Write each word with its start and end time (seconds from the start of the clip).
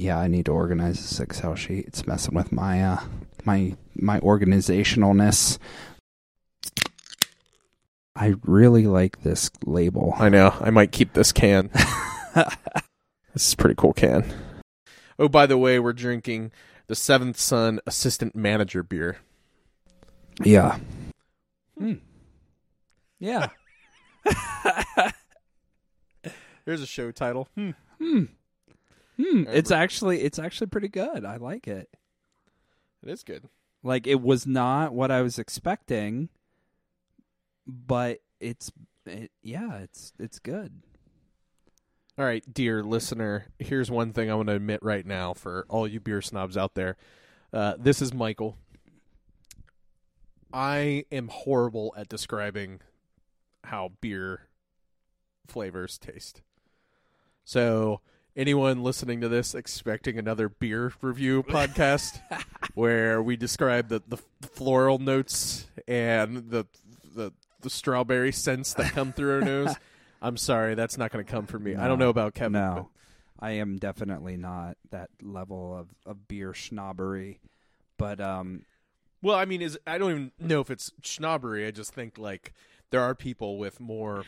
Yeah, 0.00 0.18
I 0.18 0.28
need 0.28 0.46
to 0.46 0.52
organize 0.52 0.96
this 0.96 1.20
Excel 1.20 1.54
sheet. 1.54 1.84
It's 1.86 2.06
messing 2.06 2.34
with 2.34 2.52
my 2.52 2.82
uh 2.82 3.00
my 3.44 3.76
my 3.94 4.18
organizationalness. 4.20 5.58
I 8.16 8.36
really 8.42 8.86
like 8.86 9.20
this 9.20 9.50
label. 9.66 10.14
I 10.16 10.30
know. 10.30 10.54
I 10.58 10.70
might 10.70 10.90
keep 10.90 11.12
this 11.12 11.32
can. 11.32 11.68
this 12.34 12.48
is 13.34 13.52
a 13.52 13.56
pretty 13.58 13.74
cool 13.74 13.92
can. 13.92 14.24
Oh, 15.18 15.28
by 15.28 15.44
the 15.44 15.58
way, 15.58 15.78
we're 15.78 15.92
drinking 15.92 16.52
the 16.86 16.94
Seventh 16.94 17.38
Son 17.38 17.78
Assistant 17.86 18.34
Manager 18.34 18.82
beer. 18.82 19.18
Yeah. 20.42 20.78
Hmm. 21.76 21.96
Yeah. 23.18 23.48
There's 26.64 26.80
a 26.80 26.86
show 26.86 27.10
title. 27.10 27.48
Hmm. 27.54 27.72
Hmm. 27.98 28.24
Hmm. 29.20 29.44
It's 29.48 29.70
actually 29.70 30.22
it's 30.22 30.38
actually 30.38 30.68
pretty 30.68 30.88
good. 30.88 31.24
I 31.24 31.36
like 31.36 31.68
it. 31.68 31.88
It 33.02 33.10
is 33.10 33.22
good. 33.22 33.48
Like 33.82 34.06
it 34.06 34.20
was 34.20 34.46
not 34.46 34.94
what 34.94 35.10
I 35.10 35.22
was 35.22 35.38
expecting, 35.38 36.28
but 37.66 38.20
it's 38.40 38.70
it, 39.06 39.30
yeah, 39.42 39.78
it's 39.78 40.12
it's 40.18 40.38
good. 40.38 40.82
All 42.18 42.24
right, 42.24 42.44
dear 42.52 42.82
listener, 42.82 43.46
here's 43.58 43.90
one 43.90 44.12
thing 44.12 44.30
I 44.30 44.34
want 44.34 44.48
to 44.48 44.54
admit 44.54 44.82
right 44.82 45.06
now 45.06 45.32
for 45.32 45.64
all 45.68 45.88
you 45.88 46.00
beer 46.00 46.20
snobs 46.20 46.56
out 46.56 46.74
there. 46.74 46.96
Uh, 47.52 47.74
this 47.78 48.02
is 48.02 48.12
Michael. 48.12 48.58
I 50.52 51.04
am 51.10 51.28
horrible 51.28 51.94
at 51.96 52.08
describing 52.08 52.80
how 53.64 53.92
beer 54.00 54.48
flavors 55.46 55.96
taste. 55.96 56.42
So, 57.44 58.00
anyone 58.40 58.82
listening 58.82 59.20
to 59.20 59.28
this 59.28 59.54
expecting 59.54 60.18
another 60.18 60.48
beer 60.48 60.94
review 61.02 61.42
podcast 61.48 62.18
where 62.74 63.22
we 63.22 63.36
describe 63.36 63.88
the, 63.88 64.02
the 64.08 64.16
floral 64.16 64.98
notes 64.98 65.66
and 65.86 66.50
the, 66.50 66.66
the 67.14 67.32
the 67.60 67.68
strawberry 67.70 68.32
scents 68.32 68.72
that 68.72 68.92
come 68.92 69.12
through 69.12 69.34
our 69.34 69.40
nose, 69.42 69.74
I'm 70.22 70.38
sorry, 70.38 70.74
that's 70.74 70.96
not 70.96 71.12
going 71.12 71.22
to 71.22 71.30
come 71.30 71.44
from 71.44 71.62
me. 71.64 71.76
I 71.76 71.86
don't 71.88 71.98
know 71.98 72.08
about 72.08 72.32
Kevin. 72.32 72.52
no, 72.52 72.88
I 73.38 73.52
am 73.52 73.76
definitely 73.76 74.38
not 74.38 74.78
that 74.90 75.10
level 75.20 75.76
of, 75.76 75.88
of 76.06 76.26
beer 76.26 76.54
snobbery, 76.54 77.38
but 77.98 78.18
um, 78.20 78.64
but- 79.20 79.28
well, 79.28 79.36
I 79.36 79.44
mean, 79.44 79.60
is 79.60 79.78
I 79.86 79.98
don't 79.98 80.10
even 80.10 80.32
know 80.40 80.60
if 80.60 80.70
it's 80.70 80.90
snobbery. 81.02 81.66
I 81.66 81.70
just 81.72 81.92
think 81.92 82.16
like 82.16 82.54
there 82.88 83.02
are 83.02 83.14
people 83.14 83.58
with 83.58 83.78
more 83.78 84.24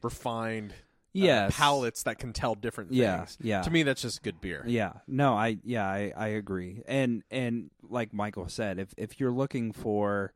refined 0.00 0.72
uh, 1.14 1.24
yes, 1.24 1.56
palates 1.56 2.02
that 2.04 2.18
can 2.18 2.32
tell 2.32 2.54
different 2.54 2.90
things. 2.90 2.98
Yeah, 2.98 3.26
yeah. 3.40 3.62
To 3.62 3.70
me, 3.70 3.84
that's 3.84 4.02
just 4.02 4.22
good 4.22 4.40
beer. 4.40 4.64
Yeah, 4.66 4.94
no, 5.06 5.34
I 5.34 5.58
yeah, 5.62 5.86
I, 5.86 6.12
I 6.16 6.28
agree. 6.28 6.82
And 6.86 7.22
and 7.30 7.70
like 7.82 8.12
Michael 8.12 8.48
said, 8.48 8.78
if 8.78 8.92
if 8.96 9.20
you're 9.20 9.32
looking 9.32 9.72
for, 9.72 10.32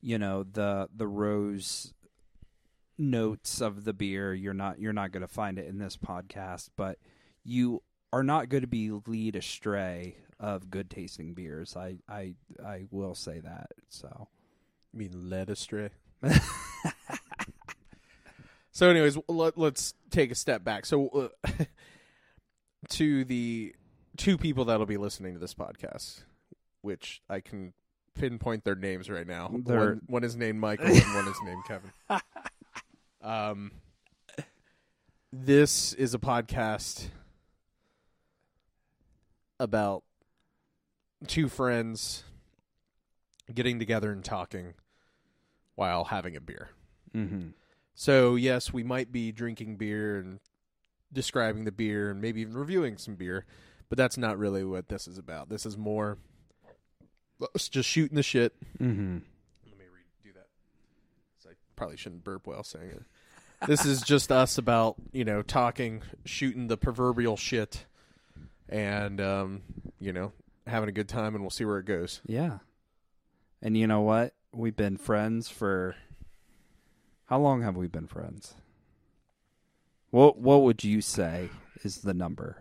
you 0.00 0.18
know, 0.18 0.42
the 0.42 0.88
the 0.94 1.06
rose 1.06 1.94
notes 2.98 3.60
of 3.60 3.84
the 3.84 3.92
beer, 3.92 4.34
you're 4.34 4.54
not 4.54 4.80
you're 4.80 4.92
not 4.92 5.12
going 5.12 5.22
to 5.22 5.28
find 5.28 5.58
it 5.58 5.68
in 5.68 5.78
this 5.78 5.96
podcast, 5.96 6.70
but 6.76 6.98
you 7.44 7.82
are 8.12 8.24
not 8.24 8.48
going 8.48 8.62
to 8.62 8.66
be 8.66 8.90
lead 9.06 9.36
astray 9.36 10.16
of 10.40 10.70
good 10.70 10.90
tasting 10.90 11.34
beers. 11.34 11.76
I 11.76 11.98
I 12.08 12.34
I 12.64 12.86
will 12.90 13.14
say 13.14 13.38
that. 13.40 13.70
So, 13.88 14.28
I 14.92 14.96
mean, 14.96 15.30
led 15.30 15.50
astray. 15.50 15.90
so, 18.72 18.88
anyways, 18.88 19.18
let, 19.28 19.58
let's 19.58 19.94
take 20.10 20.30
a 20.30 20.34
step 20.34 20.64
back. 20.64 20.86
So, 20.86 21.30
uh, 21.44 21.64
to 22.90 23.24
the 23.24 23.74
two 24.16 24.38
people 24.38 24.66
that'll 24.66 24.86
be 24.86 24.96
listening 24.96 25.34
to 25.34 25.40
this 25.40 25.54
podcast, 25.54 26.22
which 26.82 27.22
I 27.28 27.40
can 27.40 27.72
pinpoint 28.14 28.64
their 28.64 28.74
names 28.74 29.08
right 29.10 29.26
now. 29.26 29.48
One, 29.48 30.02
one 30.06 30.24
is 30.24 30.36
named 30.36 30.58
Michael, 30.58 30.86
and 30.86 31.14
one 31.14 31.28
is 31.28 31.36
named 31.44 31.62
Kevin. 31.66 31.90
Um, 33.22 33.72
this 35.32 35.92
is 35.92 36.14
a 36.14 36.18
podcast 36.18 37.08
about 39.58 40.02
two 41.26 41.48
friends 41.48 42.24
getting 43.52 43.78
together 43.78 44.10
and 44.10 44.24
talking 44.24 44.74
while 45.74 46.04
having 46.04 46.36
a 46.36 46.40
beer. 46.40 46.70
mm-hmm. 47.14 47.48
So, 48.00 48.34
yes, 48.34 48.72
we 48.72 48.82
might 48.82 49.12
be 49.12 49.30
drinking 49.30 49.76
beer 49.76 50.16
and 50.16 50.40
describing 51.12 51.64
the 51.64 51.70
beer 51.70 52.10
and 52.10 52.18
maybe 52.18 52.40
even 52.40 52.56
reviewing 52.56 52.96
some 52.96 53.14
beer, 53.14 53.44
but 53.90 53.98
that's 53.98 54.16
not 54.16 54.38
really 54.38 54.64
what 54.64 54.88
this 54.88 55.06
is 55.06 55.18
about. 55.18 55.50
This 55.50 55.66
is 55.66 55.76
more 55.76 56.16
us 57.54 57.68
just 57.68 57.90
shooting 57.90 58.16
the 58.16 58.22
shit. 58.22 58.54
Mm-hmm. 58.78 59.18
Let 59.66 59.78
me 59.78 59.84
redo 59.84 60.32
that. 60.32 60.46
I 61.46 61.52
probably 61.76 61.98
shouldn't 61.98 62.24
burp 62.24 62.46
while 62.46 62.64
saying 62.64 62.88
it. 62.88 63.02
This 63.66 63.84
is 63.84 64.00
just 64.00 64.32
us 64.32 64.56
about, 64.56 64.94
you 65.12 65.26
know, 65.26 65.42
talking, 65.42 66.00
shooting 66.24 66.68
the 66.68 66.78
proverbial 66.78 67.36
shit, 67.36 67.84
and, 68.66 69.20
um, 69.20 69.60
you 69.98 70.14
know, 70.14 70.32
having 70.66 70.88
a 70.88 70.92
good 70.92 71.06
time, 71.10 71.34
and 71.34 71.44
we'll 71.44 71.50
see 71.50 71.66
where 71.66 71.80
it 71.80 71.84
goes. 71.84 72.22
Yeah. 72.24 72.60
And 73.60 73.76
you 73.76 73.86
know 73.86 74.00
what? 74.00 74.32
We've 74.52 74.74
been 74.74 74.96
friends 74.96 75.50
for 75.50 75.96
how 77.30 77.38
long 77.38 77.62
have 77.62 77.76
we 77.76 77.86
been 77.86 78.08
friends? 78.08 78.54
What 80.10 80.38
what 80.38 80.62
would 80.62 80.82
you 80.82 81.00
say 81.00 81.50
is 81.84 81.98
the 81.98 82.12
number? 82.12 82.56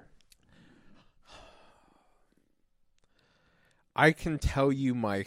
I 3.96 4.12
can 4.12 4.38
tell 4.38 4.72
you 4.72 4.94
my 4.94 5.25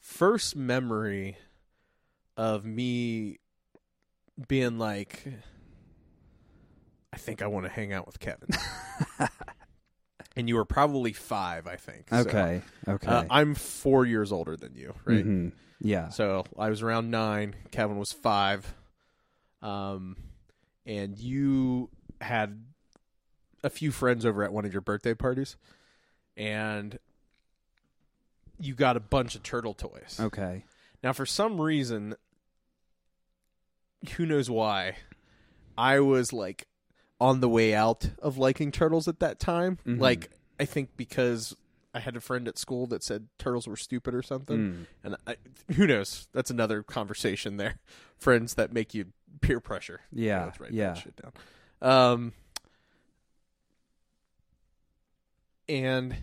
first 0.00 0.56
memory 0.56 1.36
of 2.38 2.64
me 2.64 3.38
being 4.48 4.78
like, 4.78 5.28
I 7.12 7.18
think 7.18 7.42
I 7.42 7.48
want 7.48 7.66
to 7.66 7.70
hang 7.70 7.92
out 7.92 8.06
with 8.06 8.18
Kevin. 8.18 8.48
and 10.38 10.48
you 10.48 10.54
were 10.54 10.64
probably 10.64 11.12
five, 11.12 11.66
I 11.66 11.74
think. 11.76 12.08
So, 12.10 12.16
Okay. 12.18 12.62
okay. 12.86 13.06
uh, 13.08 13.24
I'm 13.28 13.54
four 13.56 14.06
years 14.06 14.30
older 14.30 14.56
than 14.56 14.74
you, 14.76 14.94
right? 15.04 15.24
Mhm. 15.26 15.52
Yeah. 15.80 16.10
So 16.10 16.44
I 16.56 16.70
was 16.70 16.80
around 16.80 17.10
nine. 17.10 17.56
Kevin 17.72 17.98
was 17.98 18.12
five. 18.12 18.72
Um, 19.62 20.16
and 20.86 21.18
you 21.18 21.90
had 22.20 22.64
a 23.64 23.70
few 23.70 23.90
friends 23.90 24.24
over 24.24 24.44
at 24.44 24.52
one 24.52 24.64
of 24.64 24.72
your 24.72 24.80
birthday 24.80 25.12
parties, 25.14 25.56
and 26.36 26.96
you 28.60 28.74
got 28.76 28.96
a 28.96 29.00
bunch 29.00 29.34
of 29.34 29.42
turtle 29.42 29.74
toys. 29.74 30.18
Okay. 30.20 30.64
Now, 31.02 31.12
for 31.12 31.26
some 31.26 31.60
reason, 31.60 32.14
who 34.16 34.24
knows 34.24 34.48
why, 34.48 34.98
I 35.76 35.98
was 35.98 36.32
like 36.32 36.67
on 37.20 37.40
the 37.40 37.48
way 37.48 37.74
out 37.74 38.10
of 38.20 38.38
liking 38.38 38.70
turtles 38.70 39.08
at 39.08 39.20
that 39.20 39.38
time. 39.38 39.78
Mhm. 39.86 40.00
Like, 40.00 40.30
I 40.60 40.64
think 40.64 40.90
because 40.96 41.56
I 41.94 42.00
had 42.00 42.16
a 42.16 42.20
friend 42.20 42.46
at 42.46 42.58
school 42.58 42.86
that 42.88 43.02
said 43.02 43.28
turtles 43.38 43.66
were 43.66 43.76
stupid 43.76 44.14
or 44.14 44.22
something. 44.22 44.58
Mm. 44.58 44.86
And 45.02 45.16
I, 45.26 45.36
who 45.74 45.86
knows? 45.86 46.28
That's 46.32 46.50
another 46.50 46.82
conversation 46.82 47.56
there. 47.56 47.78
Friends 48.18 48.54
that 48.54 48.72
make 48.72 48.94
you 48.94 49.06
peer 49.40 49.60
pressure. 49.60 50.00
Yeah. 50.12 50.44
let's 50.44 50.60
write 50.60 50.72
yeah. 50.72 50.88
that 50.88 50.98
shit 50.98 51.14
down. 51.16 51.32
Um, 51.80 52.32
and 55.68 56.16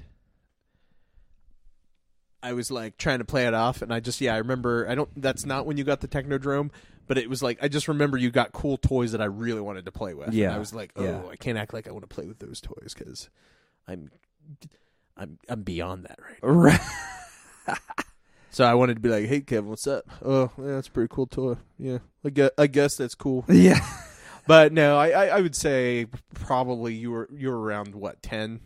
I 2.43 2.53
was 2.53 2.69
like 2.69 2.97
trying 2.97 3.19
to 3.19 3.25
play 3.25 3.47
it 3.47 3.53
off, 3.53 3.81
and 3.81 3.93
I 3.93 3.99
just 3.99 4.21
yeah, 4.21 4.35
I 4.35 4.37
remember. 4.37 4.87
I 4.87 4.95
don't. 4.95 5.09
That's 5.19 5.45
not 5.45 5.65
when 5.65 5.77
you 5.77 5.83
got 5.83 6.01
the 6.01 6.07
Technodrome, 6.07 6.69
but 7.07 7.17
it 7.17 7.29
was 7.29 7.43
like 7.43 7.59
I 7.61 7.67
just 7.67 7.87
remember 7.87 8.17
you 8.17 8.31
got 8.31 8.51
cool 8.51 8.77
toys 8.77 9.11
that 9.13 9.21
I 9.21 9.25
really 9.25 9.61
wanted 9.61 9.85
to 9.85 9.91
play 9.91 10.13
with. 10.13 10.27
And 10.27 10.35
Yeah, 10.35 10.55
I 10.55 10.59
was 10.59 10.73
like, 10.73 10.91
oh, 10.95 11.03
yeah. 11.03 11.21
I 11.31 11.35
can't 11.35 11.57
act 11.57 11.73
like 11.73 11.87
I 11.87 11.91
want 11.91 12.07
to 12.07 12.13
play 12.13 12.27
with 12.27 12.39
those 12.39 12.61
toys 12.61 12.93
because 12.97 13.29
I'm, 13.87 14.11
I'm, 15.17 15.37
I'm 15.47 15.61
beyond 15.63 16.05
that 16.05 16.19
right. 16.21 16.39
Right. 16.41 16.79
So 18.55 18.63
I 18.63 18.73
wanted 18.73 18.93
to 18.93 19.01
be 19.01 19.09
like, 19.09 19.25
"Hey, 19.25 19.41
Kevin, 19.41 19.69
what's 19.69 19.85
up? 19.85 20.05
Oh, 20.23 20.49
yeah, 20.57 20.75
that's 20.75 20.87
a 20.87 20.91
pretty 20.91 21.13
cool 21.13 21.27
toy. 21.27 21.57
Yeah, 21.77 21.97
I 22.23 22.29
guess, 22.29 22.51
I 22.57 22.67
guess 22.67 22.95
that's 22.95 23.13
cool." 23.13 23.43
yeah. 23.49 23.85
But 24.47 24.71
no, 24.71 24.97
I, 24.97 25.09
I, 25.09 25.25
I 25.25 25.41
would 25.41 25.57
say 25.57 26.05
probably 26.33 26.93
you 26.93 27.11
were 27.11 27.27
you 27.33 27.49
were 27.49 27.59
around 27.59 27.95
what 27.95 28.23
ten 28.23 28.61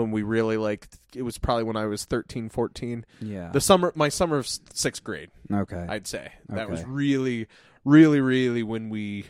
when 0.00 0.10
we 0.10 0.22
really 0.22 0.56
like. 0.56 0.88
It 1.14 1.22
was 1.22 1.38
probably 1.38 1.64
when 1.64 1.76
I 1.76 1.86
was 1.86 2.04
13, 2.04 2.48
14. 2.48 3.04
Yeah. 3.20 3.50
The 3.52 3.60
summer, 3.60 3.92
my 3.94 4.08
summer 4.08 4.38
of 4.38 4.48
sixth 4.48 5.04
grade, 5.04 5.30
okay. 5.52 5.86
I'd 5.88 6.06
say 6.06 6.32
that 6.48 6.68
was 6.70 6.82
really, 6.84 7.46
really, 7.84 8.20
really 8.20 8.62
when 8.62 8.90
we 8.90 9.26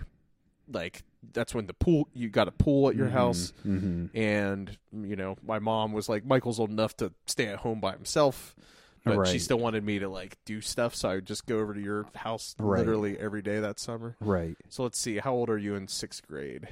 like. 0.71 1.03
That's 1.33 1.55
when 1.55 1.67
the 1.67 1.75
pool. 1.75 2.09
You 2.15 2.29
got 2.31 2.49
a 2.49 2.53
pool 2.53 2.89
at 2.89 2.97
your 2.97 3.09
house, 3.11 3.53
hmm 3.63 4.07
and 4.15 4.77
you 4.93 5.17
know 5.17 5.37
my 5.47 5.59
mom 5.59 5.93
was 5.93 6.09
like, 6.09 6.25
Michael's 6.25 6.59
old 6.59 6.71
enough 6.71 6.97
to 6.99 7.13
stay 7.27 7.47
at 7.47 7.59
home 7.59 7.81
by 7.81 7.93
himself. 7.93 8.55
But 9.03 9.27
she 9.29 9.39
still 9.39 9.59
wanted 9.59 9.83
me 9.83 9.99
to 10.01 10.09
like 10.09 10.37
do 10.45 10.61
stuff, 10.61 10.95
so 10.95 11.09
I 11.09 11.15
would 11.17 11.27
just 11.27 11.47
go 11.47 11.59
over 11.59 11.73
to 11.75 11.81
your 11.81 12.07
house 12.15 12.55
Right. 12.59 12.79
literally 12.81 13.19
every 13.19 13.41
day 13.43 13.59
that 13.61 13.81
summer. 13.81 14.15
Right. 14.21 14.57
So 14.69 14.83
let's 14.83 14.99
see, 14.99 15.19
how 15.19 15.33
old 15.33 15.49
are 15.49 15.57
you 15.59 15.75
in 15.75 15.89
sixth 15.89 16.27
grade? 16.27 16.69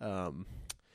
Um, 0.00 0.44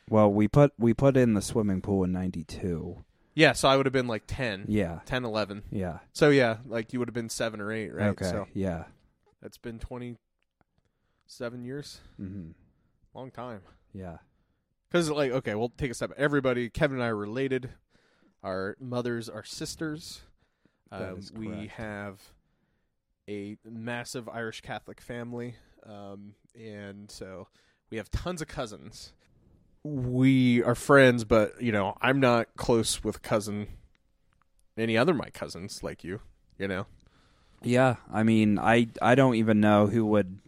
Well, 0.10 0.31
we 0.31 0.48
put 0.48 0.74
we 0.78 0.94
put 0.94 1.18
in 1.18 1.34
the 1.34 1.42
swimming 1.42 1.81
pool 1.81 2.04
in 2.04 2.12
'92. 2.12 3.04
Yeah, 3.34 3.52
so 3.54 3.68
I 3.68 3.75
would 3.75 3.86
have 3.86 3.92
been 3.92 4.07
like 4.07 4.24
10, 4.28 4.63
Yeah, 4.69 5.00
10, 5.06 5.25
11. 5.25 5.63
yeah. 5.69 6.00
So 6.13 6.30
yeah, 6.30 6.60
like 6.66 6.94
you 6.94 7.00
would 7.00 7.10
have 7.10 7.13
been 7.13 7.28
seven 7.28 7.60
or 7.60 7.69
eight, 7.69 7.94
right? 7.94 8.07
Okay. 8.12 8.24
So 8.24 8.48
Yeah. 8.54 8.86
that's 9.42 9.57
been 9.57 9.78
twenty 9.80 10.16
seven 11.28 11.63
years. 11.66 12.00
hmm 12.18 12.52
Long 13.13 13.31
time. 13.31 13.62
Yeah. 13.94 14.18
Because 14.90 15.10
like, 15.10 15.31
okay, 15.31 15.56
we'll 15.56 15.74
take 15.78 15.92
a 15.92 15.94
step. 15.94 16.12
Everybody, 16.18 16.69
Kevin 16.69 16.98
and 16.98 17.04
I 17.04 17.08
are 17.08 17.16
related. 17.16 17.72
Our 18.44 18.78
mothers 18.80 19.28
are 19.28 19.44
sisters. 19.44 20.22
Um, 20.92 21.19
we 21.36 21.68
have 21.75 22.22
a 23.28 23.58
massive 23.66 24.30
Irish 24.30 24.62
Catholic 24.62 25.01
family, 25.01 25.56
um, 25.86 26.36
and 26.58 27.10
so 27.12 27.48
we 27.90 27.98
have 27.98 28.10
tons 28.12 28.42
of 28.42 28.48
cousins. 28.48 29.12
We 29.88 30.64
are 30.64 30.74
friends, 30.74 31.26
but 31.26 31.62
you 31.62 31.72
know, 31.72 31.96
I'm 32.02 32.20
not 32.20 32.48
close 32.58 33.04
with 33.04 33.22
cousin 33.22 33.68
any 34.78 34.98
other 34.98 35.12
of 35.12 35.18
my 35.20 35.30
cousins 35.30 35.84
like 35.84 36.04
you. 36.04 36.22
You 36.58 36.68
know, 36.68 36.88
Yeah. 37.62 37.98
I 38.12 38.24
mean, 38.24 38.58
I 38.58 38.88
I 39.02 39.14
don't 39.14 39.36
even 39.36 39.60
know 39.62 39.86
who 39.86 40.04
would 40.08 40.40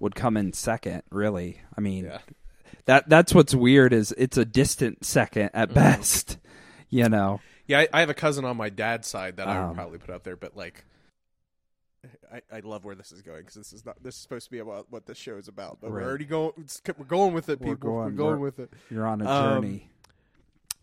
would 0.00 0.14
come 0.14 0.36
in 0.36 0.52
second. 0.52 1.02
Really. 1.10 1.60
I 1.76 1.80
mean, 1.80 2.04
yeah. 2.04 2.18
that 2.84 3.08
that's 3.08 3.34
what's 3.34 3.54
weird 3.54 3.94
is 3.94 4.12
it's 4.18 4.36
a 4.36 4.44
distant 4.44 5.02
second 5.04 5.50
at 5.54 5.70
Mhm. 5.70 5.74
best. 5.74 6.36
You 6.90 7.08
know. 7.10 7.40
Yeah, 7.66 7.80
I, 7.80 7.88
I 7.92 8.00
have 8.00 8.08
a 8.08 8.14
cousin 8.14 8.46
on 8.46 8.56
my 8.56 8.70
dad's 8.70 9.06
side 9.08 9.36
that 9.36 9.46
I 9.46 9.60
would 9.60 9.68
Um, 9.70 9.74
probably 9.74 9.98
put 9.98 10.08
up 10.08 10.24
there, 10.24 10.36
but 10.36 10.56
like, 10.56 10.84
I, 12.32 12.56
I 12.56 12.60
love 12.60 12.84
where 12.84 12.94
this 12.94 13.12
is 13.12 13.22
going 13.22 13.40
because 13.40 13.54
this 13.54 13.72
is 13.72 13.84
not 13.86 14.02
this 14.02 14.14
is 14.14 14.20
supposed 14.20 14.46
to 14.46 14.50
be 14.50 14.58
about 14.58 14.86
what 14.90 15.06
this 15.06 15.18
show 15.18 15.36
is 15.36 15.48
about, 15.48 15.78
but 15.80 15.90
Right. 15.90 16.02
we're 16.02 16.08
already 16.08 16.24
going. 16.24 16.52
We're 16.96 17.04
going 17.04 17.32
with 17.34 17.48
it, 17.48 17.60
We're 17.60 17.74
people. 17.76 17.92
We're 17.92 18.02
going- 18.04 18.16
going, 18.16 18.30
we're- 18.40 18.42
with 18.42 18.58
it. 18.58 18.72
You're 18.90 19.06
on 19.06 19.20
a 19.22 19.28
Um, 19.30 19.62
journey. 19.62 19.90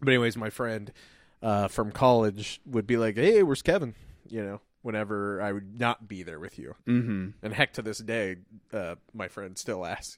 But 0.02 0.10
anyways, 0.10 0.38
my 0.38 0.50
friend 0.50 0.92
uh, 1.42 1.68
from 1.68 1.92
college 1.92 2.62
would 2.66 2.86
be 2.88 2.98
like, 2.98 3.16
"Hey, 3.16 3.44
where's 3.44 3.62
Kevin?" 3.62 3.96
You 4.28 4.44
know, 4.44 4.62
whenever 4.82 5.42
I 5.42 5.52
would 5.52 5.80
not 5.80 6.08
be 6.08 6.24
there 6.24 6.40
with 6.40 6.58
you, 6.60 6.76
Mm-hmm. 6.88 7.30
and 7.44 7.54
heck, 7.54 7.74
to 7.74 7.82
this 7.82 8.00
day, 8.00 8.38
uh, 8.74 8.96
my 9.14 9.28
friend 9.28 9.58
still 9.58 9.86
asks. 9.86 10.18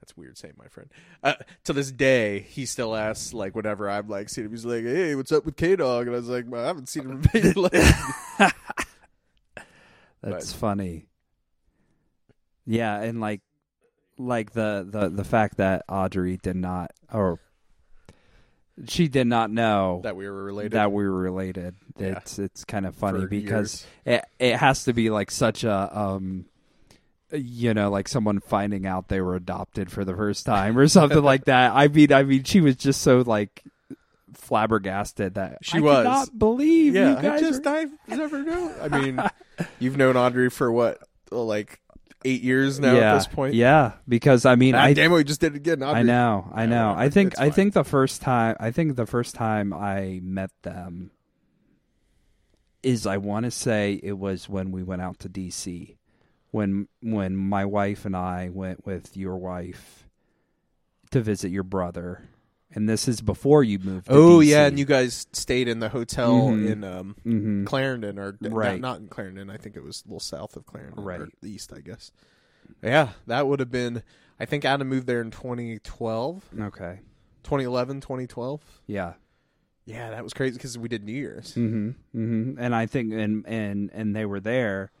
That's 0.00 0.16
weird 0.16 0.38
saying 0.38 0.54
my 0.56 0.68
friend. 0.68 0.88
Uh, 1.22 1.34
to 1.64 1.74
this 1.74 1.92
day, 1.92 2.38
he 2.40 2.64
still 2.64 2.96
asks 2.96 3.34
like 3.34 3.54
whenever 3.54 3.90
I'm 3.90 4.08
like 4.08 4.30
seeing 4.30 4.46
him, 4.46 4.52
he's 4.52 4.64
like, 4.64 4.84
"Hey, 4.84 5.14
what's 5.14 5.30
up 5.32 5.44
with 5.44 5.56
K 5.56 5.76
Dog?" 5.76 6.06
And 6.06 6.16
I 6.16 6.18
was 6.20 6.28
like, 6.28 6.46
well, 6.48 6.64
"I 6.64 6.68
haven't 6.68 6.88
seen 6.88 7.02
him 7.02 7.22
in 7.34 7.52
like 7.52 7.72
That's 10.22 10.52
But- 10.52 10.58
funny. 10.58 11.06
Yeah, 12.66 13.00
and 13.00 13.20
like 13.20 13.40
like 14.18 14.52
the, 14.52 14.86
the 14.88 15.08
the 15.08 15.24
fact 15.24 15.56
that 15.56 15.84
Audrey 15.88 16.36
did 16.36 16.56
not 16.56 16.92
or 17.12 17.40
she 18.86 19.08
did 19.08 19.26
not 19.26 19.50
know 19.50 20.00
that 20.04 20.14
we 20.16 20.28
were 20.28 20.44
related. 20.44 20.72
that 20.72 20.92
we 20.92 21.04
were 21.04 21.18
related. 21.20 21.74
Yeah. 21.98 22.18
It's 22.18 22.38
it's 22.38 22.64
kind 22.64 22.86
of 22.86 22.94
funny 22.94 23.22
for 23.22 23.26
because 23.28 23.86
years. 24.06 24.24
it 24.38 24.52
it 24.52 24.56
has 24.56 24.84
to 24.84 24.92
be 24.92 25.10
like 25.10 25.30
such 25.30 25.64
a 25.64 25.98
um 25.98 26.44
you 27.32 27.72
know 27.74 27.90
like 27.90 28.08
someone 28.08 28.40
finding 28.40 28.86
out 28.86 29.08
they 29.08 29.20
were 29.20 29.36
adopted 29.36 29.90
for 29.90 30.04
the 30.04 30.14
first 30.14 30.44
time 30.46 30.76
or 30.78 30.86
something 30.88 31.22
like 31.22 31.46
that. 31.46 31.72
I 31.74 31.88
mean 31.88 32.12
I 32.12 32.22
mean 32.22 32.44
she 32.44 32.60
was 32.60 32.76
just 32.76 33.00
so 33.00 33.22
like 33.22 33.64
flabbergasted 34.34 35.34
that 35.34 35.58
She 35.62 35.78
I 35.78 35.80
was. 35.80 36.04
not 36.04 36.38
believe 36.38 36.94
yeah, 36.94 37.12
you 37.12 37.16
I 37.18 37.22
guys 37.22 37.40
just 37.40 37.66
are- 37.66 37.86
I 38.08 38.14
never 38.16 38.42
know. 38.42 38.74
I 38.80 38.88
mean, 39.00 39.20
you've 39.78 39.96
known 39.96 40.16
Audrey 40.16 40.50
for 40.50 40.70
what, 40.70 40.98
like 41.30 41.80
eight 42.24 42.42
years 42.42 42.78
now 42.80 42.94
yeah, 42.94 43.12
at 43.12 43.18
this 43.18 43.26
point. 43.26 43.54
Yeah, 43.54 43.92
because 44.08 44.44
I 44.44 44.54
mean 44.54 44.74
Ah, 44.74 44.82
I 44.82 44.92
damn 44.92 45.10
it, 45.12 45.14
we 45.14 45.24
just 45.24 45.40
did 45.40 45.54
it 45.54 45.56
again. 45.56 45.82
Audrey. 45.82 46.00
I 46.00 46.02
know, 46.02 46.50
I 46.54 46.66
know. 46.66 46.94
I 46.96 47.08
think 47.08 47.38
I 47.38 47.50
think 47.50 47.72
the 47.74 47.84
first 47.84 48.20
time 48.22 48.56
I 48.60 48.70
think 48.70 48.96
the 48.96 49.06
first 49.06 49.34
time 49.34 49.72
I 49.72 50.20
met 50.22 50.50
them 50.62 51.10
is 52.82 53.06
I 53.06 53.18
want 53.18 53.44
to 53.44 53.50
say 53.50 54.00
it 54.02 54.18
was 54.18 54.48
when 54.48 54.70
we 54.72 54.82
went 54.82 55.02
out 55.02 55.18
to 55.20 55.28
DC 55.28 55.96
when 56.50 56.88
when 57.02 57.36
my 57.36 57.64
wife 57.64 58.04
and 58.04 58.16
I 58.16 58.48
went 58.52 58.84
with 58.86 59.16
your 59.16 59.36
wife 59.36 60.06
to 61.10 61.20
visit 61.20 61.50
your 61.50 61.62
brother. 61.62 62.28
And 62.72 62.88
this 62.88 63.08
is 63.08 63.20
before 63.20 63.64
you 63.64 63.78
moved 63.80 64.06
to 64.06 64.12
Oh 64.12 64.38
DC. 64.38 64.46
yeah, 64.50 64.66
and 64.66 64.78
you 64.78 64.84
guys 64.84 65.26
stayed 65.32 65.66
in 65.66 65.80
the 65.80 65.88
hotel 65.88 66.48
Mhm. 66.50 66.70
in 66.70 66.84
um, 66.84 67.16
Mhm. 67.26 67.66
Clarendon, 67.66 68.18
or 68.18 68.36
Right. 68.40 68.80
not, 68.80 68.80
not 68.80 69.00
in 69.00 69.08
Clarendon. 69.08 69.50
I 69.50 69.56
think 69.56 69.76
it 69.76 69.82
was 69.82 70.02
a 70.04 70.08
little 70.08 70.20
south 70.20 70.56
of 70.56 70.66
Clarendon, 70.66 71.02
Right. 71.02 71.20
or 71.20 71.28
east, 71.42 71.72
I 71.72 71.80
guess. 71.80 72.12
Yeah, 72.82 73.10
that 73.26 73.48
would 73.48 73.58
have 73.58 73.72
been. 73.72 74.02
I 74.38 74.44
think 74.44 74.64
Adam 74.64 74.88
moved 74.88 75.06
there 75.08 75.20
in 75.20 75.30
2012, 75.32 76.44
Okay. 76.60 77.00
2011, 77.42 78.00
2012. 78.00 78.62
Yeah. 78.86 79.14
Yeah, 79.84 80.10
that 80.10 80.22
was 80.22 80.32
crazy 80.32 80.54
because 80.54 80.78
we 80.78 80.88
did 80.88 81.02
New 81.04 81.12
Year's. 81.12 81.54
Mhm. 81.54 81.94
Mhm. 82.14 82.54
And 82.58 82.74
I 82.74 82.86
think 82.86 83.12
and 83.12 83.44
and 83.48 83.90
and 83.92 84.14
they 84.14 84.24
were 84.24 84.38
there 84.40 84.92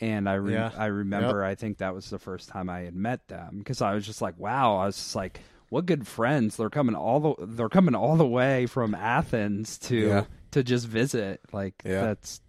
and 0.00 0.28
I 0.28 0.34
re- 0.34 0.54
Yeah. 0.54 0.72
I 0.76 0.86
remember 0.86 1.44
I 1.44 1.54
think 1.54 1.78
that 1.78 1.94
was 1.94 2.10
the 2.10 2.18
first 2.18 2.48
time 2.48 2.68
I 2.68 2.80
had 2.80 2.96
met 2.96 3.28
them 3.28 3.58
because 3.58 3.80
I 3.80 3.94
was 3.94 4.04
just 4.04 4.20
like 4.20 4.36
wow 4.38 4.78
I 4.78 4.86
was 4.86 4.96
just 4.96 5.14
like 5.14 5.40
what 5.72 5.86
good 5.86 6.06
friends 6.06 6.58
they're 6.58 6.68
coming 6.68 6.94
all 6.94 7.18
the 7.18 7.46
they're 7.46 7.70
coming 7.70 7.94
all 7.94 8.14
the 8.16 8.26
way 8.26 8.66
from 8.66 8.94
Athens 8.94 9.78
to 9.78 9.96
Yeah. 9.96 10.24
to 10.50 10.62
just 10.62 10.86
visit 10.86 11.40
like 11.50 11.80
Yeah. 11.82 12.02
that's 12.02 12.42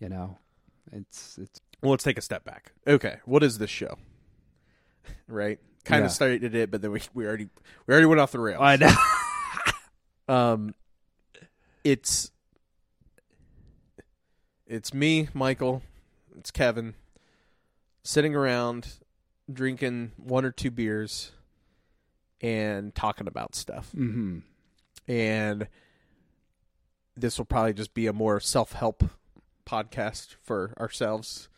you 0.00 0.08
know 0.08 0.38
it's 0.90 1.36
it's 1.36 1.60
Well, 1.82 1.90
let's 1.90 2.04
take 2.04 2.16
a 2.16 2.22
step 2.22 2.42
back. 2.44 2.72
Okay, 2.86 3.18
what 3.26 3.42
is 3.42 3.58
this 3.58 3.68
show? 3.70 3.98
Right, 5.28 5.58
kind 5.84 6.00
Yeah. 6.02 6.06
of 6.06 6.12
started 6.12 6.54
it, 6.54 6.70
but 6.70 6.80
then 6.80 6.90
we 6.90 7.02
we 7.12 7.26
already 7.26 7.48
we 7.86 7.92
already 7.92 8.06
went 8.06 8.20
off 8.20 8.32
the 8.32 8.40
rails. 8.40 8.60
I 8.62 8.76
know 8.76 8.94
Um, 10.34 10.74
it's 11.84 12.30
it's 14.66 14.94
me, 14.94 15.28
Michael. 15.34 15.82
It's 16.38 16.50
Kevin, 16.50 16.94
sitting 18.02 18.34
around 18.34 18.94
drinking 19.52 20.12
one 20.16 20.46
or 20.46 20.50
two 20.50 20.70
beers 20.70 21.32
and 22.44 22.94
talking 22.94 23.26
about 23.26 23.54
stuff. 23.54 23.90
mhm 23.96 24.42
And 25.08 25.66
this 27.16 27.38
will 27.38 27.44
probably 27.44 27.72
just 27.74 27.94
be 27.94 28.06
a 28.06 28.12
more 28.12 28.38
self 28.40 28.72
help 28.72 29.04
podcast 29.66 30.34
for 30.42 30.74
ourselves. 30.78 31.48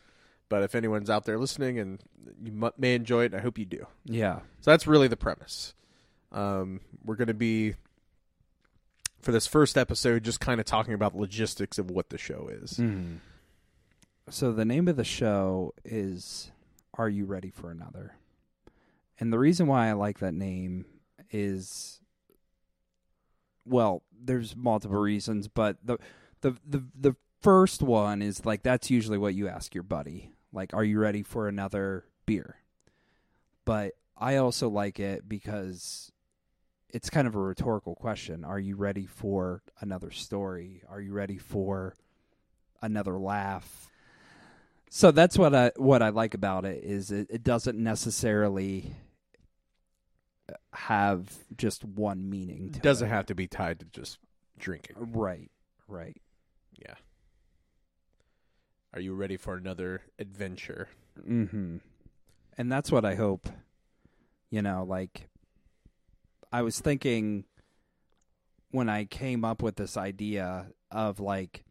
But 0.49 0.63
if 0.63 0.75
anyone's 0.75 1.09
out 1.09 1.25
there 1.25 1.37
listening 1.37 1.77
and 1.77 1.99
you 2.41 2.71
may 2.77 2.95
enjoy 2.95 3.25
it, 3.25 3.33
I 3.33 3.39
hope 3.39 3.57
you 3.57 3.65
do. 3.65 3.85
yeah 4.05 4.39
So 4.61 4.71
that's 4.71 4.87
really 4.87 5.07
the 5.09 5.17
premise. 5.17 5.73
Um, 6.31 6.79
we're 7.03 7.15
going 7.15 7.27
to 7.27 7.33
be 7.33 7.73
for 9.21 9.31
this 9.31 9.47
first 9.47 9.77
episode 9.77 10.23
just 10.23 10.39
kind 10.39 10.59
of 10.61 10.65
talking 10.65 10.93
about 10.93 11.13
the 11.13 11.19
logistics 11.19 11.77
of 11.77 11.89
what 11.91 12.09
the 12.09 12.17
show 12.17 12.47
is. 12.51 12.73
mhm 12.75 13.17
so 14.29 14.51
the 14.51 14.65
name 14.65 14.89
of 14.89 14.97
the 14.97 15.05
show 15.05 15.73
is 15.85 16.51
Are 16.95 17.07
You 17.07 17.25
Ready 17.25 17.49
for 17.49 17.71
Another 17.71 18.15
and 19.19 19.31
the 19.31 19.39
reason 19.39 19.67
why 19.67 19.87
I 19.89 19.93
like 19.93 20.19
that 20.19 20.33
name 20.33 20.85
is 21.31 21.99
well, 23.65 24.03
there's 24.17 24.55
multiple 24.55 24.97
reasons, 24.97 25.47
but 25.47 25.77
the 25.83 25.97
the 26.41 26.55
the 26.65 26.83
the 26.99 27.15
first 27.41 27.81
one 27.81 28.21
is 28.21 28.45
like 28.45 28.63
that's 28.63 28.89
usually 28.89 29.17
what 29.17 29.35
you 29.35 29.47
ask 29.47 29.75
your 29.75 29.83
buddy. 29.83 30.33
Like, 30.53 30.73
are 30.73 30.83
you 30.83 30.99
ready 30.99 31.23
for 31.23 31.47
another 31.47 32.05
beer? 32.25 32.57
But 33.65 33.93
I 34.17 34.37
also 34.37 34.69
like 34.69 34.99
it 34.99 35.27
because 35.27 36.11
it's 36.89 37.09
kind 37.09 37.27
of 37.27 37.35
a 37.35 37.39
rhetorical 37.39 37.95
question. 37.95 38.45
Are 38.45 38.59
you 38.59 38.75
ready 38.75 39.05
for 39.05 39.61
another 39.81 40.11
story? 40.11 40.83
Are 40.89 41.01
you 41.01 41.11
ready 41.11 41.37
for 41.37 41.95
another 42.81 43.19
laugh? 43.19 43.89
So 44.89 45.11
that's 45.11 45.37
what 45.37 45.53
I 45.53 45.71
what 45.75 46.01
I 46.01 46.09
like 46.09 46.33
about 46.33 46.63
it 46.63 46.83
is 46.83 47.11
it, 47.11 47.27
it 47.29 47.43
doesn't 47.43 47.77
necessarily 47.77 48.95
have 50.73 51.31
just 51.57 51.83
one 51.83 52.29
meaning 52.29 52.71
to 52.71 52.79
doesn't 52.79 53.07
it. 53.07 53.11
have 53.11 53.25
to 53.27 53.35
be 53.35 53.47
tied 53.47 53.79
to 53.79 53.85
just 53.85 54.19
drinking. 54.57 54.95
Right, 54.99 55.51
right. 55.87 56.17
Yeah. 56.79 56.95
Are 58.93 59.01
you 59.01 59.13
ready 59.13 59.37
for 59.37 59.55
another 59.55 60.01
adventure? 60.17 60.89
Mm-hmm. 61.27 61.77
And 62.57 62.71
that's 62.71 62.91
what 62.91 63.05
I 63.05 63.15
hope. 63.15 63.49
You 64.49 64.61
know, 64.61 64.85
like 64.87 65.27
I 66.51 66.61
was 66.61 66.79
thinking 66.79 67.43
when 68.71 68.89
I 68.89 69.05
came 69.05 69.43
up 69.43 69.61
with 69.61 69.75
this 69.75 69.97
idea 69.97 70.67
of 70.89 71.19
like, 71.19 71.63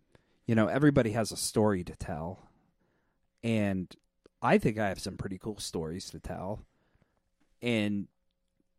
you 0.47 0.55
know, 0.55 0.67
everybody 0.67 1.13
has 1.13 1.33
a 1.33 1.37
story 1.37 1.83
to 1.85 1.97
tell. 1.97 2.49
And 3.43 3.95
I 4.43 4.59
think 4.59 4.79
I 4.79 4.89
have 4.89 5.01
some 5.01 5.17
pretty 5.17 5.39
cool 5.39 5.59
stories 5.59 6.11
to 6.11 6.21
tell. 6.21 6.61
And 7.63 8.09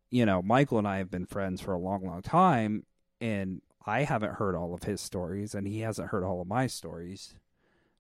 you 0.10 0.26
know, 0.26 0.42
Michael 0.42 0.78
and 0.78 0.88
I 0.88 0.98
have 0.98 1.12
been 1.12 1.26
friends 1.26 1.62
for 1.62 1.74
a 1.74 1.80
long, 1.80 2.06
long 2.06 2.22
time 2.22 2.86
and 3.20 3.62
I 3.86 4.04
haven't 4.04 4.34
heard 4.34 4.56
all 4.56 4.74
of 4.74 4.84
his 4.84 5.02
stories 5.02 5.56
and 5.56 5.68
he 5.68 5.82
hasn't 5.82 6.10
heard 6.10 6.24
all 6.24 6.42
of 6.42 6.48
my 6.48 6.68
stories. 6.68 7.36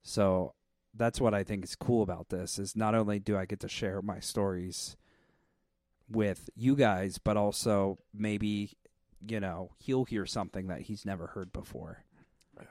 So 0.01 0.53
that's 0.93 1.21
what 1.21 1.33
I 1.33 1.43
think 1.43 1.63
is 1.63 1.75
cool 1.75 2.01
about 2.01 2.29
this 2.29 2.59
is 2.59 2.75
not 2.75 2.95
only 2.95 3.19
do 3.19 3.37
I 3.37 3.45
get 3.45 3.59
to 3.61 3.69
share 3.69 4.01
my 4.01 4.19
stories 4.19 4.97
with 6.09 6.49
you 6.55 6.75
guys, 6.75 7.17
but 7.17 7.37
also 7.37 7.99
maybe 8.13 8.71
you 9.27 9.39
know 9.39 9.71
he'll 9.79 10.05
hear 10.05 10.25
something 10.25 10.67
that 10.67 10.81
he's 10.81 11.05
never 11.05 11.27
heard 11.27 11.51
before. 11.51 12.03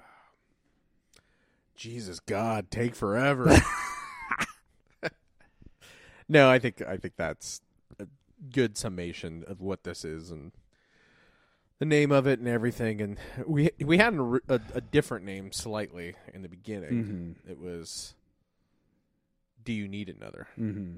Jesus 1.77 2.21
God, 2.21 2.71
take 2.71 2.95
forever. 2.95 3.55
no, 6.29 6.51
I 6.51 6.59
think 6.59 6.83
I 6.83 6.97
think 6.97 7.15
that's 7.17 7.61
good 8.53 8.77
summation 8.77 9.45
of 9.47 9.61
what 9.61 9.85
this 9.85 10.05
is 10.05 10.31
and 10.31 10.53
the 11.79 11.85
name 11.85 12.11
of 12.13 12.27
it 12.27 12.39
and 12.39 12.49
everything. 12.49 13.01
And 13.01 13.19
we 13.47 13.71
we 13.85 13.99
had 13.99 14.15
a, 14.15 14.41
a, 14.49 14.61
a 14.75 14.81
different 14.81 15.25
name 15.25 15.53
slightly 15.53 16.15
in 16.33 16.43
the 16.43 16.49
beginning. 16.49 16.91
Mm-hmm. 17.45 17.51
It 17.51 17.59
was 17.61 18.15
"Do 19.65 19.73
you 19.73 19.89
need 19.89 20.09
another?" 20.09 20.49
Mm-hmm. 20.59 20.97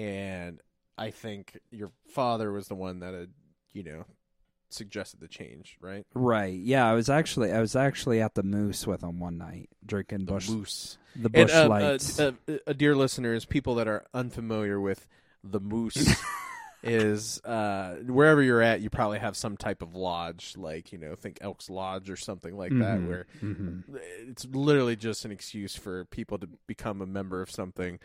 And 0.00 0.60
I 0.98 1.10
think 1.10 1.58
your 1.70 1.90
father 2.08 2.52
was 2.52 2.68
the 2.68 2.74
one 2.74 3.00
that 3.00 3.14
had 3.14 3.30
you 3.72 3.82
know 3.82 4.04
suggested 4.68 5.20
the 5.20 5.28
change, 5.28 5.76
right? 5.80 6.04
Right. 6.14 6.58
Yeah, 6.58 6.88
I 6.88 6.94
was 6.94 7.08
actually 7.08 7.52
I 7.52 7.60
was 7.60 7.76
actually 7.76 8.20
at 8.20 8.34
the 8.34 8.42
Moose 8.42 8.86
with 8.86 9.02
him 9.02 9.20
one 9.20 9.38
night 9.38 9.68
drinking 9.84 10.26
The 10.26 10.32
Busch 10.32 10.48
moose. 10.48 10.98
the 11.14 11.30
And, 11.32 11.46
Busch 11.48 11.54
uh, 11.54 11.64
uh, 11.64 11.68
Lights. 11.68 12.20
uh, 12.20 12.32
uh, 12.66 12.72
dear 12.72 12.96
listeners, 12.96 13.44
people 13.44 13.74
that 13.76 13.88
are 13.88 14.06
unfamiliar 14.12 14.80
with 14.80 15.06
the 15.44 15.60
moose 15.60 15.96
is 16.82 17.40
uh, 17.44 17.96
wherever 18.06 18.42
you're 18.42 18.62
at, 18.62 18.80
you 18.80 18.90
probably 18.90 19.18
have 19.18 19.36
some 19.36 19.56
type 19.56 19.82
of 19.82 19.94
lodge, 19.94 20.54
like 20.56 20.92
you 20.92 20.98
know, 20.98 21.14
think 21.14 21.38
Elks 21.40 21.68
Lodge 21.70 22.10
or 22.10 22.16
something 22.16 22.56
like 22.56 22.70
that, 22.72 22.98
Mhm. 23.00 23.06
where 23.06 23.26
Mhm. 23.42 23.82
it's 24.28 24.44
literally 24.46 24.96
just 24.96 25.24
an 25.24 25.32
excuse 25.32 25.74
for 25.76 26.04
people 26.06 26.38
to 26.38 26.48
become 26.66 27.00
a 27.02 27.06
member 27.06 27.42
of 27.42 27.50
something, 27.50 27.98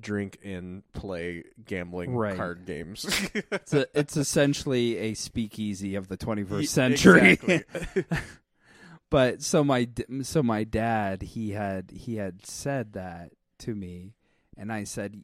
drink 0.00 0.38
and 0.42 0.82
play 0.92 1.44
gambling 1.64 2.14
Right. 2.16 2.36
card 2.36 2.64
games. 2.66 3.04
It's, 3.52 3.72
a, 3.74 3.86
it's 3.98 4.16
essentially 4.16 4.96
a 4.96 5.14
speakeasy 5.14 5.94
of 5.94 6.08
the 6.08 6.16
21st 6.16 6.66
century. 6.72 7.30
exactly. 7.32 7.64
but 9.10 9.42
so 9.42 9.62
my 9.62 9.88
so 10.22 10.42
my 10.42 10.64
dad 10.64 11.22
he 11.22 11.50
had 11.50 11.90
he 11.92 12.16
had 12.16 12.44
said 12.44 12.94
that 12.94 13.30
to 13.58 13.74
me 13.74 14.14
and 14.56 14.72
I 14.72 14.84
said 14.84 15.22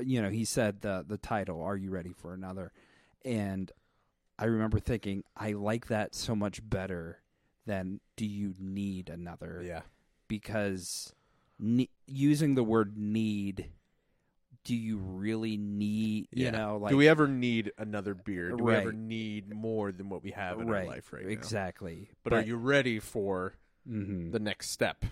you 0.00 0.20
know 0.22 0.30
he 0.30 0.44
said 0.44 0.80
the 0.82 1.04
the 1.06 1.18
title 1.18 1.62
are 1.62 1.76
you 1.76 1.90
ready 1.90 2.12
for 2.12 2.32
another 2.34 2.72
and 3.24 3.70
I 4.38 4.44
remember 4.44 4.78
thinking 4.78 5.24
I 5.36 5.52
like 5.52 5.88
that 5.88 6.14
so 6.14 6.34
much 6.36 6.60
better 6.68 7.20
than 7.66 8.00
do 8.16 8.24
you 8.26 8.54
need 8.58 9.08
another 9.10 9.62
yeah, 9.64 9.82
because 10.28 11.12
ne- 11.58 11.90
using 12.06 12.54
the 12.54 12.62
word 12.64 12.96
need 12.96 13.70
do 14.64 14.74
you 14.76 14.98
really 14.98 15.56
need 15.56 16.28
you 16.32 16.44
Yeah. 16.44 16.50
know 16.50 16.76
like 16.78 16.90
do 16.90 16.96
we 16.96 17.08
ever 17.08 17.26
need 17.26 17.72
another 17.78 18.14
beer? 18.14 18.50
Do 18.50 18.64
we 18.64 18.74
ever 18.74 18.92
need 18.92 19.52
more 19.54 19.92
than 19.92 20.08
what 20.08 20.22
we 20.22 20.30
have 20.32 20.60
in 20.60 20.68
right 20.68 20.82
our 20.82 20.86
life 20.86 21.12
right 21.12 21.24
now? 21.24 21.32
exactly 21.32 22.10
But, 22.22 22.32
are 22.34 22.40
you 22.42 22.56
ready 22.56 22.98
for 23.00 23.54
Mhm. 23.88 24.30
the 24.32 24.38
next 24.38 24.70
step? 24.70 25.04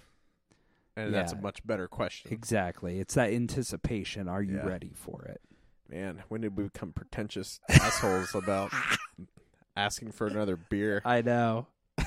And 0.97 1.13
that's 1.13 1.33
a 1.33 1.37
much 1.37 1.65
better 1.67 1.89
question. 1.89 2.33
Exactly. 2.33 2.99
It's 3.01 3.15
that 3.15 3.31
anticipation. 3.31 4.29
Are 4.29 4.43
you 4.43 4.57
Yeah. 4.57 4.67
ready 4.67 4.93
for 4.95 5.23
it? 5.25 5.41
Man, 5.89 6.23
when 6.29 6.41
did 6.41 6.57
we 6.57 6.65
become 6.65 6.93
pretentious 6.93 7.61
assholes 7.69 8.35
about 8.35 8.73
asking 9.77 10.13
for 10.13 10.27
another 10.27 10.57
beer? 10.57 11.03
I 11.05 11.23
know. 11.23 11.67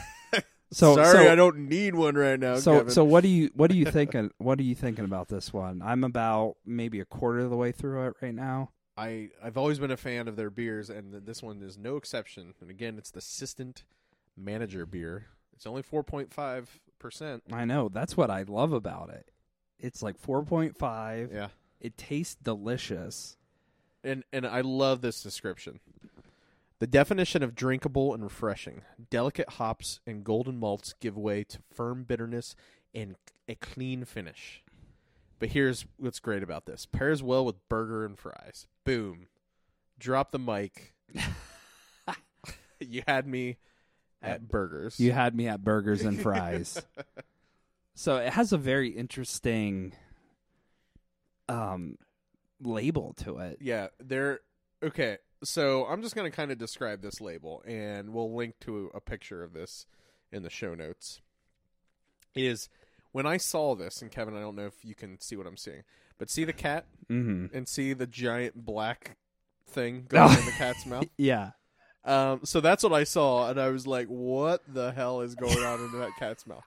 So 0.71 0.93
Sorry, 0.93 1.25
so, 1.25 1.31
I 1.31 1.33
don't 1.33 1.67
need 1.67 1.95
one 1.95 2.13
right 2.13 2.39
now. 2.39 2.57
So 2.57 2.77
Kevin. 2.77 2.93
so 2.93 3.03
what 3.03 3.23
do 3.23 3.27
you 3.27 3.49
what 3.55 3.71
are 3.71 3.75
you 3.75 3.85
thinking? 3.91 4.29
What 4.37 4.59
are 4.59 4.63
you 4.63 4.75
thinking 4.75 5.03
about 5.03 5.27
this 5.27 5.51
one? 5.51 5.81
I'm 5.83 6.03
about 6.03 6.57
maybe 6.63 6.99
a 6.99 7.05
quarter 7.05 7.39
of 7.39 7.49
the 7.49 7.55
way 7.57 7.71
through 7.71 8.05
it 8.09 8.13
right 8.21 8.35
now. 8.35 8.69
I 8.95 9.29
I've 9.43 9.57
always 9.57 9.79
been 9.79 9.89
a 9.89 9.97
fan 9.97 10.27
of 10.27 10.35
their 10.35 10.51
beers, 10.51 10.91
and 10.91 11.11
this 11.25 11.41
one 11.41 11.63
is 11.63 11.75
no 11.75 11.95
exception. 11.97 12.53
And 12.61 12.69
again, 12.69 12.99
it's 12.99 13.09
the 13.09 13.17
Assistant 13.17 13.83
Manager 14.37 14.85
beer. 14.85 15.25
It's 15.53 15.65
only 15.65 15.81
four 15.81 16.03
point 16.03 16.31
five 16.31 16.79
percent. 16.99 17.43
I 17.51 17.65
know. 17.65 17.89
That's 17.89 18.15
what 18.17 18.29
I 18.29 18.43
love 18.43 18.73
about 18.73 19.09
it. 19.09 19.31
It's 19.79 20.01
like 20.03 20.21
4.5. 20.21 21.33
Yeah, 21.33 21.47
It 21.79 21.97
tastes 21.97 22.35
delicious. 22.35 23.37
and 24.03 24.23
and 24.33 24.45
I 24.45 24.61
love 24.61 25.01
this 25.01 25.23
description. 25.23 25.79
The 26.79 26.87
definition 26.87 27.43
of 27.43 27.55
drinkable 27.55 28.13
and 28.13 28.23
refreshing. 28.23 28.81
Delicate 29.09 29.49
hops 29.51 29.99
and 30.07 30.23
golden 30.23 30.57
malts 30.57 30.93
give 30.99 31.17
way 31.17 31.43
to 31.45 31.59
firm 31.73 32.03
bitterness 32.03 32.55
and 32.95 33.15
a 33.47 33.55
clean 33.55 34.05
finish. 34.05 34.63
But 35.39 35.49
here's 35.49 35.85
what's 35.97 36.19
great 36.19 36.43
about 36.43 36.65
this. 36.65 36.85
Pairs 36.85 37.21
well 37.23 37.45
with 37.45 37.67
burger 37.69 38.05
and 38.05 38.17
fries. 38.17 38.67
Boom. 38.85 39.27
Drop 39.97 40.31
the 40.31 40.39
mic. 40.39 40.93
you 42.79 43.03
had 43.07 43.27
me 43.27 43.57
at 44.21 44.47
burgers. 44.47 44.99
You 44.99 45.11
had 45.11 45.35
me 45.35 45.47
at 45.47 45.63
burgers 45.63 46.03
and 46.03 46.19
fries. 46.21 46.81
so 47.95 48.17
it 48.17 48.33
has 48.33 48.51
a 48.53 48.57
very 48.57 48.89
interesting 48.89 49.93
um 51.47 51.97
label 52.61 53.13
to 53.23 53.37
it. 53.39 53.57
Yeah, 53.61 53.87
they're 53.99 54.39
okay. 54.83 55.17
So 55.43 55.85
I'm 55.85 56.01
just 56.01 56.15
going 56.15 56.29
to 56.29 56.35
kind 56.35 56.51
of 56.51 56.57
describe 56.57 57.01
this 57.01 57.21
label, 57.21 57.63
and 57.65 58.09
we'll 58.13 58.35
link 58.35 58.55
to 58.61 58.91
a 58.93 58.99
picture 58.99 59.41
of 59.43 59.53
this 59.53 59.85
in 60.31 60.43
the 60.43 60.49
show 60.49 60.75
notes. 60.75 61.21
Is 62.35 62.69
when 63.13 63.25
I 63.25 63.37
saw 63.37 63.73
this, 63.75 64.01
and 64.01 64.11
Kevin, 64.11 64.35
I 64.35 64.41
don't 64.41 64.55
know 64.55 64.65
if 64.65 64.83
you 64.83 64.95
can 64.95 65.19
see 65.21 65.35
what 65.37 65.47
I'm 65.47 65.57
seeing, 65.57 65.83
but 66.17 66.29
see 66.29 66.43
the 66.43 66.53
cat 66.53 66.85
Mhm. 67.09 67.53
and 67.53 67.67
see 67.67 67.93
the 67.93 68.05
giant 68.05 68.65
black 68.65 69.17
thing 69.65 70.05
going 70.09 70.37
in 70.37 70.45
the 70.45 70.51
cat's 70.57 70.85
mouth. 70.85 71.05
Yeah. 71.17 71.51
Um, 72.05 72.41
so 72.43 72.61
that's 72.61 72.83
what 72.83 72.93
I 72.93 73.03
saw, 73.03 73.49
and 73.49 73.59
I 73.59 73.69
was 73.69 73.85
like, 73.85 74.07
"What 74.07 74.61
the 74.67 74.91
hell 74.91 75.21
is 75.21 75.35
going 75.35 75.63
on 75.63 75.79
in 75.79 75.99
that 75.99 76.11
cat's 76.17 76.47
mouth?" 76.47 76.63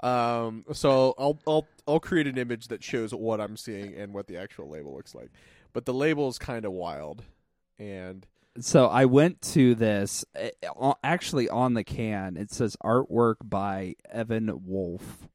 Um, 0.00 0.64
so 0.72 1.14
I'll 1.18 1.38
I'll 1.46 1.68
I'll 1.86 2.00
create 2.00 2.26
an 2.26 2.36
image 2.38 2.68
that 2.68 2.82
shows 2.82 3.14
what 3.14 3.40
I'm 3.40 3.56
seeing 3.56 3.94
and 3.94 4.12
what 4.12 4.26
the 4.26 4.36
actual 4.36 4.68
label 4.68 4.94
looks 4.94 5.14
like. 5.14 5.30
But 5.72 5.84
the 5.84 5.94
label 5.94 6.28
is 6.28 6.38
kind 6.38 6.64
of 6.64 6.72
wild, 6.72 7.22
and 7.78 8.26
So 8.60 8.86
I 8.88 9.04
went 9.06 9.40
to 9.52 9.74
this 9.74 10.24
uh, 10.38 10.94
actually 11.04 11.48
on 11.48 11.74
the 11.74 11.84
can. 11.84 12.36
It 12.36 12.50
says 12.50 12.76
artwork 12.84 13.36
by 13.44 13.94
Evan 14.10 14.50
Wolf, 14.66 15.28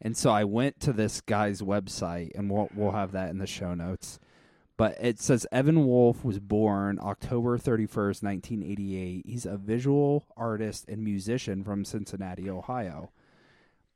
and 0.00 0.16
so 0.16 0.30
I 0.30 0.44
went 0.44 0.80
to 0.80 0.92
this 0.92 1.20
guy's 1.20 1.60
website, 1.62 2.30
and 2.34 2.50
we'll 2.50 2.68
we'll 2.74 2.92
have 2.92 3.12
that 3.12 3.30
in 3.30 3.38
the 3.38 3.46
show 3.46 3.74
notes. 3.74 4.18
But 4.78 4.96
it 5.00 5.20
says 5.20 5.44
Evan 5.52 5.84
Wolf 5.86 6.24
was 6.24 6.38
born 6.38 6.98
October 7.02 7.58
thirty 7.58 7.84
first, 7.84 8.22
nineteen 8.22 8.62
eighty 8.62 8.96
eight. 8.96 9.26
He's 9.26 9.44
a 9.44 9.56
visual 9.58 10.24
artist 10.36 10.86
and 10.88 11.02
musician 11.04 11.62
from 11.64 11.84
Cincinnati, 11.84 12.48
Ohio. 12.48 13.10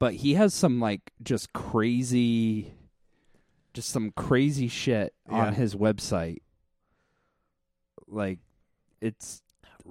But 0.01 0.15
he 0.15 0.35
has 0.35 0.53
some 0.53 0.81
like 0.81 1.13
just 1.23 1.53
crazy, 1.53 2.75
just 3.73 3.89
some 3.91 4.11
crazy 4.17 4.67
shit 4.69 5.15
Yeah. 5.31 5.47
on 5.47 5.55
his 5.55 5.75
website. 5.77 6.39
Like 8.09 8.41
it's 9.01 9.43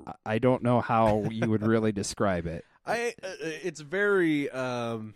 I- 0.05 0.13
I 0.25 0.39
don't 0.39 0.62
know 0.63 0.81
how 0.81 1.24
you 1.31 1.50
would 1.50 1.65
really 1.65 1.91
describe 1.93 2.45
it. 2.48 2.65
I 2.86 3.13
uh, 3.24 3.29
it's 3.41 3.79
very 3.79 4.50
um, 4.50 5.13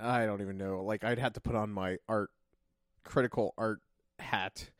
I 0.00 0.24
don't 0.26 0.40
even 0.40 0.56
know. 0.56 0.82
Like 0.82 1.04
I'd 1.04 1.18
have 1.18 1.34
to 1.34 1.40
put 1.40 1.54
on 1.54 1.70
my 1.70 1.98
art 2.08 2.30
critical 3.04 3.52
art 3.58 3.80
hat, 4.18 4.70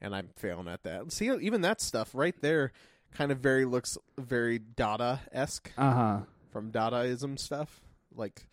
and 0.00 0.14
I'm 0.14 0.30
failing 0.36 0.68
at 0.68 0.82
that. 0.84 1.12
See, 1.12 1.30
even 1.30 1.60
that 1.62 1.80
stuff 1.80 2.10
right 2.14 2.34
there, 2.40 2.72
kind 3.14 3.32
of 3.32 3.38
very 3.38 3.64
looks 3.64 3.98
very 4.18 4.58
Dada 4.58 5.20
esque. 5.32 5.72
Uh 5.76 5.92
huh. 5.92 6.20
from 6.52 6.70
Dadaism 6.72 7.38
stuff, 7.38 7.80
like 8.14 8.46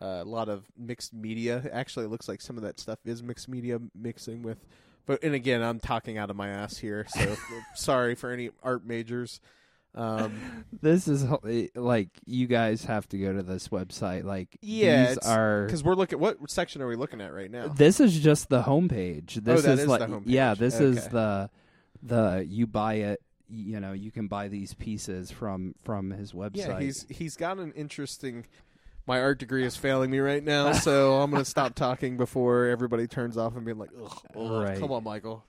uh, 0.00 0.20
a 0.22 0.24
lot 0.24 0.48
of 0.48 0.64
mixed 0.76 1.12
media. 1.12 1.68
Actually, 1.72 2.06
it 2.06 2.10
looks 2.10 2.28
like 2.28 2.40
some 2.40 2.56
of 2.56 2.62
that 2.62 2.80
stuff 2.80 2.98
is 3.04 3.22
mixed 3.22 3.48
media 3.48 3.78
mixing 3.94 4.42
with. 4.42 4.64
But 5.06 5.22
and 5.24 5.34
again, 5.34 5.62
I'm 5.62 5.80
talking 5.80 6.18
out 6.18 6.30
of 6.30 6.36
my 6.36 6.48
ass 6.48 6.76
here, 6.78 7.06
so 7.08 7.36
sorry 7.74 8.14
for 8.14 8.30
any 8.30 8.50
art 8.62 8.84
majors. 8.86 9.40
Um, 9.94 10.64
This 10.82 11.08
is 11.08 11.24
eh, 11.46 11.66
like 11.74 12.08
you 12.24 12.46
guys 12.46 12.84
have 12.84 13.08
to 13.08 13.18
go 13.18 13.32
to 13.32 13.42
this 13.42 13.68
website. 13.68 14.24
Like 14.24 14.56
Yeah, 14.62 15.08
these 15.08 15.18
are 15.18 15.66
because 15.66 15.82
we're 15.84 15.94
looking. 15.94 16.18
What 16.18 16.38
section 16.50 16.80
are 16.80 16.86
we 16.86 16.96
looking 16.96 17.20
at 17.20 17.32
right 17.34 17.50
now? 17.50 17.68
this 17.68 18.00
is 18.00 18.18
just 18.18 18.48
the 18.48 18.62
homepage. 18.62 19.34
This 19.34 19.66
Oh, 19.66 19.72
is 19.72 19.80
is 19.80 19.86
like 19.86 20.08
yeah, 20.24 20.54
this 20.54 20.80
is 20.80 21.08
the 21.08 21.50
the 22.02 22.44
you 22.48 22.66
buy 22.66 22.94
it. 22.94 23.20
You 23.52 23.80
know, 23.80 23.92
you 23.92 24.12
can 24.12 24.28
buy 24.28 24.46
these 24.48 24.74
pieces 24.74 25.30
from 25.32 25.74
from 25.82 26.10
his 26.12 26.32
website. 26.32 26.56
Yeah, 26.56 26.80
he's 26.80 27.04
he's 27.10 27.36
got 27.36 27.58
an 27.58 27.72
interesting. 27.72 28.46
My 29.06 29.20
art 29.20 29.40
degree 29.40 29.64
is 29.64 29.74
failing 29.76 30.10
me 30.10 30.20
right 30.20 30.44
now, 30.44 30.72
so 30.86 31.20
I'm 31.20 31.30
going 31.32 31.42
to 31.42 31.50
stop 31.50 31.74
talking 31.74 32.16
before 32.16 32.66
everybody 32.66 33.08
turns 33.08 33.36
off 33.36 33.56
and 33.56 33.64
being 33.64 33.78
like, 33.78 33.90
ugh, 34.00 34.18
ugh, 34.36 34.62
Right. 34.62 34.78
come 34.78 34.92
on, 34.92 35.02
Michael. 35.02 35.44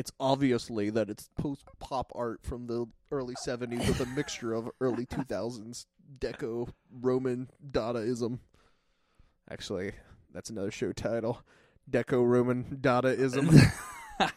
It's 0.00 0.12
obviously 0.18 0.88
that 0.88 1.10
it's 1.10 1.28
post 1.36 1.66
pop 1.78 2.10
art 2.14 2.40
from 2.42 2.68
the 2.68 2.86
early 3.12 3.34
70s 3.34 3.86
with 3.86 4.00
a 4.00 4.06
mixture 4.06 4.54
of 4.54 4.70
early 4.80 5.04
2000s 5.04 5.84
deco 6.18 6.72
Roman 6.90 7.50
Dadaism. 7.70 8.38
Actually, 9.50 9.92
that's 10.32 10.48
another 10.48 10.70
show 10.70 10.94
title. 10.94 11.42
Deco 11.90 12.26
Roman 12.26 12.78
Dadaism. 12.80 13.70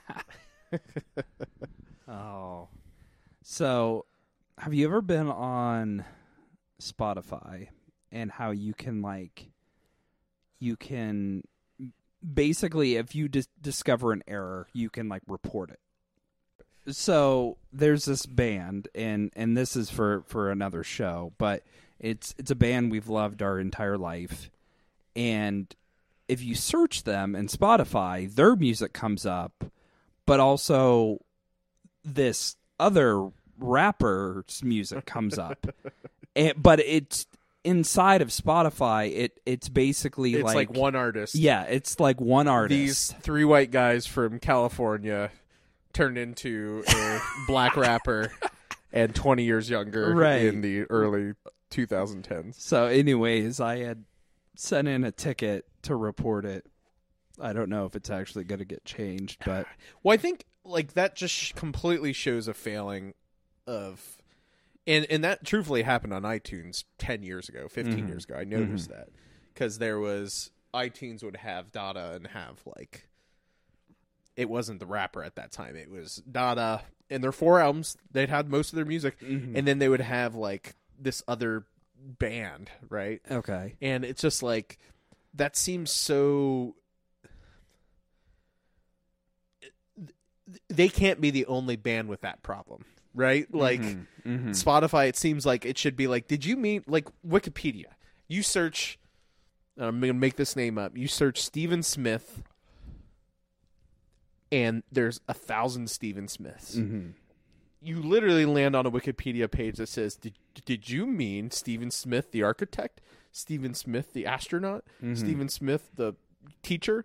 Oh. 2.10 2.68
So, 3.42 4.06
have 4.58 4.74
you 4.74 4.86
ever 4.86 5.02
been 5.02 5.30
on 5.30 6.04
Spotify 6.82 7.70
and 8.12 8.30
how 8.30 8.52
you 8.52 8.74
can 8.74 9.02
like 9.02 9.48
you 10.60 10.76
can 10.76 11.44
basically 12.24 12.96
if 12.96 13.16
you 13.16 13.28
dis- 13.28 13.48
discover 13.62 14.12
an 14.12 14.24
error, 14.28 14.68
you 14.74 14.90
can 14.90 15.10
like 15.10 15.24
report 15.28 15.72
it. 15.72 15.80
So, 16.94 17.58
there's 17.72 18.06
this 18.06 18.26
band 18.26 18.90
and 18.94 19.32
and 19.36 19.56
this 19.56 19.76
is 19.76 19.90
for 19.90 20.24
for 20.28 20.52
another 20.52 20.84
show, 20.84 21.34
but 21.38 21.64
it's 22.00 22.36
it's 22.38 22.52
a 22.52 22.56
band 22.56 22.92
we've 22.92 23.08
loved 23.08 23.42
our 23.42 23.60
entire 23.60 23.98
life 23.98 24.50
and 25.16 25.74
if 26.28 26.42
you 26.44 26.56
search 26.56 27.04
them 27.04 27.36
in 27.36 27.48
Spotify, 27.48 28.34
their 28.34 28.56
music 28.56 28.94
comes 28.94 29.26
up, 29.26 29.66
but 30.26 30.40
also 30.40 31.20
this 32.04 32.56
other 32.80 33.30
rapper's 33.60 34.64
music 34.64 35.06
comes 35.06 35.38
up. 35.38 35.68
and, 36.36 36.54
but 36.62 36.80
it's 36.80 37.28
inside 37.64 38.22
of 38.22 38.30
Spotify. 38.30 39.12
It 39.16 39.40
it's 39.46 39.70
basically 39.70 40.34
It's 40.36 40.44
like, 40.44 40.70
like, 40.70 40.74
one 40.78 40.96
artist. 40.96 41.36
Yeah, 41.36 41.64
it's 41.64 42.00
like 42.00 42.20
one 42.22 42.48
artist. 42.48 42.78
These 42.78 43.12
three 43.22 43.46
white 43.46 43.72
guys 43.72 44.06
from 44.06 44.40
California 44.40 45.32
turned 45.94 46.18
into 46.18 46.84
a 46.88 47.20
black 47.48 47.76
rapper 47.78 48.32
and 48.92 49.14
20 49.14 49.44
years 49.44 49.70
younger 49.70 50.14
Right. 50.14 50.44
in 50.46 50.62
the 50.62 50.84
early 50.84 51.34
2010s. 51.72 52.56
So, 52.60 52.86
anyways, 52.86 53.60
I 53.60 53.78
had 53.80 54.04
sent 54.56 54.88
in 54.88 55.04
a 55.04 55.12
ticket 55.12 55.66
to 55.84 55.96
report 55.96 56.46
it. 56.46 56.66
I 57.42 57.54
don't 57.54 57.70
know 57.70 57.86
if 57.86 57.96
it's 57.96 58.10
actually 58.10 58.44
going 58.44 58.60
to 58.60 58.66
get 58.66 58.86
changed, 58.86 59.44
but 59.46 59.66
Well, 60.04 60.14
I 60.14 60.18
think 60.18 60.46
like 60.64 60.94
that 60.94 61.16
just 61.16 61.56
completely 61.56 62.14
shows 62.14 62.48
a 62.48 62.54
failing 62.54 63.14
of 63.68 64.18
and 64.88 65.06
and 65.10 65.24
that 65.24 65.46
truthfully 65.46 65.84
happened 65.84 66.14
on 66.14 66.24
iTunes 66.24 66.84
10 66.98 67.24
years 67.24 67.50
ago, 67.50 67.68
15 67.68 68.06
Mhm. 68.06 68.08
years 68.10 68.26
ago. 68.26 68.36
I 68.36 68.44
noticed 68.44 68.90
that 68.90 69.10
cuz 69.56 69.78
there 69.80 70.00
was 70.00 70.52
iTunes 70.74 71.24
would 71.24 71.38
have 71.38 71.72
Dada 71.72 72.14
and 72.14 72.28
have 72.28 72.62
like 72.66 73.08
it 74.36 74.50
wasn't 74.50 74.80
the 74.80 74.86
rapper 74.88 75.24
at 75.24 75.36
that 75.36 75.52
time. 75.52 75.76
It 75.76 75.90
was 75.92 76.16
Dada 76.30 76.84
and 77.10 77.24
their 77.24 77.32
four 77.32 77.60
albums, 77.60 77.96
they'd 78.12 78.30
had 78.30 78.50
most 78.50 78.72
of 78.74 78.76
their 78.78 78.86
music 78.86 79.16
and 79.22 79.68
then 79.68 79.78
they 79.80 79.88
would 79.90 80.02
have 80.02 80.34
like 80.36 80.76
this 80.98 81.22
other 81.28 81.66
band, 81.96 82.72
right? 82.90 83.22
okay, 83.30 83.76
and 83.82 84.04
it's 84.04 84.22
just 84.22 84.42
like 84.44 84.78
that 85.36 85.56
seems 85.56 85.92
so 85.92 86.76
they 90.70 90.90
can't 90.90 91.22
be 91.22 91.30
the 91.32 91.46
only 91.46 91.76
band 91.76 92.10
with 92.10 92.22
that 92.22 92.44
problem 92.44 92.84
right 93.14 93.54
like 93.54 93.82
Mhm. 93.82 94.06
Mhm. 94.26 94.50
spotify 94.50 95.08
it 95.08 95.16
seems 95.16 95.46
like 95.46 95.66
it 95.66 95.78
should 95.78 95.96
be 95.96 96.08
like 96.08 96.28
did 96.28 96.46
you 96.46 96.56
mean 96.58 96.84
like 96.88 97.08
wikipedia 97.26 97.94
you 98.28 98.42
search 98.44 98.98
i'm 99.78 100.00
gonna 100.00 100.14
make 100.14 100.36
this 100.36 100.56
name 100.56 100.78
up 100.78 100.98
you 100.98 101.08
search 101.08 101.42
steven 101.42 101.84
smith 101.84 102.42
and 104.52 104.84
there's 104.92 105.20
a 105.28 105.34
thousand 105.34 105.90
steven 105.90 106.28
smiths 106.28 106.76
Mhm. 106.76 107.14
you 107.82 108.02
literally 108.02 108.46
land 108.46 108.76
on 108.76 108.86
a 108.86 108.92
Wikipedia 108.92 109.52
page 109.52 109.76
that 109.76 109.90
says, 109.90 110.16
"Did 110.16 110.36
did 110.66 110.90
you 110.90 111.06
mean 111.06 111.52
Stephen 111.52 111.92
Smith, 111.92 112.32
the 112.32 112.42
architect? 112.42 113.02
Stephen 113.34 113.74
Smith, 113.74 114.14
the 114.14 114.26
astronaut? 114.26 114.86
Mhm. 115.02 115.18
Stephen 115.18 115.50
Smith, 115.50 115.90
the 115.96 116.14
teacher?" 116.62 117.04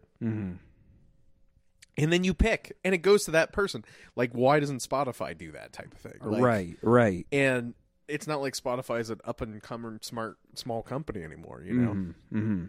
And 1.99 2.13
then 2.13 2.23
you 2.25 2.33
pick, 2.33 2.77
and 2.85 2.95
it 2.95 2.99
goes 2.99 3.25
to 3.25 3.33
that 3.33 3.53
person. 3.53 3.85
Like, 4.17 4.31
why 4.33 4.61
doesn't 4.61 4.79
Spotify 4.79 5.37
do 5.37 5.53
that 5.53 5.73
type 5.73 5.93
of 5.93 5.99
thing? 5.99 6.19
Like- 6.23 6.43
right, 6.43 6.77
right. 6.81 7.27
And 7.33 7.75
it's 8.07 8.27
not 8.27 8.41
like 8.41 8.55
Spotify 8.55 9.01
is 9.01 9.11
an 9.11 9.21
up 9.25 9.41
and 9.41 9.61
coming 9.63 9.99
smart 10.01 10.39
small 10.55 10.83
company 10.83 11.23
anymore. 11.25 11.63
You 11.67 11.75
know. 11.75 11.91
Mhm. 11.93 12.15
Mhm. 12.33 12.69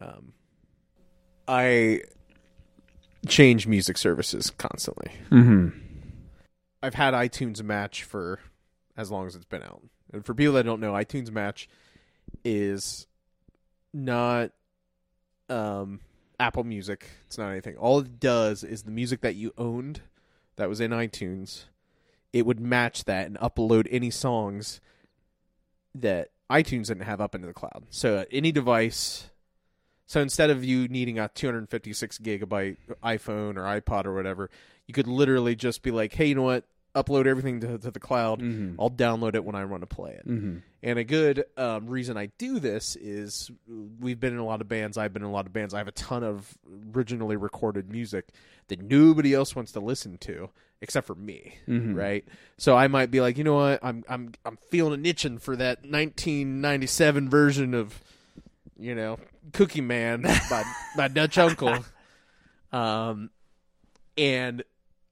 Um, 0.00 0.32
I 1.48 2.02
change 3.26 3.66
music 3.66 3.96
services 3.98 4.50
constantly. 4.50 5.10
Mhm. 5.30 5.72
I've 6.82 6.94
had 6.94 7.14
iTunes 7.14 7.62
Match 7.62 8.04
for 8.04 8.40
as 8.96 9.10
long 9.10 9.26
as 9.26 9.34
it's 9.34 9.46
been 9.46 9.62
out. 9.62 9.82
And 10.12 10.24
for 10.24 10.34
people 10.34 10.54
that 10.54 10.64
don't 10.64 10.80
know, 10.80 10.92
iTunes 10.92 11.30
Match 11.30 11.68
is 12.44 13.06
not 13.92 14.52
um, 15.48 16.00
Apple 16.38 16.64
Music. 16.64 17.06
It's 17.26 17.38
not 17.38 17.50
anything. 17.50 17.76
All 17.76 18.00
it 18.00 18.20
does 18.20 18.64
is 18.64 18.82
the 18.82 18.90
music 18.90 19.20
that 19.22 19.34
you 19.34 19.52
owned 19.56 20.02
that 20.56 20.68
was 20.68 20.80
in 20.80 20.90
iTunes, 20.90 21.64
it 22.32 22.46
would 22.46 22.60
match 22.60 23.04
that 23.04 23.26
and 23.26 23.38
upload 23.38 23.86
any 23.90 24.10
songs 24.10 24.80
that 25.94 26.30
iTunes 26.50 26.88
didn't 26.88 27.04
have 27.04 27.20
up 27.20 27.34
into 27.34 27.46
the 27.46 27.54
cloud. 27.54 27.84
So 27.90 28.18
uh, 28.18 28.24
any 28.30 28.52
device. 28.52 29.30
So 30.06 30.20
instead 30.20 30.50
of 30.50 30.64
you 30.64 30.86
needing 30.88 31.18
a 31.18 31.28
256 31.28 32.18
gigabyte 32.18 32.76
iPhone 33.02 33.56
or 33.56 33.62
iPod 33.62 34.04
or 34.04 34.14
whatever, 34.14 34.50
you 34.86 34.94
could 34.94 35.06
literally 35.06 35.56
just 35.56 35.82
be 35.82 35.90
like, 35.90 36.12
"Hey, 36.12 36.26
you 36.26 36.34
know 36.34 36.42
what? 36.42 36.64
Upload 36.94 37.26
everything 37.26 37.60
to, 37.60 37.78
to 37.78 37.90
the 37.90 37.98
cloud. 38.00 38.40
Mhm. 38.40 38.76
I'll 38.78 38.90
download 38.90 39.34
it 39.34 39.44
when 39.44 39.54
I 39.54 39.64
want 39.64 39.82
to 39.82 39.86
play 39.86 40.12
it." 40.12 40.26
Mhm. 40.28 40.62
And 40.82 40.98
a 40.98 41.04
good 41.04 41.44
um, 41.56 41.86
reason 41.88 42.16
I 42.16 42.26
do 42.38 42.58
this 42.60 42.94
is 42.96 43.50
we've 44.00 44.20
been 44.20 44.32
in 44.32 44.38
a 44.38 44.44
lot 44.44 44.60
of 44.60 44.68
bands. 44.68 44.96
I've 44.98 45.12
been 45.12 45.22
in 45.22 45.28
a 45.28 45.32
lot 45.32 45.46
of 45.46 45.52
bands. 45.52 45.74
I 45.74 45.78
have 45.78 45.88
a 45.88 45.92
ton 45.92 46.22
of 46.22 46.56
originally 46.94 47.36
recorded 47.36 47.90
music 47.90 48.28
that 48.68 48.80
nobody 48.82 49.34
else 49.34 49.56
wants 49.56 49.72
to 49.72 49.80
listen 49.80 50.18
to 50.18 50.50
except 50.80 51.06
for 51.06 51.14
me, 51.14 51.56
Mhm. 51.66 51.96
right? 51.96 52.24
So 52.58 52.76
I 52.76 52.88
might 52.88 53.10
be 53.10 53.20
like, 53.20 53.38
you 53.38 53.44
know 53.44 53.54
what? 53.54 53.80
I'm 53.82 54.04
I'm 54.08 54.32
I'm 54.44 54.58
feeling 54.70 54.94
an 54.94 55.06
itching 55.06 55.38
for 55.38 55.56
that 55.56 55.84
1997 55.84 57.28
version 57.30 57.72
of, 57.74 57.98
you 58.78 58.94
know, 58.94 59.18
Cookie 59.52 59.80
Man 59.80 60.22
by 60.50 60.62
by 60.96 61.08
Dutch 61.08 61.38
Uncle. 61.38 61.84
Um, 62.72 63.30
and 64.18 64.64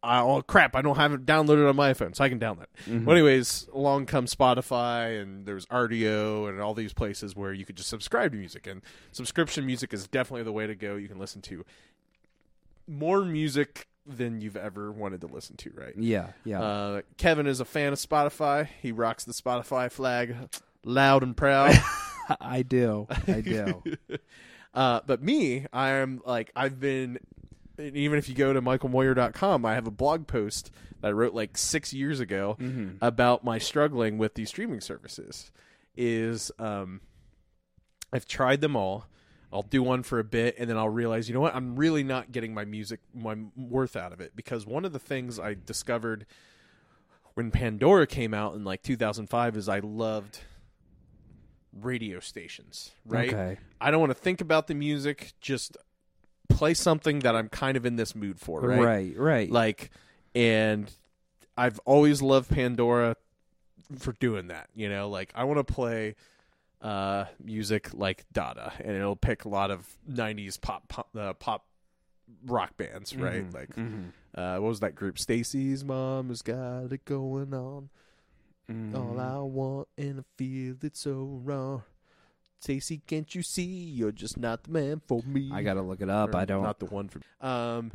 I, 0.03 0.21
oh 0.21 0.43
crap, 0.43 0.75
I 0.75 0.83
don't 0.83 0.97
have 0.97 1.13
it 1.13 1.25
downloaded 1.25 1.69
on 1.69 1.77
my 1.77 1.95
phone, 1.95 2.13
so 2.15 2.25
I 2.25 2.29
can 2.29 2.41
download. 2.41 2.65
it. 2.65 2.71
Mhm. 2.91 3.05
Well, 3.05 3.17
anyways, 3.17 3.69
along 3.73 4.07
comes 4.07 4.35
Spotify, 4.35 5.21
and 5.23 5.47
there's 5.47 5.67
Rdio, 5.67 6.49
and 6.49 6.61
all 6.61 6.75
these 6.75 6.93
places 6.93 7.37
where 7.37 7.53
you 7.53 7.65
could 7.65 7.77
just 7.77 7.89
subscribe 7.89 8.33
to 8.33 8.39
music. 8.39 8.67
And 8.67 8.83
subscription 9.13 9.65
music 9.65 9.93
is 9.95 10.09
definitely 10.09 10.43
the 10.43 10.53
way 10.53 10.67
to 10.67 10.75
go. 10.75 10.97
You 10.97 11.09
can 11.09 11.19
listen 11.19 11.41
to 11.43 11.65
more 12.89 13.25
music 13.25 13.87
than 14.05 14.41
you've 14.41 14.57
ever 14.57 14.91
wanted 14.91 15.21
to 15.21 15.29
listen 15.29 15.57
to, 15.59 15.71
right? 15.75 15.95
Yeah, 15.97 16.29
yeah. 16.45 16.61
Uh, 16.61 17.01
Kevin 17.17 17.47
is 17.47 17.61
a 17.61 17.65
fan 17.65 17.93
of 17.93 17.99
Spotify. 18.01 18.67
He 18.81 18.91
rocks 18.91 19.25
the 19.25 19.33
Spotify 19.33 19.91
flag 19.91 20.35
loud 20.85 21.23
and 21.23 21.37
proud. 21.37 21.77
I 22.41 22.63
do. 22.63 23.07
I 23.29 23.41
do. 23.41 23.83
uh, 24.75 25.01
but 25.07 25.23
me, 25.23 25.67
I'm 25.73 26.21
like, 26.27 26.51
I've 26.57 26.81
been, 26.81 27.19
even 27.79 28.19
if 28.19 28.29
you 28.29 28.35
go 28.35 28.53
to 28.53 28.61
michaelmoyer.com, 28.63 29.65
I 29.65 29.75
have 29.75 29.87
a 29.87 29.91
blog 29.91 30.27
post 30.27 30.71
that 31.01 31.09
I 31.09 31.13
wrote 31.13 31.35
like 31.35 31.57
six 31.57 31.93
years 31.93 32.21
ago 32.21 32.57
Mhm. 32.61 32.99
about 33.01 33.45
my 33.45 33.59
struggling 33.59 34.19
with 34.19 34.35
these 34.35 34.49
streaming 34.51 34.81
services. 34.81 35.51
Is 35.97 36.51
um, 36.59 37.01
I've 38.13 38.27
tried 38.27 38.61
them 38.61 38.77
all. 38.77 39.07
I'll 39.53 39.63
do 39.63 39.83
one 39.83 40.03
for 40.03 40.19
a 40.19 40.25
bit, 40.25 40.55
and 40.59 40.71
then 40.71 40.79
I'll 40.79 40.89
realize, 40.89 41.29
you 41.29 41.35
know 41.35 41.41
what? 41.41 41.55
I'm 41.55 41.77
really 41.77 42.03
not 42.03 42.33
getting 42.33 42.55
my 42.55 42.65
music, 42.65 43.01
my 43.15 43.37
worth 43.55 43.97
out 43.97 44.13
of 44.13 44.21
it. 44.23 44.35
Because 44.35 44.65
one 44.65 44.87
of 44.87 44.93
the 44.95 44.99
things 44.99 45.39
I 45.39 45.55
discovered 45.55 46.25
when 47.35 47.51
Pandora 47.51 48.07
came 48.07 48.33
out 48.33 48.55
in 48.55 48.65
like 48.65 48.83
2005 48.83 49.57
is 49.59 49.69
I 49.69 49.81
loved 49.81 50.41
radio 51.79 52.21
stations, 52.21 52.93
right? 53.05 53.29
Okay. 53.33 53.59
I 53.81 53.91
don't 53.91 54.01
want 54.01 54.11
to 54.11 54.19
think 54.19 54.41
about 54.41 54.67
the 54.67 54.75
music, 54.75 55.33
just 55.41 55.77
play 56.49 56.75
something 56.75 57.21
that 57.21 57.35
I'm 57.37 57.49
kind 57.49 57.77
of 57.77 57.87
in 57.87 57.97
this 57.97 58.15
mood 58.15 58.39
for, 58.39 58.61
right? 58.61 58.81
Right, 58.81 59.17
right. 59.17 59.51
Like, 59.51 59.91
and 60.35 60.91
I've 61.57 61.79
always 61.81 62.23
loved 62.23 62.51
Pandora 62.51 63.17
for 63.99 64.13
doing 64.15 64.49
that. 64.49 64.69
You 64.75 64.89
know, 64.89 65.09
like 65.09 65.33
I 65.35 65.45
want 65.45 65.59
to 65.67 65.73
play 65.73 66.15
uh 66.81 67.27
music 67.43 67.91
like 67.95 68.25
Dada, 68.33 68.73
and 68.81 68.97
it'll 68.97 69.17
pick 69.17 69.45
a 69.45 69.49
lot 69.49 69.71
of 69.71 69.87
'90s 70.11 70.61
pop 70.61 70.89
pop, 70.89 71.09
uh, 71.17 71.33
pop 71.35 71.65
rock 72.47 72.77
bands, 72.77 73.15
right? 73.15 73.45
Mhm, 73.49 73.55
Like, 73.55 73.77
mhm. 73.77 74.13
uh, 74.35 74.59
what 74.61 74.69
was 74.69 74.81
that 74.81 74.95
group? 74.95 75.19
Stacy's 75.19 75.85
mom 75.85 76.29
has 76.31 76.43
got 76.43 76.91
it 76.93 77.05
going 77.05 77.53
on. 77.55 77.91
Mm. 78.71 78.95
All 78.97 79.21
I 79.21 79.39
want 79.39 79.89
and 79.99 80.21
I 80.21 80.23
feel 80.39 80.77
it 80.83 80.97
so 80.97 81.41
wrong. 81.45 81.83
Stacy, 82.63 83.03
can't 83.09 83.35
you 83.35 83.43
see 83.43 83.65
you're 83.65 84.13
just 84.13 84.39
not 84.39 84.63
the 84.63 84.71
man 84.71 85.03
for 85.07 85.21
me? 85.27 85.51
I 85.53 85.63
gotta 85.63 85.83
look 85.83 86.01
it 86.01 86.09
up. 86.09 86.35
Or 86.35 86.39
I 86.39 86.45
don't. 86.45 86.63
Not 86.63 86.79
the 86.79 86.87
one 86.87 87.09
for. 87.09 87.19
me. 87.19 87.25
Um, 87.41 87.91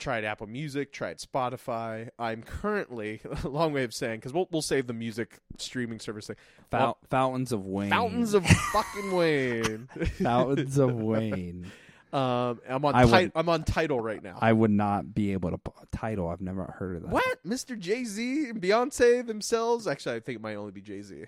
tried 0.00 0.24
Apple 0.24 0.48
Music, 0.48 0.92
tried 0.92 1.18
Spotify. 1.18 2.08
I'm 2.18 2.42
currently 2.42 3.20
a 3.44 3.48
long 3.48 3.72
way 3.72 3.84
of 3.84 3.94
saying 3.94 4.16
because 4.18 4.32
we'll 4.32 4.48
we'll 4.50 4.62
save 4.62 4.88
the 4.88 4.92
music 4.92 5.38
streaming 5.58 6.00
service 6.00 6.26
thing. 6.26 6.36
Fou- 6.72 6.94
Fountains 7.08 7.52
of 7.52 7.66
Wayne. 7.66 7.90
Fountains 7.90 8.34
of 8.34 8.44
fucking 8.72 9.12
Wayne. 9.14 9.88
Fountains 10.22 10.76
of 10.78 10.94
Wayne. 10.96 11.70
Um, 12.12 12.58
I'm 12.68 12.84
on 12.84 12.94
I 12.96 13.04
ti- 13.04 13.10
wouldn't. 13.12 13.32
I'm 13.36 13.48
on 13.48 13.62
Tidal 13.64 14.00
right 14.00 14.22
now. 14.22 14.38
I 14.40 14.52
would 14.52 14.70
not 14.72 15.14
be 15.14 15.34
able 15.34 15.50
to. 15.50 15.60
Tidal. 15.92 16.28
I've 16.28 16.40
never 16.40 16.64
heard 16.78 16.96
of 16.96 17.02
that. 17.02 17.10
what? 17.10 17.44
Mr. 17.46 17.78
Jay 17.78 18.02
Z 18.04 18.48
and 18.48 18.60
Beyonce 18.60 19.24
themselves? 19.26 19.86
Actually, 19.86 20.16
I 20.16 20.20
think 20.20 20.36
it 20.36 20.42
might 20.42 20.56
only 20.56 20.72
be 20.72 20.80
Jay 20.80 21.02
Z. 21.02 21.26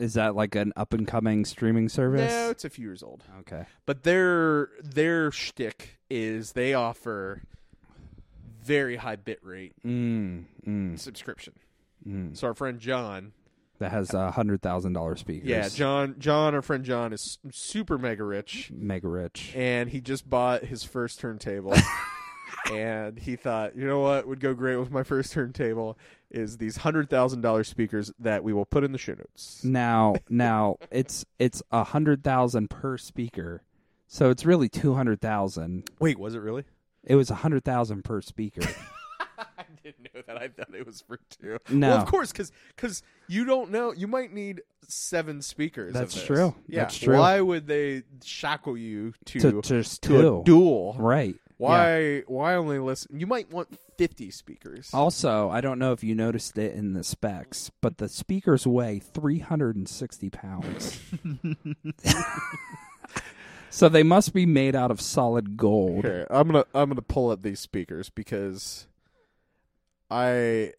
is 0.00 0.14
that? 0.14 0.34
Like 0.34 0.54
an 0.54 0.72
up 0.76 0.92
and 0.92 1.06
coming 1.06 1.44
streaming 1.44 1.88
service? 1.88 2.30
No, 2.30 2.50
it's 2.50 2.64
a 2.64 2.70
few 2.70 2.84
years 2.86 3.02
old. 3.02 3.22
Okay. 3.40 3.64
But 3.86 4.02
their 4.02 4.68
their 4.82 5.30
shtick 5.30 5.98
is 6.08 6.52
they 6.52 6.74
offer 6.74 7.42
very 8.62 8.96
high 8.96 9.16
bit 9.16 9.38
rate 9.42 9.72
Mm, 9.86 10.44
mm, 10.66 10.98
subscription. 10.98 11.54
mm. 12.06 12.36
So 12.36 12.48
our 12.48 12.54
friend 12.54 12.78
John, 12.78 13.32
That 13.78 13.90
has 13.92 14.12
a 14.12 14.30
hundred 14.32 14.60
thousand 14.62 14.92
dollar 14.92 15.16
speakers. 15.16 15.48
yeah, 15.48 15.68
John, 15.68 16.16
John, 16.18 16.54
our 16.54 16.62
friend 16.62 16.84
John 16.84 17.12
is 17.12 17.38
super 17.50 17.96
mega 17.98 18.22
rich, 18.24 18.70
Mega 18.72 19.08
rich. 19.08 19.52
and 19.56 19.88
he 19.90 20.00
just 20.00 20.28
bought 20.28 20.64
his 20.64 20.84
first 20.84 21.20
turntable. 21.20 21.74
and 22.70 23.18
he 23.18 23.36
thought, 23.36 23.76
you 23.76 23.86
know 23.86 24.00
what 24.00 24.26
would 24.26 24.40
go 24.40 24.54
great 24.54 24.76
with 24.76 24.90
my 24.90 25.02
first 25.02 25.32
turntable 25.32 25.98
is 26.30 26.56
these 26.58 26.76
hundred 26.76 27.10
thousand 27.10 27.40
dollar 27.40 27.64
speakers 27.64 28.12
that 28.18 28.44
we 28.44 28.52
will 28.52 28.64
put 28.64 28.84
in 28.84 28.92
the 28.92 28.98
show 28.98 29.14
notes. 29.14 29.62
Now, 29.64 30.14
now 30.28 30.76
it's 30.90 31.24
it's 31.38 31.62
a 31.70 31.84
hundred 31.84 32.22
thousand 32.22 32.70
per 32.70 32.96
speaker, 32.98 33.62
so 34.06 34.30
it's 34.30 34.44
really 34.44 34.68
two 34.68 34.94
hundred 34.94 35.20
thousand. 35.20 35.90
Wait, 35.98 36.18
was 36.18 36.34
it 36.34 36.38
really? 36.38 36.64
It 37.04 37.16
was 37.16 37.30
a 37.30 37.36
hundred 37.36 37.64
thousand 37.64 38.04
per 38.04 38.20
speaker. 38.20 38.62
I 39.38 39.64
didn't 39.82 40.14
know 40.14 40.22
that. 40.26 40.36
I 40.36 40.48
thought 40.48 40.74
it 40.74 40.86
was 40.86 41.00
for 41.00 41.18
two. 41.30 41.58
No. 41.70 41.90
Well, 41.90 41.98
of 41.98 42.06
course, 42.06 42.30
because 42.32 42.52
because 42.76 43.02
you 43.28 43.44
don't 43.44 43.70
know. 43.70 43.92
You 43.92 44.06
might 44.06 44.32
need 44.32 44.62
seven 44.86 45.42
speakers. 45.42 45.94
That's 45.94 46.14
this. 46.14 46.24
true. 46.24 46.54
Yeah. 46.66 46.80
That's 46.80 46.98
true. 46.98 47.16
Why 47.18 47.40
would 47.40 47.66
they 47.66 48.02
shackle 48.22 48.76
you 48.76 49.14
to 49.26 49.40
to 49.40 49.62
to, 49.62 49.62
just 49.62 50.06
a 50.06 50.42
duel? 50.44 50.96
right? 50.98 51.36
Yeah. 51.60 51.66
Why? 51.66 52.22
Why 52.26 52.54
only 52.54 52.78
listen? 52.78 53.20
You 53.20 53.26
might 53.26 53.52
want 53.52 53.68
fifty 53.98 54.30
speakers. 54.30 54.90
Also, 54.94 55.50
I 55.50 55.60
don't 55.60 55.78
know 55.78 55.92
if 55.92 56.02
you 56.02 56.14
noticed 56.14 56.56
it 56.56 56.74
in 56.74 56.94
the 56.94 57.04
specs, 57.04 57.70
but 57.82 57.98
the 57.98 58.08
speakers 58.08 58.66
weigh 58.66 58.98
360 58.98 60.30
pounds. 60.30 61.00
so 63.70 63.90
they 63.90 64.02
must 64.02 64.32
be 64.32 64.46
made 64.46 64.74
out 64.74 64.90
of 64.90 65.02
solid 65.02 65.58
gold. 65.58 66.04
Here, 66.04 66.26
I'm 66.30 66.46
gonna 66.46 66.64
I'm 66.74 66.88
gonna 66.88 67.02
pull 67.02 67.30
up 67.30 67.42
these 67.42 67.60
speakers 67.60 68.08
because 68.08 68.86
I. 70.10 70.72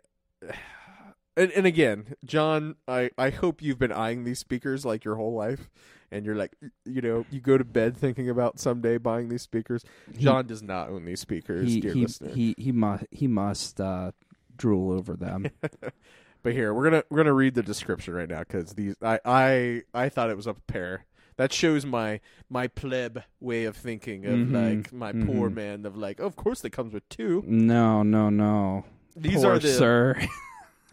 And, 1.37 1.51
and 1.51 1.65
again, 1.65 2.15
John, 2.25 2.75
I, 2.87 3.09
I 3.17 3.29
hope 3.29 3.61
you've 3.61 3.79
been 3.79 3.91
eyeing 3.91 4.23
these 4.25 4.39
speakers 4.39 4.85
like 4.85 5.05
your 5.05 5.15
whole 5.15 5.33
life, 5.33 5.69
and 6.11 6.25
you're 6.25 6.35
like, 6.35 6.51
you 6.85 7.01
know, 7.01 7.25
you 7.31 7.39
go 7.39 7.57
to 7.57 7.63
bed 7.63 7.95
thinking 7.95 8.29
about 8.29 8.59
someday 8.59 8.97
buying 8.97 9.29
these 9.29 9.41
speakers. 9.41 9.83
John 10.17 10.45
does 10.47 10.61
not 10.61 10.89
own 10.89 11.05
these 11.05 11.21
speakers, 11.21 11.69
he 11.69 11.79
dear 11.79 11.93
he, 11.93 12.01
listener. 12.01 12.29
he 12.33 12.53
he 12.57 12.71
must 12.73 13.05
he 13.11 13.27
must 13.27 13.79
uh, 13.79 14.11
drool 14.57 14.91
over 14.91 15.15
them. 15.15 15.47
but 16.43 16.51
here 16.53 16.73
we're 16.73 16.83
gonna 16.83 17.03
we're 17.09 17.17
gonna 17.17 17.33
read 17.33 17.53
the 17.55 17.63
description 17.63 18.13
right 18.13 18.27
now 18.29 18.39
because 18.39 18.73
these 18.73 18.95
I, 19.01 19.19
I 19.23 19.81
I 19.93 20.09
thought 20.09 20.29
it 20.29 20.35
was 20.37 20.47
a 20.47 20.53
pair. 20.53 21.05
That 21.37 21.53
shows 21.53 21.85
my 21.85 22.19
my 22.49 22.67
pleb 22.67 23.23
way 23.39 23.63
of 23.63 23.77
thinking 23.77 24.25
of 24.25 24.33
Mhm, 24.33 24.77
like 24.81 24.91
my 24.91 25.13
poor 25.13 25.49
mhm. 25.49 25.53
man 25.55 25.85
of 25.85 25.95
like, 25.95 26.19
of 26.19 26.35
course 26.35 26.63
it 26.65 26.71
comes 26.71 26.93
with 26.93 27.07
two. 27.07 27.41
no, 27.47 28.03
no, 28.03 28.29
no. 28.29 28.83
These 29.15 29.35
Poor 29.43 29.53
are 29.53 29.59
the 29.59 29.69
sir. 29.69 30.15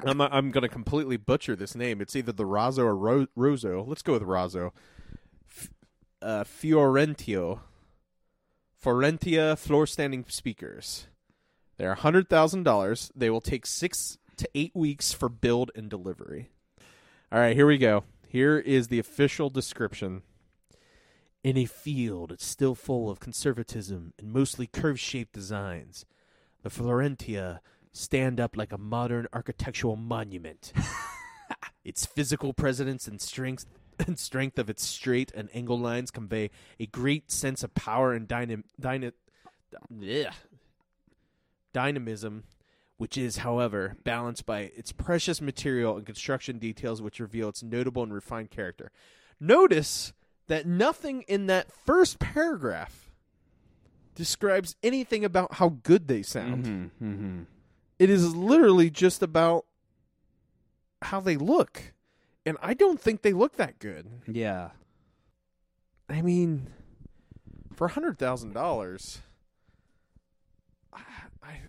I'm 0.04 0.20
I'm 0.20 0.50
gonna 0.50 0.68
completely 0.68 1.16
butcher 1.16 1.56
this 1.56 1.74
name. 1.74 2.00
It's 2.00 2.14
either 2.14 2.32
the 2.32 2.44
Razzo 2.44 2.84
or 2.84 2.96
Ro- 2.96 3.26
Rozo. 3.36 3.86
Let's 3.86 4.02
go 4.02 4.12
with 4.12 4.22
Razzo. 4.22 4.70
F- 5.48 5.70
uh, 6.22 6.44
Fiorentio. 6.44 7.60
Florentia 8.76 9.56
floor 9.56 9.86
standing 9.86 10.24
speakers. 10.28 11.08
They're 11.78 11.96
hundred 11.96 12.28
thousand 12.28 12.62
dollars. 12.62 13.10
They 13.14 13.28
will 13.28 13.40
take 13.40 13.66
six 13.66 14.18
to 14.36 14.48
eight 14.54 14.72
weeks 14.74 15.12
for 15.12 15.28
build 15.28 15.72
and 15.74 15.90
delivery. 15.90 16.50
All 17.32 17.40
right, 17.40 17.56
here 17.56 17.66
we 17.66 17.76
go. 17.76 18.04
Here 18.28 18.58
is 18.58 18.88
the 18.88 19.00
official 19.00 19.50
description. 19.50 20.22
In 21.42 21.56
a 21.56 21.64
field 21.64 22.30
it's 22.32 22.46
still 22.46 22.74
full 22.74 23.10
of 23.10 23.20
conservatism 23.20 24.12
and 24.18 24.32
mostly 24.32 24.66
curve 24.66 25.00
shaped 25.00 25.32
designs, 25.32 26.04
the 26.62 26.70
Florentia 26.70 27.60
stand 27.92 28.40
up 28.40 28.56
like 28.56 28.72
a 28.72 28.78
modern 28.78 29.26
architectural 29.32 29.96
monument. 29.96 30.72
its 31.84 32.04
physical 32.06 32.52
presence 32.52 33.06
and 33.08 33.20
strength 33.20 33.66
and 34.06 34.18
strength 34.18 34.58
of 34.58 34.68
its 34.70 34.84
straight 34.84 35.32
and 35.34 35.48
angle 35.54 35.78
lines 35.78 36.10
convey 36.10 36.50
a 36.78 36.86
great 36.86 37.30
sense 37.30 37.62
of 37.64 37.74
power 37.74 38.12
and 38.12 38.28
dynam- 38.28 38.64
dyna- 38.78 39.12
ugh. 39.90 40.32
dynamism, 41.72 42.44
which 42.96 43.16
is, 43.18 43.38
however, 43.38 43.96
balanced 44.04 44.46
by 44.46 44.60
its 44.76 44.92
precious 44.92 45.40
material 45.40 45.96
and 45.96 46.06
construction 46.06 46.58
details, 46.58 47.00
which 47.02 47.20
reveal 47.20 47.48
its 47.48 47.62
notable 47.62 48.02
and 48.02 48.12
refined 48.14 48.50
character. 48.50 48.90
Notice 49.40 50.12
that 50.48 50.66
nothing 50.66 51.22
in 51.22 51.46
that 51.46 51.70
first 51.72 52.18
paragraph 52.18 53.12
describes 54.14 54.74
anything 54.82 55.24
about 55.24 55.54
how 55.54 55.68
good 55.82 56.08
they 56.08 56.22
sound. 56.22 56.64
Mhm, 56.66 56.90
mhm. 57.02 57.46
It 57.98 58.10
is 58.10 58.34
literally 58.34 58.90
just 58.90 59.22
about 59.22 59.64
how 61.02 61.20
they 61.20 61.36
look. 61.36 61.92
And 62.46 62.56
I 62.62 62.74
don't 62.74 63.00
think 63.00 63.22
they 63.22 63.32
look 63.32 63.56
that 63.56 63.78
good. 63.78 64.06
Yeah. 64.26 64.70
I 66.08 66.22
mean, 66.22 66.68
for 67.74 67.86
a 67.86 67.90
hundred 67.90 68.18
thousand 68.18 68.52
dollars, 68.54 69.20
I, 70.92 71.00
I 71.42 71.60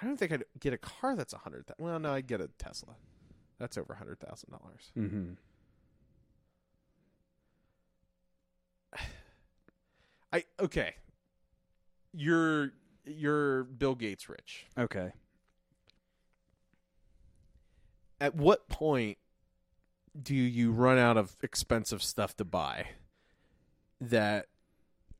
I 0.00 0.06
don't 0.06 0.16
think 0.16 0.32
I'd 0.32 0.44
get 0.58 0.72
a 0.72 0.78
car 0.78 1.14
that's 1.16 1.32
a 1.34 1.38
hundred. 1.38 1.66
Well, 1.78 1.98
no, 1.98 2.12
I'd 2.14 2.26
get 2.26 2.40
a 2.40 2.48
Tesla. 2.58 2.94
That's 3.58 3.76
over 3.76 3.92
a 3.92 3.96
hundred 3.96 4.20
thousand 4.20 4.50
dollars. 4.52 4.90
hmm 4.94 5.32
I 10.32 10.44
okay. 10.60 10.94
You're 12.12 12.72
you're 13.04 13.64
Bill 13.64 13.94
Gates 13.94 14.28
rich. 14.28 14.66
Okay. 14.78 15.12
At 18.20 18.34
what 18.34 18.68
point 18.68 19.18
do 20.20 20.34
you 20.34 20.70
run 20.70 20.98
out 20.98 21.16
of 21.16 21.36
expensive 21.42 22.02
stuff 22.02 22.36
to 22.36 22.44
buy 22.44 22.86
that 24.00 24.46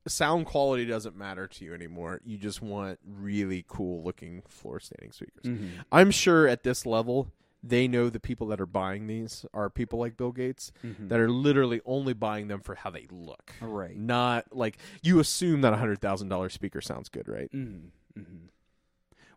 sound 0.07 0.47
quality 0.47 0.85
doesn't 0.85 1.17
matter 1.17 1.47
to 1.49 1.65
you 1.65 1.75
anymore? 1.75 2.21
You 2.25 2.39
just 2.39 2.63
want 2.63 2.99
really 3.05 3.65
cool 3.67 4.03
looking 4.05 4.43
floor 4.49 4.79
standing 4.81 5.13
speakers. 5.13 5.45
Mhm. 5.45 5.85
I'm 5.91 6.11
sure 6.11 6.47
at 6.47 6.63
this 6.63 6.87
level, 6.87 7.33
they 7.63 7.89
know 7.89 8.11
the 8.11 8.21
people 8.21 8.47
that 8.49 8.61
are 8.61 8.67
buying 8.67 9.07
these 9.07 9.47
are 9.55 9.71
people 9.71 9.99
like 9.99 10.17
Bill 10.19 10.33
Gates 10.33 10.71
Mhm. 10.85 11.09
that 11.09 11.19
are 11.19 11.31
literally 11.31 11.81
only 11.87 12.13
buying 12.13 12.49
them 12.49 12.61
for 12.61 12.75
how 12.75 12.91
they 12.91 13.07
look. 13.11 13.55
Right. 13.61 13.97
Not 13.97 14.55
like 14.55 14.77
you 15.03 15.19
assume 15.19 15.63
that 15.63 15.73
a 15.73 15.79
hundred 15.79 16.01
thousand 16.03 16.29
dollar 16.29 16.51
speaker 16.51 16.81
sounds 16.83 17.09
good, 17.09 17.27
right? 17.27 17.51
Mm-hmm. 17.53 18.47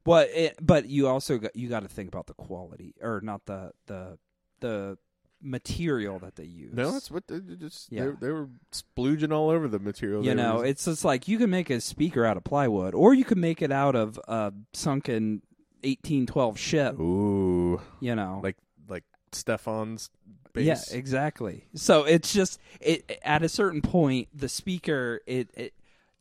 But 0.07 0.29
it, 0.29 0.55
but 0.61 0.87
you 0.87 1.07
also 1.09 1.37
got, 1.37 1.53
you 1.55 1.67
got 1.69 1.81
to 1.81 1.89
think 1.89 2.07
about 2.07 2.27
the 2.27 2.33
quality, 2.33 2.95
or 3.01 3.19
not 3.21 3.45
the 3.45 3.71
the 3.87 4.17
the 4.61 4.97
material 5.41 6.17
that 6.19 6.35
they 6.35 6.45
use. 6.45 6.73
No, 6.73 6.91
that's 6.91 7.11
what 7.11 7.27
they 7.27 7.39
just 7.59 7.91
Yeah. 7.91 8.05
they, 8.05 8.27
they 8.27 8.31
were 8.31 8.49
splooging 8.71 9.31
all 9.31 9.49
over 9.49 9.67
the 9.67 9.79
material. 9.79 10.23
you 10.25 10.33
know, 10.33 10.61
it's 10.61 10.85
just 10.85 11.05
like 11.05 11.27
you 11.27 11.37
can 11.37 11.49
make 11.49 11.69
a 11.69 11.79
speaker 11.81 12.25
out 12.25 12.37
of 12.37 12.43
plywood, 12.43 12.95
or 12.95 13.13
you 13.13 13.23
can 13.25 13.39
make 13.39 13.61
it 13.61 13.71
out 13.71 13.95
of 13.95 14.19
a 14.27 14.53
sunken 14.73 15.41
eighteen 15.83 16.25
twelve 16.25 16.57
ship. 16.57 16.99
ooh, 16.99 17.81
You 17.99 18.15
know, 18.15 18.39
like 18.43 18.57
like 18.89 19.03
Stefan's 19.31 20.09
bass. 20.53 20.65
Yeah, 20.91 20.97
exactly. 20.97 21.65
So 21.75 22.03
it's 22.05 22.33
just 22.33 22.59
it 22.81 23.19
at 23.23 23.43
a 23.43 23.49
certain 23.49 23.81
point 23.81 24.29
the 24.33 24.49
speaker 24.49 25.21
it, 25.27 25.49
it 25.53 25.73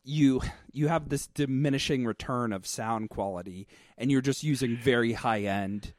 you 0.09 0.41
you 0.71 0.87
have 0.87 1.09
this 1.09 1.27
diminishing 1.27 2.05
return 2.05 2.53
of 2.53 2.65
sound 2.65 3.09
quality 3.09 3.67
and 3.97 4.09
you're 4.09 4.21
just 4.21 4.41
using 4.41 4.77
very 4.77 5.11
high 5.13 5.41
end. 5.41 5.93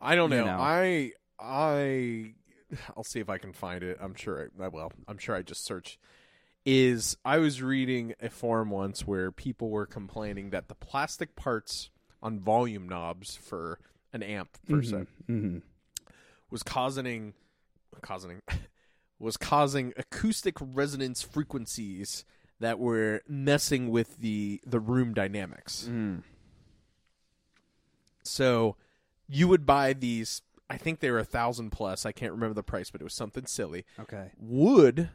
I 0.00 0.14
don't 0.14 0.30
know. 0.30 0.44
know. 0.44 0.58
I 0.60 1.10
I 1.40 2.34
I'll 2.96 3.02
see 3.04 3.18
if 3.18 3.28
I 3.28 3.38
can 3.38 3.52
find 3.52 3.82
it. 3.82 3.98
I'm 4.00 4.14
sure. 4.14 4.50
I, 4.62 4.68
well, 4.68 4.92
I'm 5.08 5.18
sure 5.18 5.34
I 5.34 5.42
just 5.42 5.64
search 5.64 5.98
Is 6.64 7.16
I 7.24 7.38
was 7.38 7.60
reading 7.60 8.14
a 8.22 8.30
forum 8.30 8.70
once 8.70 9.06
where 9.06 9.32
people 9.32 9.70
were 9.70 9.86
complaining 9.86 10.50
that 10.50 10.68
the 10.68 10.74
plastic 10.76 11.34
parts 11.34 11.90
on 12.22 12.38
volume 12.38 12.88
knobs 12.88 13.34
for 13.34 13.80
an 14.12 14.22
amp 14.22 14.50
per 14.68 14.82
se 14.82 15.06
Mm-hmm. 15.28 15.58
was 16.50 16.62
causing 16.62 17.34
causing 18.02 18.40
was 19.18 19.36
causing 19.36 19.92
acoustic 19.96 20.54
resonance 20.60 21.22
frequencies 21.22 22.24
that 22.60 22.78
were 22.78 23.22
messing 23.28 23.90
with 23.90 24.18
the 24.18 24.60
the 24.66 24.80
room 24.80 25.14
dynamics. 25.14 25.88
Mm. 25.90 26.22
So 28.22 28.76
you 29.28 29.48
would 29.48 29.66
buy 29.66 29.92
these. 29.92 30.42
I 30.70 30.76
think 30.76 31.00
they 31.00 31.10
were 31.10 31.18
a 31.18 31.24
thousand 31.24 31.70
plus. 31.70 32.04
I 32.04 32.12
can't 32.12 32.32
remember 32.32 32.54
the 32.54 32.62
price, 32.62 32.90
but 32.90 33.00
it 33.00 33.04
was 33.04 33.14
something 33.14 33.46
silly. 33.46 33.84
Okay. 33.98 34.32
Would 34.38 35.10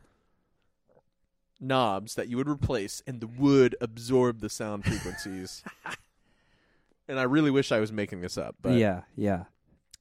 knobs 1.59 2.15
that 2.15 2.27
you 2.27 2.37
would 2.37 2.49
replace, 2.49 3.01
and 3.07 3.21
the 3.21 3.27
wood 3.27 3.75
absorb 3.81 4.41
the 4.41 4.49
sound 4.49 4.85
frequencies. 4.85 5.63
and 7.07 7.19
I 7.19 7.23
really 7.23 7.51
wish 7.51 7.71
I 7.71 7.79
was 7.79 7.91
making 7.91 8.21
this 8.21 8.37
up, 8.37 8.55
but 8.61 8.73
yeah, 8.73 9.01
yeah. 9.15 9.45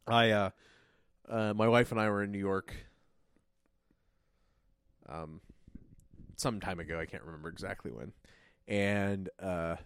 I, 0.06 0.30
uh, 0.30 0.50
uh, 1.28 1.54
my 1.54 1.68
wife 1.68 1.92
and 1.92 2.00
I 2.00 2.10
were 2.10 2.22
in 2.22 2.32
New 2.32 2.38
York, 2.38 2.74
um, 5.08 5.40
some 6.42 6.60
time 6.60 6.80
ago. 6.80 6.98
I 6.98 7.06
can't 7.06 7.22
remember 7.22 7.48
exactly 7.48 7.90
when, 7.90 8.12
and 8.68 9.28
uh, 9.40 9.76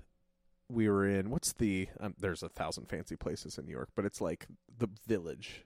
we 0.68 0.88
were 0.88 1.06
in 1.06 1.30
what's 1.30 1.52
the? 1.52 1.88
Um, 2.00 2.14
there's 2.18 2.42
a 2.42 2.48
thousand 2.48 2.88
fancy 2.88 3.14
places 3.16 3.58
in 3.58 3.66
New 3.66 3.72
York, 3.72 3.90
but 3.94 4.04
it's 4.04 4.20
like 4.20 4.46
the 4.78 4.88
Village. 5.06 5.64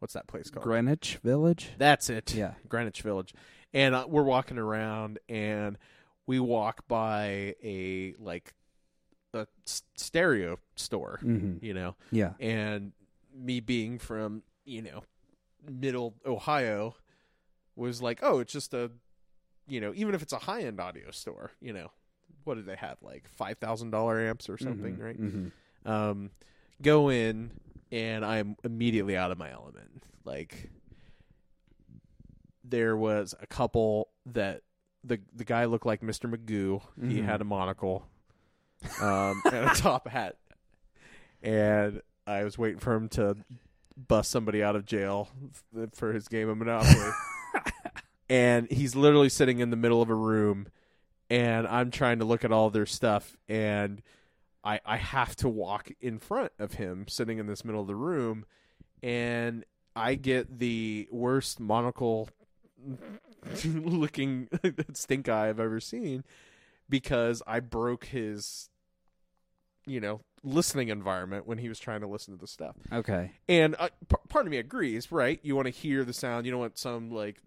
What's 0.00 0.12
that 0.14 0.26
place 0.26 0.50
called? 0.50 0.64
Greenwich 0.64 1.18
Village. 1.24 1.70
That's 1.78 2.10
it. 2.10 2.34
Yeah. 2.34 2.54
Greenwich 2.68 3.00
Village, 3.02 3.32
and 3.72 3.94
uh, 3.94 4.04
we're 4.08 4.24
walking 4.24 4.58
around, 4.58 5.18
and 5.28 5.78
we 6.26 6.38
walk 6.40 6.86
by 6.88 7.54
a 7.64 8.14
like 8.18 8.52
a 9.32 9.46
stereo 9.96 10.58
store, 10.76 11.20
Mm-hmm. 11.22 11.64
you 11.64 11.72
know, 11.74 11.94
Yeah. 12.10 12.32
and 12.40 12.92
me 13.34 13.60
being 13.60 13.98
from 13.98 14.42
you 14.64 14.82
know 14.82 15.02
middle 15.68 16.14
Ohio 16.26 16.96
was 17.74 18.00
like, 18.02 18.20
oh, 18.22 18.38
it's 18.40 18.52
just 18.52 18.72
a 18.74 18.90
you 19.68 19.80
know, 19.80 19.92
even 19.94 20.14
if 20.14 20.22
it's 20.22 20.32
a 20.32 20.38
high 20.38 20.62
end 20.62 20.80
audio 20.80 21.10
store, 21.10 21.50
you 21.60 21.72
know, 21.72 21.90
what 22.44 22.54
do 22.54 22.62
they 22.62 22.76
have 22.76 22.98
like 23.02 23.28
five 23.28 23.58
thousand 23.58 23.90
dollar 23.90 24.20
amps 24.20 24.48
or 24.48 24.56
something, 24.58 24.98
right? 24.98 25.20
Mm-hmm. 25.20 25.90
um, 25.90 26.30
go 26.82 27.08
in 27.10 27.50
and 27.92 28.24
I'm 28.24 28.56
immediately 28.64 29.16
out 29.16 29.30
of 29.30 29.38
my 29.38 29.50
element. 29.50 30.02
Like 30.24 30.70
there 32.64 32.96
was 32.96 33.34
a 33.40 33.46
couple 33.46 34.08
that 34.26 34.62
the 35.04 35.20
the 35.34 35.44
guy 35.44 35.66
looked 35.66 35.86
like 35.86 36.00
Mr. 36.00 36.28
Magoo. 36.32 36.82
He 37.08 37.20
Mhm. 37.20 37.24
had 37.24 37.40
a 37.40 37.44
monocle 37.44 38.06
um, 39.00 39.40
and 39.44 39.66
a 39.66 39.68
top 39.74 40.08
hat, 40.08 40.36
and 41.42 42.02
I 42.26 42.42
was 42.44 42.58
waiting 42.58 42.78
for 42.80 42.94
him 42.94 43.08
to 43.10 43.36
bust 43.96 44.30
somebody 44.30 44.62
out 44.62 44.76
of 44.76 44.84
jail 44.84 45.28
for 45.94 46.12
his 46.12 46.28
game 46.28 46.48
of 46.48 46.58
Monopoly. 46.58 47.10
and 48.28 48.70
he's 48.70 48.94
literally 48.94 49.28
sitting 49.28 49.60
in 49.60 49.70
the 49.70 49.76
middle 49.76 50.02
of 50.02 50.10
a 50.10 50.14
room, 50.14 50.68
and 51.30 51.66
I'm 51.66 51.90
trying 51.90 52.18
to 52.18 52.24
look 52.24 52.44
at 52.44 52.52
all 52.52 52.70
their 52.70 52.86
stuff, 52.86 53.36
and 53.48 54.02
I 54.64 54.80
I 54.84 54.96
have 54.96 55.36
to 55.36 55.48
walk 55.48 55.90
in 56.00 56.18
front 56.18 56.52
of 56.58 56.74
him, 56.74 57.06
sitting 57.08 57.38
in 57.38 57.46
this 57.46 57.64
middle 57.64 57.80
of 57.80 57.86
the 57.86 57.94
room, 57.96 58.44
and 59.02 59.64
I 59.94 60.14
get 60.14 60.58
the 60.58 61.08
worst 61.10 61.60
monocle 61.60 62.28
looking 63.64 64.48
stink 64.92 65.28
eye 65.28 65.48
I've 65.48 65.60
ever 65.60 65.80
seen 65.80 66.24
because 66.88 67.42
I 67.46 67.60
broke 67.60 68.06
his, 68.06 68.68
you 69.86 70.00
know, 70.00 70.20
listening 70.42 70.88
environment 70.88 71.46
when 71.46 71.58
he 71.58 71.68
was 71.68 71.78
trying 71.78 72.00
to 72.00 72.06
listen 72.06 72.34
to 72.34 72.40
the 72.40 72.46
stuff. 72.46 72.76
Okay. 72.92 73.32
And 73.48 73.74
uh, 73.78 73.88
p- 74.08 74.16
part 74.28 74.46
of 74.46 74.50
me 74.50 74.58
agrees, 74.58 75.10
right? 75.10 75.40
You 75.42 75.56
want 75.56 75.66
to 75.66 75.72
hear 75.72 76.04
the 76.04 76.12
sound. 76.12 76.46
You 76.46 76.52
don't 76.52 76.60
want 76.60 76.78
some 76.78 77.10
like 77.10 77.40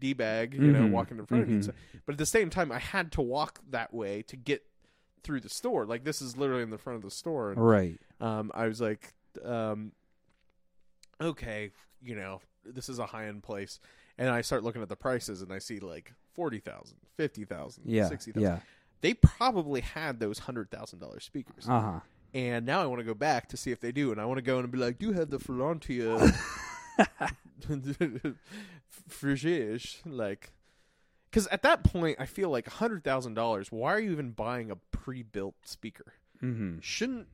d 0.00 0.12
bag, 0.14 0.54
you 0.54 0.60
know, 0.72 0.82
Mhm. 0.82 0.90
walking 0.90 1.18
in 1.18 1.26
front 1.26 1.44
of 1.44 1.50
you. 1.50 1.58
Mhm. 1.58 1.64
So- 1.66 1.74
But 2.06 2.12
at 2.14 2.18
the 2.18 2.26
same 2.26 2.50
time, 2.50 2.72
I 2.72 2.78
had 2.78 3.12
to 3.12 3.22
walk 3.22 3.60
that 3.70 3.92
way 3.94 4.22
to 4.22 4.36
get 4.36 4.66
through 5.22 5.40
the 5.40 5.48
store. 5.50 5.84
Like 5.86 6.04
this 6.04 6.20
is 6.22 6.36
literally 6.36 6.62
in 6.62 6.70
the 6.70 6.78
front 6.78 6.96
of 6.96 7.02
the 7.02 7.10
store. 7.10 7.52
And, 7.52 7.62
Right. 7.64 7.98
um, 8.20 8.50
I 8.54 8.66
was 8.66 8.80
like, 8.80 9.12
um, 9.44 9.92
okay, 11.20 11.70
you 12.02 12.16
know, 12.16 12.40
this 12.64 12.88
is 12.88 12.98
a 12.98 13.06
high 13.06 13.26
end 13.26 13.42
place. 13.42 13.78
And 14.18 14.28
I 14.28 14.40
start 14.40 14.62
looking 14.64 14.82
at 14.82 14.88
the 14.88 14.96
prices 14.96 15.42
and 15.42 15.52
I 15.52 15.58
see 15.58 15.78
like 15.78 16.14
40,000, 16.34 16.96
50,000, 17.16 17.84
Yeah. 17.86 18.08
60,000. 18.08 18.42
Yeah. 18.42 18.60
They 19.02 19.14
probably 19.14 19.80
had 19.82 20.20
those 20.20 20.40
$100,000 20.40 21.22
speakers. 21.22 21.68
Uh 21.68 21.80
huh. 21.80 22.00
And 22.32 22.64
now 22.64 22.80
I 22.82 22.86
want 22.86 23.00
to 23.00 23.04
go 23.04 23.14
back 23.14 23.48
to 23.48 23.56
see 23.56 23.72
if 23.72 23.80
they 23.80 23.92
do. 23.92 24.12
And 24.12 24.20
I 24.20 24.24
want 24.24 24.38
to 24.38 24.42
go 24.42 24.58
in 24.58 24.64
and 24.64 24.72
be 24.72 24.78
like, 24.78 24.98
do 24.98 25.06
you 25.06 25.12
have 25.12 25.30
the 25.30 25.38
Flantia 25.38 26.18
Frigige? 29.08 29.98
Like, 30.04 30.52
because 31.30 31.46
at 31.48 31.62
that 31.62 31.84
point, 31.84 32.16
I 32.18 32.26
feel 32.26 32.50
like 32.50 32.68
$100,000, 32.68 33.72
why 33.72 33.92
are 33.94 34.00
you 34.00 34.10
even 34.12 34.30
buying 34.32 34.70
a 34.70 34.76
pre 34.76 35.22
built 35.22 35.54
speaker? 35.64 36.14
Mm-hmm. 36.42 36.78
Shouldn't. 36.80 37.26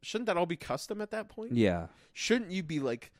Shouldn't 0.00 0.26
that 0.26 0.36
all 0.36 0.46
be 0.46 0.56
custom 0.56 1.00
at 1.00 1.10
that 1.10 1.28
point? 1.28 1.52
Yeah. 1.54 1.88
Shouldn't 2.12 2.52
you 2.52 2.62
be 2.62 2.78
like, 2.78 3.10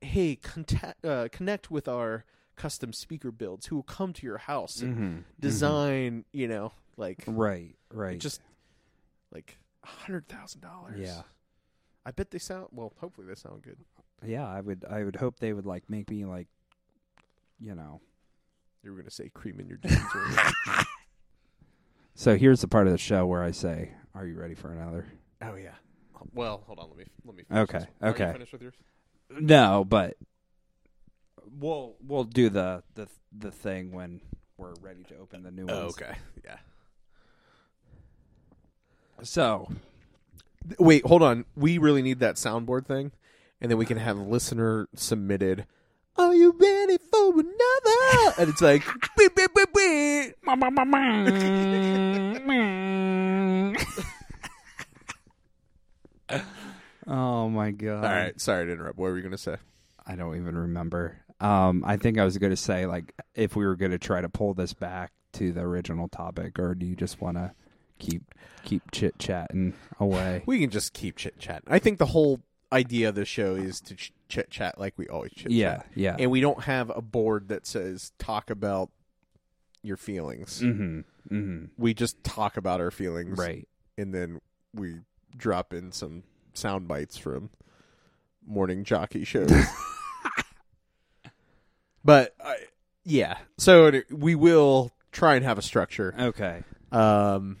hey, 0.00 0.36
contact, 0.36 1.04
uh, 1.04 1.28
connect 1.32 1.68
with 1.70 1.88
our 1.88 2.24
custom 2.54 2.92
speaker 2.92 3.30
builds 3.32 3.66
who 3.66 3.76
will 3.76 3.82
come 3.82 4.12
to 4.12 4.24
your 4.26 4.38
house 4.38 4.80
and 4.80 4.94
Mm-hmm. 4.96 5.18
design, 5.40 6.24
you 6.32 6.46
know, 6.46 6.72
like 6.96 7.24
Right. 7.26 7.74
Right. 7.92 8.18
just 8.20 8.40
like 9.32 9.58
a 9.82 9.88
hundred 9.88 10.28
thousand 10.28 10.60
dollars. 10.60 10.98
Yeah. 10.98 11.22
I 12.06 12.12
bet 12.12 12.30
they 12.30 12.38
sound 12.38 12.68
well. 12.70 12.92
Hopefully, 13.00 13.26
they 13.26 13.34
sound 13.34 13.62
good. 13.62 13.78
Yeah. 14.24 14.46
I 14.46 14.60
would. 14.60 14.84
I 14.88 15.02
would 15.04 15.16
hope 15.16 15.40
they 15.40 15.52
would 15.52 15.66
like 15.66 15.90
make 15.90 16.08
me 16.08 16.24
like, 16.24 16.46
you 17.60 17.74
know. 17.74 18.00
You 18.82 18.92
were 18.92 18.98
gonna 18.98 19.10
say 19.10 19.28
cream 19.28 19.60
in 19.60 19.66
your 19.68 19.78
jeans. 19.78 20.00
or- 20.14 20.84
So 22.14 22.36
here's 22.36 22.60
the 22.60 22.68
part 22.68 22.88
of 22.88 22.92
the 22.92 22.98
show 22.98 23.26
where 23.26 23.44
I 23.44 23.52
say, 23.52 23.92
"Are 24.12 24.26
you 24.26 24.34
ready 24.34 24.54
for 24.54 24.72
another?" 24.72 25.06
oh 25.42 25.54
yeah. 25.54 25.74
Well, 26.34 26.64
hold 26.66 26.80
on. 26.80 26.88
Let 26.88 26.98
me 26.98 27.04
let 27.24 27.36
me. 27.36 27.44
Finish 27.44 27.62
Okay, 27.62 27.78
this 27.78 27.86
one. 27.86 27.94
Are 28.02 28.08
you 28.08 28.24
okay. 28.24 28.32
finished 28.32 28.52
with 28.52 28.62
yours? 28.62 28.74
No, 29.30 29.84
but 29.84 30.16
we'll 31.58 31.94
we'll 32.04 32.24
do 32.24 32.48
the 32.50 32.82
the 32.94 33.06
the 33.36 33.52
thing 33.52 33.92
when 33.92 34.20
we're 34.56 34.74
ready 34.80 35.04
to 35.04 35.16
open 35.18 35.44
the 35.44 35.52
new 35.52 35.66
oh, 35.68 35.82
ones. 35.84 35.96
Oh, 36.00 36.04
okay. 36.04 36.18
Yeah. 36.44 36.56
So 39.22 39.68
Wait, 40.78 41.04
hold 41.06 41.22
on. 41.22 41.44
We 41.56 41.78
really 41.78 42.02
need 42.02 42.18
that 42.20 42.34
soundboard 42.34 42.86
thing, 42.86 43.12
and 43.60 43.70
then 43.70 43.78
we 43.78 43.86
can 43.86 43.98
have 43.98 44.18
listener 44.18 44.88
submitted. 44.94 45.66
Are 46.18 46.34
you 46.34 46.52
ready 46.58 46.98
for 47.12 47.32
another? 47.32 48.34
and 48.38 48.48
it's 48.50 48.60
like, 48.60 48.82
beep, 49.16 49.34
beep, 49.36 49.54
beep, 49.54 49.68
beep. 49.74 50.34
Oh 57.06 57.48
my 57.48 57.70
god. 57.70 58.04
All 58.04 58.10
right. 58.10 58.38
Sorry 58.40 58.66
to 58.66 58.72
interrupt. 58.72 58.98
What 58.98 59.10
were 59.10 59.16
you 59.16 59.22
gonna 59.22 59.38
say? 59.38 59.56
I 60.06 60.14
don't 60.16 60.36
even 60.36 60.56
remember. 60.56 61.18
Um 61.40 61.82
I 61.86 61.96
think 61.96 62.18
I 62.18 62.24
was 62.24 62.36
going 62.36 62.50
to 62.50 62.56
say 62.56 62.86
like 62.86 63.14
if 63.34 63.54
we 63.56 63.64
were 63.64 63.76
going 63.76 63.92
to 63.92 63.98
try 63.98 64.20
to 64.20 64.28
pull 64.28 64.54
this 64.54 64.74
back 64.74 65.12
to 65.34 65.52
the 65.52 65.60
original 65.60 66.08
topic 66.08 66.58
or 66.58 66.74
do 66.74 66.84
you 66.84 66.96
just 66.96 67.20
want 67.20 67.36
to 67.36 67.52
keep 67.98 68.22
keep 68.64 68.90
chit-chatting 68.90 69.74
away? 70.00 70.42
We 70.46 70.58
can 70.58 70.70
just 70.70 70.92
keep 70.92 71.16
chit 71.16 71.38
chatting. 71.38 71.68
I 71.68 71.78
think 71.78 71.98
the 71.98 72.06
whole 72.06 72.40
idea 72.72 73.08
of 73.08 73.14
the 73.14 73.24
show 73.24 73.54
is 73.54 73.80
to 73.80 73.94
ch- 73.94 74.12
chit 74.28 74.50
chat 74.50 74.78
like 74.78 74.94
we 74.96 75.08
always 75.08 75.32
chit 75.32 75.50
yeah, 75.50 75.76
chat. 75.76 75.86
yeah. 75.94 76.16
And 76.18 76.30
we 76.30 76.40
don't 76.40 76.62
have 76.64 76.90
a 76.94 77.00
board 77.00 77.48
that 77.48 77.66
says 77.66 78.12
talk 78.18 78.50
about 78.50 78.90
your 79.82 79.96
feelings. 79.96 80.60
mhm. 80.60 81.04
Mhm. 81.30 81.70
We 81.78 81.94
just 81.94 82.22
talk 82.24 82.56
about 82.56 82.80
our 82.80 82.90
feelings. 82.90 83.38
Right. 83.38 83.68
And 83.96 84.14
then 84.14 84.40
we 84.74 84.96
drop 85.36 85.72
in 85.72 85.92
some 85.92 86.24
sound 86.54 86.88
bites 86.88 87.16
from 87.16 87.50
morning 88.46 88.84
jockey 88.84 89.24
shows. 89.24 89.50
but 92.04 92.34
I, 92.42 92.56
yeah. 93.04 93.38
So 93.58 94.02
we 94.10 94.34
will 94.34 94.92
try 95.12 95.36
and 95.36 95.44
have 95.44 95.58
a 95.58 95.62
structure. 95.62 96.14
Okay. 96.18 96.62
Um, 96.92 97.56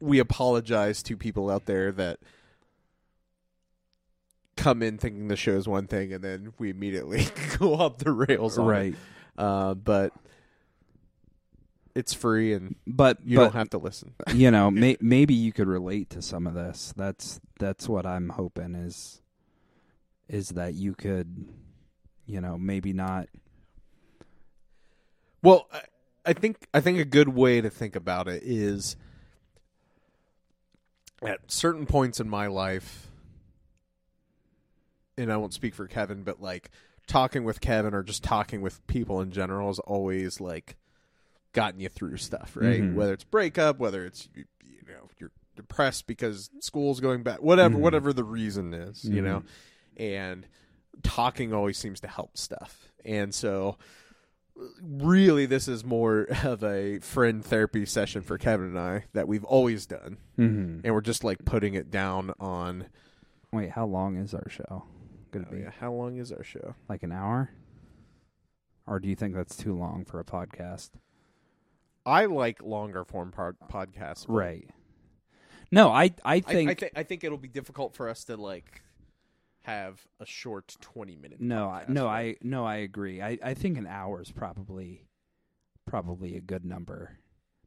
we 0.00 0.18
apologize 0.18 1.02
to 1.04 1.16
people 1.16 1.50
out 1.50 1.66
there 1.66 1.92
that 1.92 2.18
come 4.58 4.82
in 4.82 4.98
thinking 4.98 5.28
the 5.28 5.36
show 5.36 5.52
is 5.52 5.66
one 5.66 5.86
thing 5.86 6.12
and 6.12 6.22
then 6.22 6.52
we 6.58 6.70
immediately 6.70 7.26
go 7.58 7.74
off 7.74 7.98
the 7.98 8.12
rails. 8.12 8.58
Right. 8.58 8.94
Uh, 9.36 9.74
but 9.74 10.12
it's 11.94 12.12
free 12.12 12.52
and 12.52 12.76
But 12.86 13.18
you 13.24 13.36
but 13.36 13.44
don't 13.44 13.54
have 13.54 13.70
to 13.70 13.78
listen. 13.78 14.14
you 14.34 14.50
know, 14.50 14.70
may, 14.70 14.96
maybe 15.00 15.34
you 15.34 15.52
could 15.52 15.68
relate 15.68 16.10
to 16.10 16.22
some 16.22 16.46
of 16.46 16.54
this. 16.54 16.92
That's 16.96 17.40
that's 17.58 17.88
what 17.88 18.06
I'm 18.06 18.28
hoping 18.30 18.74
is 18.74 19.20
is 20.28 20.50
that 20.50 20.74
you 20.74 20.94
could, 20.94 21.46
you 22.26 22.40
know, 22.40 22.58
maybe 22.58 22.92
not. 22.92 23.28
Well, 25.42 25.66
I, 25.72 25.80
I 26.26 26.32
think 26.34 26.68
I 26.74 26.80
think 26.80 26.98
a 26.98 27.04
good 27.04 27.30
way 27.30 27.60
to 27.60 27.70
think 27.70 27.96
about 27.96 28.28
it 28.28 28.42
is 28.44 28.96
at 31.22 31.50
certain 31.50 31.86
points 31.86 32.20
in 32.20 32.28
my 32.28 32.46
life, 32.46 33.07
and 35.18 35.30
I 35.32 35.36
won't 35.36 35.52
speak 35.54 35.74
for 35.74 35.86
Kevin, 35.86 36.22
but 36.22 36.40
like 36.40 36.70
talking 37.06 37.44
with 37.44 37.60
Kevin 37.60 37.92
or 37.94 38.02
just 38.02 38.22
talking 38.24 38.60
with 38.62 38.86
people 38.86 39.20
in 39.20 39.30
general 39.30 39.68
has 39.68 39.78
always 39.80 40.40
like 40.40 40.76
gotten 41.52 41.80
you 41.80 41.88
through 41.88 42.16
stuff, 42.18 42.56
right? 42.56 42.82
Mhm. 42.82 42.94
Whether 42.94 43.12
it's 43.14 43.24
breakup, 43.24 43.78
whether 43.78 44.04
it's 44.06 44.28
you, 44.34 44.44
you 44.64 44.82
know 44.86 45.08
you're 45.18 45.30
depressed 45.56 46.06
because 46.06 46.50
school's 46.60 47.00
going 47.00 47.22
back, 47.22 47.42
whatever, 47.42 47.76
Mhm. 47.76 47.80
whatever 47.80 48.12
the 48.12 48.24
reason 48.24 48.72
is, 48.74 49.04
you 49.04 49.20
Mhm. 49.20 49.24
know, 49.24 49.42
and 49.96 50.46
talking 51.02 51.52
always 51.52 51.76
seems 51.78 52.00
to 52.00 52.08
help 52.08 52.36
stuff, 52.38 52.92
and 53.04 53.34
so 53.34 53.76
really 54.82 55.46
this 55.46 55.68
is 55.68 55.84
more 55.84 56.26
of 56.44 56.62
a 56.64 56.98
friend 57.00 57.44
therapy 57.44 57.86
session 57.86 58.22
for 58.22 58.38
Kevin 58.38 58.66
and 58.68 58.78
I 58.78 59.04
that 59.12 59.28
we've 59.28 59.44
always 59.44 59.86
done, 59.86 60.18
Mm-hmm. 60.38 60.80
and 60.84 60.94
we're 60.94 61.00
just 61.00 61.24
like 61.24 61.44
putting 61.44 61.74
it 61.74 61.90
down 61.90 62.32
on. 62.38 62.86
Wait, 63.52 63.70
how 63.70 63.86
long 63.86 64.16
is 64.16 64.34
our 64.34 64.48
show? 64.50 64.84
Gonna 65.30 65.46
Oh, 65.50 65.54
be 65.54 65.60
yeah, 65.60 65.70
how 65.80 65.92
long 65.92 66.18
is 66.18 66.32
our 66.32 66.42
show? 66.44 66.74
like 66.88 67.02
an 67.02 67.12
hour? 67.12 67.50
Or 68.86 68.98
do 68.98 69.08
you 69.08 69.14
think 69.16 69.34
that's 69.34 69.56
too 69.56 69.76
long 69.76 70.04
for 70.04 70.18
a 70.20 70.24
podcast? 70.24 70.90
I 72.06 72.24
like 72.26 72.62
longer 72.62 73.04
form 73.04 73.32
pod- 73.32 73.56
podcasts. 73.70 74.24
Right. 74.28 74.68
No, 75.70 75.90
I 75.90 76.04
I 76.24 76.36
I 76.36 76.40
think 76.40 76.70
I, 76.70 76.74
think 76.74 76.92
I 76.96 77.02
think 77.02 77.24
it'll 77.24 77.36
be 77.38 77.48
difficult 77.48 77.94
for 77.94 78.08
us 78.08 78.24
to 78.24 78.36
like 78.36 78.82
have 79.64 80.06
a 80.18 80.24
short 80.26 80.74
twenty 80.80 81.16
minute. 81.16 81.40
no, 81.40 81.68
I, 81.68 81.84
no, 81.88 82.06
right? 82.06 82.36
I 82.42 82.46
no, 82.46 82.64
I 82.64 82.76
agree. 82.76 83.20
I 83.20 83.38
I 83.42 83.54
think 83.54 83.76
an 83.76 83.86
hour 83.86 84.22
is 84.22 84.30
probably 84.30 85.06
probably 85.86 86.36
a 86.36 86.40
good 86.40 86.64
number 86.64 87.18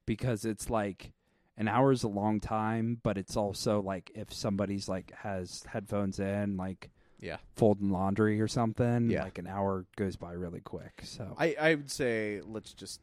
because 0.08 0.46
it's 0.46 0.70
like 0.70 1.12
an 1.58 1.68
hour 1.68 1.92
is 1.92 2.02
a 2.04 2.08
long 2.08 2.40
time, 2.40 3.00
but 3.04 3.18
it's 3.20 3.38
also 3.38 3.82
like 3.82 4.10
if 4.16 4.34
somebody's 4.34 4.88
like 4.90 5.12
has 5.20 5.64
headphones 5.72 6.20
in, 6.20 6.58
like 6.58 6.90
yeah. 7.22 7.38
folding 7.56 7.90
laundry 7.92 8.42
or 8.42 8.48
something, 8.50 9.10
Yeah. 9.10 9.24
like 9.24 9.38
an 9.38 9.48
hour 9.48 9.86
goes 9.96 10.16
by 10.18 10.34
really 10.34 10.60
quick. 10.60 11.02
So 11.04 11.36
I 11.38 11.56
I 11.60 11.76
would 11.76 11.90
say 11.92 12.42
let's 12.44 12.74
just 12.74 13.00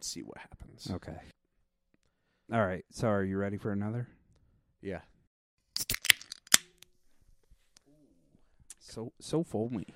see 0.00 0.22
what 0.22 0.36
happens. 0.38 0.90
okay. 0.90 1.16
All 2.52 2.66
right. 2.66 2.84
So 2.90 3.08
are 3.08 3.24
you 3.24 3.38
ready 3.38 3.56
for 3.56 3.72
another? 3.72 4.08
Yeah. 4.82 5.00
So 8.80 9.12
so 9.20 9.42
foamy. 9.42 9.86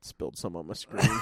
Spilled 0.00 0.36
some 0.36 0.54
on 0.56 0.66
my 0.66 0.74
screen. 0.74 1.02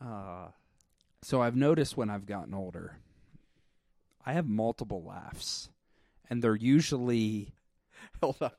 Uh, 0.00 0.48
so 1.22 1.40
I've 1.40 1.54
noticed 1.54 1.96
when 1.96 2.10
I've 2.10 2.26
gotten 2.26 2.54
older, 2.54 2.96
I 4.26 4.32
have 4.32 4.48
multiple 4.48 5.04
laughs, 5.04 5.68
and 6.30 6.42
they're 6.42 6.56
usually 6.56 7.54
Hold 8.22 8.36
on. 8.40 8.50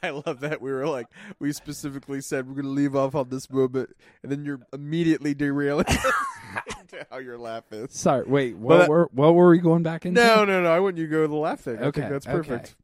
I 0.00 0.10
love 0.10 0.40
that 0.40 0.62
we 0.62 0.70
were 0.70 0.86
like 0.86 1.06
we 1.40 1.52
specifically 1.52 2.20
said 2.20 2.46
we're 2.48 2.54
gonna 2.54 2.68
leave 2.68 2.94
off 2.94 3.14
on 3.16 3.28
this 3.30 3.50
moment, 3.50 3.90
and 4.22 4.30
then 4.30 4.44
you're 4.44 4.60
immediately 4.72 5.34
derailing 5.34 5.86
into 6.80 7.04
how 7.10 7.18
your 7.18 7.36
laugh 7.36 7.64
is. 7.72 7.92
sorry. 7.92 8.24
Wait, 8.24 8.56
what 8.56 8.78
But- 8.78 8.88
were 8.88 9.08
what 9.12 9.34
were 9.34 9.50
we 9.50 9.58
going 9.58 9.82
back 9.82 10.06
into? 10.06 10.20
No, 10.24 10.44
no, 10.44 10.62
no. 10.62 10.70
I 10.72 10.78
want 10.80 10.98
you 10.98 11.06
to 11.06 11.10
go 11.10 11.22
to 11.22 11.28
the 11.28 11.34
laugh 11.34 11.60
thing. 11.60 11.78
I 11.78 11.84
Okay, 11.86 12.02
think 12.02 12.12
that's 12.12 12.26
okay. 12.26 12.36
perfect. 12.36 12.76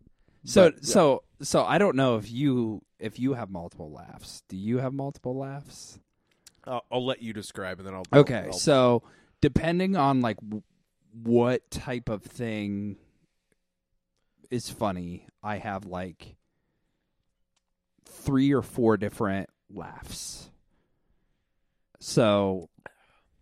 So 0.44 0.70
But, 0.70 0.74
yeah. 0.74 0.81
so 0.83 1.22
so 1.40 1.64
I 1.64 1.79
don't 1.79 1.94
know 1.94 2.16
if 2.16 2.31
you 2.31 2.83
if 2.98 3.18
you 3.20 3.35
have 3.35 3.48
multiple 3.48 3.92
laughs. 3.92 4.42
Do 4.48 4.57
you 4.57 4.79
have 4.79 4.92
multiple 4.92 5.37
laughs? 5.38 6.01
I'll, 6.64 6.85
I'll 6.90 7.07
let 7.07 7.22
you 7.22 7.33
describe, 7.33 7.79
and 7.79 7.87
then 7.87 7.94
I'll. 7.94 8.05
Okay, 8.20 8.46
I'll- 8.46 8.53
so 8.53 9.05
depending 9.40 9.94
on 9.96 10.20
like 10.20 10.38
w- 10.40 10.62
what 11.22 11.70
type 11.70 12.09
of 12.09 12.24
thing 12.24 12.96
is 14.51 14.71
funny, 14.71 15.27
I 15.43 15.59
have 15.59 15.87
like 15.87 16.37
three 18.05 18.53
or 18.53 18.63
four 18.63 18.97
different 18.97 19.51
laughs. 19.71 20.51
So 22.01 22.69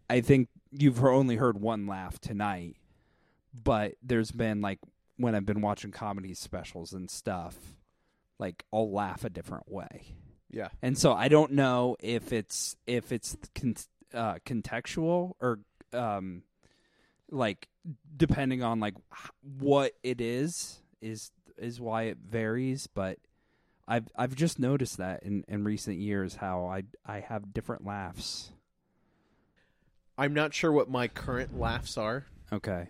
I 0.08 0.20
think 0.20 0.48
you've 0.70 1.02
only 1.04 1.36
heard 1.36 1.60
one 1.60 1.86
laugh 1.86 2.18
tonight, 2.18 2.76
but 3.54 3.94
there's 4.02 4.30
been 4.30 4.60
like 4.60 4.78
when 5.16 5.34
I've 5.34 5.46
been 5.46 5.60
watching 5.60 5.90
comedy 5.90 6.34
specials 6.34 6.92
and 6.92 7.10
stuff, 7.10 7.56
like 8.38 8.64
I'll 8.72 8.92
laugh 8.92 9.24
a 9.24 9.30
different 9.30 9.70
way. 9.70 10.14
Yeah, 10.50 10.68
and 10.82 10.96
so 10.96 11.12
I 11.12 11.28
don't 11.28 11.52
know 11.52 11.96
if 12.00 12.32
it's 12.32 12.76
if 12.86 13.12
it's 13.12 13.36
con- 13.54 13.76
uh, 14.14 14.36
contextual 14.46 15.32
or 15.40 15.60
um, 15.92 16.42
like 17.30 17.68
depending 18.16 18.62
on 18.62 18.80
like 18.80 18.94
what 19.58 19.92
it 20.02 20.20
is 20.20 20.80
is 21.06 21.30
is 21.56 21.80
why 21.80 22.04
it 22.04 22.18
varies. 22.28 22.86
But 22.86 23.18
I've 23.88 24.08
I've 24.16 24.34
just 24.34 24.58
noticed 24.58 24.96
that 24.98 25.22
in, 25.22 25.44
in 25.48 25.64
recent 25.64 25.98
years 25.98 26.36
how 26.36 26.66
I 26.66 26.84
I 27.06 27.20
have 27.20 27.52
different 27.54 27.84
laughs. 27.86 28.50
I'm 30.18 30.34
not 30.34 30.54
sure 30.54 30.72
what 30.72 30.88
my 30.90 31.08
current 31.08 31.58
laughs 31.58 31.98
are, 31.98 32.24
Okay. 32.50 32.88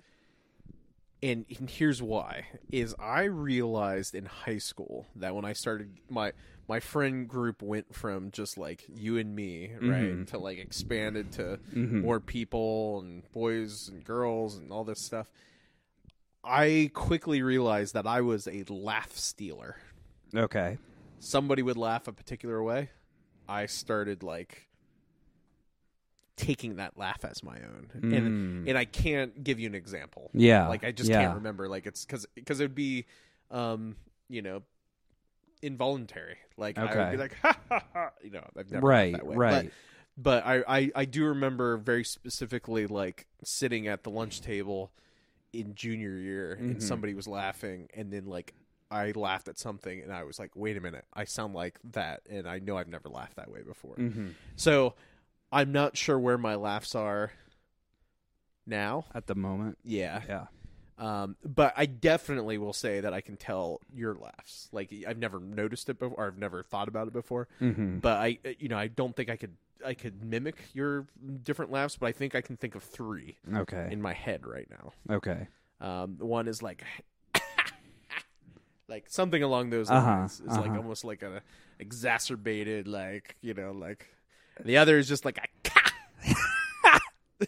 and, 1.23 1.45
and 1.59 1.69
here's 1.69 2.01
why: 2.01 2.47
is 2.71 2.95
I 3.01 3.25
realized 3.25 4.15
in 4.15 4.27
high 4.27 4.59
school 4.59 5.07
that 5.17 5.35
when 5.35 5.45
I 5.45 5.53
started 5.53 5.99
my 6.09 6.33
my 6.69 6.79
friend 6.81 7.29
group 7.29 7.63
went 7.63 7.95
from 7.95 8.31
just 8.31 8.57
like 8.59 8.85
you 8.89 9.19
and 9.19 9.35
me, 9.35 9.73
right, 9.75 10.19
Mhm. 10.19 10.27
to 10.29 10.39
like 10.39 10.59
expanded 10.59 11.33
to 11.33 11.59
Mhm. 11.75 12.03
more 12.03 12.21
people 12.21 13.01
and 13.01 13.31
boys 13.33 13.89
and 13.89 14.05
girls 14.05 14.57
and 14.57 14.71
all 14.73 14.85
this 14.85 15.01
stuff. 15.01 15.29
I 16.47 16.91
quickly 16.95 17.43
realized 17.43 17.95
that 17.95 18.07
I 18.07 18.21
was 18.21 18.47
a 18.47 18.65
laugh 18.69 19.17
stealer. 19.17 19.77
Okay. 20.35 20.79
Somebody 21.19 21.63
would 21.63 21.77
laugh 21.77 22.07
a 22.09 22.13
particular 22.13 22.63
way. 22.63 22.91
I 23.49 23.67
started 23.67 24.23
like 24.23 24.69
taking 26.37 26.77
that 26.77 26.99
laugh 26.99 27.25
as 27.25 27.43
my 27.43 27.57
own. 27.57 27.89
And 27.95 28.65
Mm. 28.65 28.69
and 28.69 28.79
I 28.79 28.85
can't 28.85 29.43
give 29.43 29.59
you 29.59 29.67
an 29.67 29.75
example. 29.75 30.31
yeah. 30.35 30.69
Like 30.69 30.85
I 30.85 30.93
just 30.93 31.09
yeah. 31.11 31.23
can't 31.23 31.35
remember 31.37 31.69
like 31.69 31.87
it's 31.87 32.05
cuz 32.05 32.27
cuz 32.45 32.61
it 32.61 32.65
would 32.65 32.75
be 32.75 33.07
um, 33.51 33.97
you 34.29 34.43
know, 34.43 34.63
involuntary. 35.63 36.37
Like 36.57 36.79
I 36.79 36.83
would 36.85 36.91
Okay. 36.91 37.11
be 37.13 37.17
like 37.17 37.35
ha 37.43 37.59
ha 37.69 37.85
ha, 37.93 38.11
you 38.23 38.31
know, 38.31 38.45
I've 38.57 38.71
never 38.71 38.87
Right. 38.87 39.13
that 39.13 39.27
way. 39.27 39.37
Right. 39.37 39.73
But, 40.17 40.43
but 40.45 40.47
I, 40.47 40.65
I 40.69 40.91
I 40.95 41.05
do 41.07 41.25
remember 41.27 41.77
very 41.79 42.05
specifically 42.05 42.87
like 42.87 43.27
sitting 43.45 43.87
at 43.89 44.03
the 44.05 44.11
lunch 44.11 44.41
table 44.41 44.93
in 45.61 45.75
junior 45.75 46.17
year 46.17 46.53
and 46.55 46.77
Mhm. 46.77 46.83
somebody 46.83 47.15
was 47.15 47.27
laughing 47.27 47.89
and 47.95 48.13
then 48.13 48.27
like 48.27 48.55
I 48.91 49.11
laughed 49.13 49.49
at 49.49 49.59
something 49.59 50.01
and 50.01 50.13
I 50.13 50.23
was 50.25 50.39
like, 50.39 50.53
wait 50.55 50.77
a 50.77 50.81
minute, 50.81 51.05
I 51.13 51.25
sound 51.25 51.55
like 51.55 51.79
that 51.93 52.23
and 52.31 52.47
I 52.49 52.61
know 52.61 52.77
I've 52.79 52.89
never 52.89 53.09
laughed 53.09 53.37
that 53.37 53.51
way 53.51 53.63
before. 53.63 53.97
hmm 53.97 54.29
So 54.55 54.95
I'm 55.53 55.73
not 55.73 55.97
sure 55.97 56.19
where 56.19 56.39
my 56.39 56.55
laughs 56.55 56.95
are 56.95 57.33
now. 58.67 59.05
At 59.15 59.27
the 59.27 59.35
moment. 59.35 59.79
Yeah. 59.85 60.23
Yeah. 60.29 60.47
Um, 60.99 61.37
but 61.45 61.75
I 61.77 61.87
definitely 61.87 62.57
will 62.59 62.73
say 62.73 63.01
that 63.01 63.13
I 63.13 63.21
can 63.21 63.37
tell 63.37 63.81
your 63.93 64.15
laughs. 64.15 64.69
Like 64.73 64.93
I've 65.07 65.19
never 65.19 65.39
noticed 65.41 65.89
it 65.91 65.99
before, 65.99 66.17
or 66.19 66.27
I've 66.29 66.39
never 66.39 66.63
thought 66.63 66.89
about 66.89 67.07
it 67.07 67.13
before. 67.13 67.49
Mm-hmm. 67.61 67.99
But 67.99 68.17
I, 68.19 68.39
you 68.59 68.69
know, 68.69 68.79
I 68.79 68.89
don't 68.89 69.15
think 69.15 69.29
I 69.29 69.37
could. 69.37 69.57
I 69.87 69.95
could 69.95 70.23
mimic 70.23 70.57
your 70.75 71.07
different 71.45 71.71
laughs, 71.71 71.97
but 71.97 72.07
I 72.07 72.13
think 72.13 72.35
I 72.35 72.41
can 72.41 72.57
think 72.57 72.75
of 72.75 72.83
three 72.83 73.37
Okay. 73.55 73.89
in 73.91 74.03
my 74.03 74.13
head 74.13 74.45
right 74.47 74.67
now. 74.69 74.93
Okay. 75.17 75.47
Um, 75.81 76.17
one 76.19 76.49
is 76.49 76.63
like, 76.63 76.83
like 78.89 79.05
something 79.09 79.43
along 79.43 79.71
those 79.71 79.89
Uh-huh, 79.91 80.05
lines. 80.07 80.43
It's 80.45 80.57
like 80.57 80.67
uh-huh. 80.71 80.77
almost 80.79 81.05
like 81.05 81.23
a 81.23 81.41
exacerbated, 81.79 82.89
like 82.89 83.37
you 83.41 83.55
know, 83.55 83.73
like. 83.73 84.07
The 84.65 84.79
other 84.79 84.99
is 84.99 85.07
just 85.09 85.25
like 85.25 85.39
a. 85.39 85.43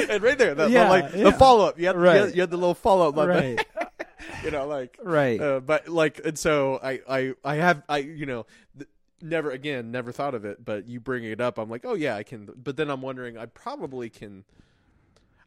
and 0.08 0.22
right 0.22 0.38
there, 0.38 0.54
the, 0.54 0.68
Yeah, 0.70 0.84
the, 0.84 0.90
like 0.90 1.14
yeah. 1.14 1.24
the 1.24 1.32
follow 1.32 1.66
up. 1.66 1.78
You 1.78 1.86
had, 1.88 1.96
you, 1.96 2.00
Right. 2.02 2.20
had, 2.20 2.34
you 2.34 2.40
had 2.40 2.50
the 2.50 2.56
little 2.56 2.74
follow 2.74 3.08
up, 3.08 3.16
Right. 3.16 3.64
you 4.44 4.50
know, 4.50 4.66
like 4.66 4.96
Right. 5.02 5.40
uh, 5.40 5.60
but 5.60 5.88
like, 5.88 6.20
and 6.24 6.38
so 6.38 6.78
I, 6.82 7.00
I, 7.08 7.34
I 7.44 7.54
have, 7.56 7.82
I, 7.88 7.98
you 7.98 8.26
know, 8.26 8.46
th- 8.76 8.88
never 9.20 9.50
again, 9.50 9.90
never 9.90 10.12
thought 10.12 10.34
of 10.34 10.44
it, 10.44 10.64
but 10.64 10.88
you 10.88 11.00
bring 11.00 11.24
it 11.24 11.40
up, 11.40 11.58
I'm 11.58 11.68
like, 11.70 11.84
oh 11.84 11.94
yeah, 11.94 12.16
I 12.16 12.22
can. 12.22 12.48
But 12.56 12.76
then 12.76 12.90
I'm 12.90 13.02
wondering, 13.02 13.36
I 13.38 13.46
probably 13.46 14.10
can. 14.10 14.44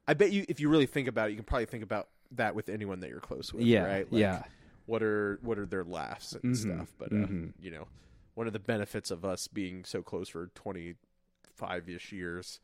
I 0.07 0.13
bet 0.13 0.31
you, 0.31 0.45
if 0.49 0.59
you 0.59 0.67
really 0.69 0.85
think 0.87 1.07
about 1.07 1.27
it, 1.27 1.31
you 1.31 1.37
can 1.37 1.45
probably 1.45 1.65
think 1.67 1.83
about 1.83 2.09
that 2.31 2.55
with 2.55 2.69
anyone 2.69 2.99
that 3.01 3.09
you're 3.09 3.19
close 3.19 3.53
with, 3.53 3.63
yeah. 3.63 3.83
right? 3.83 4.11
Like, 4.11 4.19
yeah. 4.21 4.43
What 4.85 5.03
are 5.03 5.39
what 5.41 5.57
are 5.59 5.65
their 5.65 5.83
laughs 5.83 6.33
and 6.33 6.53
Mhm, 6.53 6.57
stuff? 6.57 6.93
But 6.97 7.11
uh, 7.11 7.15
mhm. 7.27 7.53
you 7.59 7.71
know, 7.71 7.87
one 8.33 8.47
of 8.47 8.53
the 8.53 8.59
benefits 8.59 9.11
of 9.11 9.23
us 9.23 9.47
being 9.47 9.85
so 9.85 10.01
close 10.01 10.27
for 10.29 10.47
25 10.55 11.89
ish 11.89 12.11
years 12.11 12.59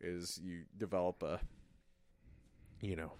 is 0.00 0.40
you 0.42 0.62
develop 0.76 1.22
a, 1.22 1.40
you 2.80 2.96
know, 2.96 3.12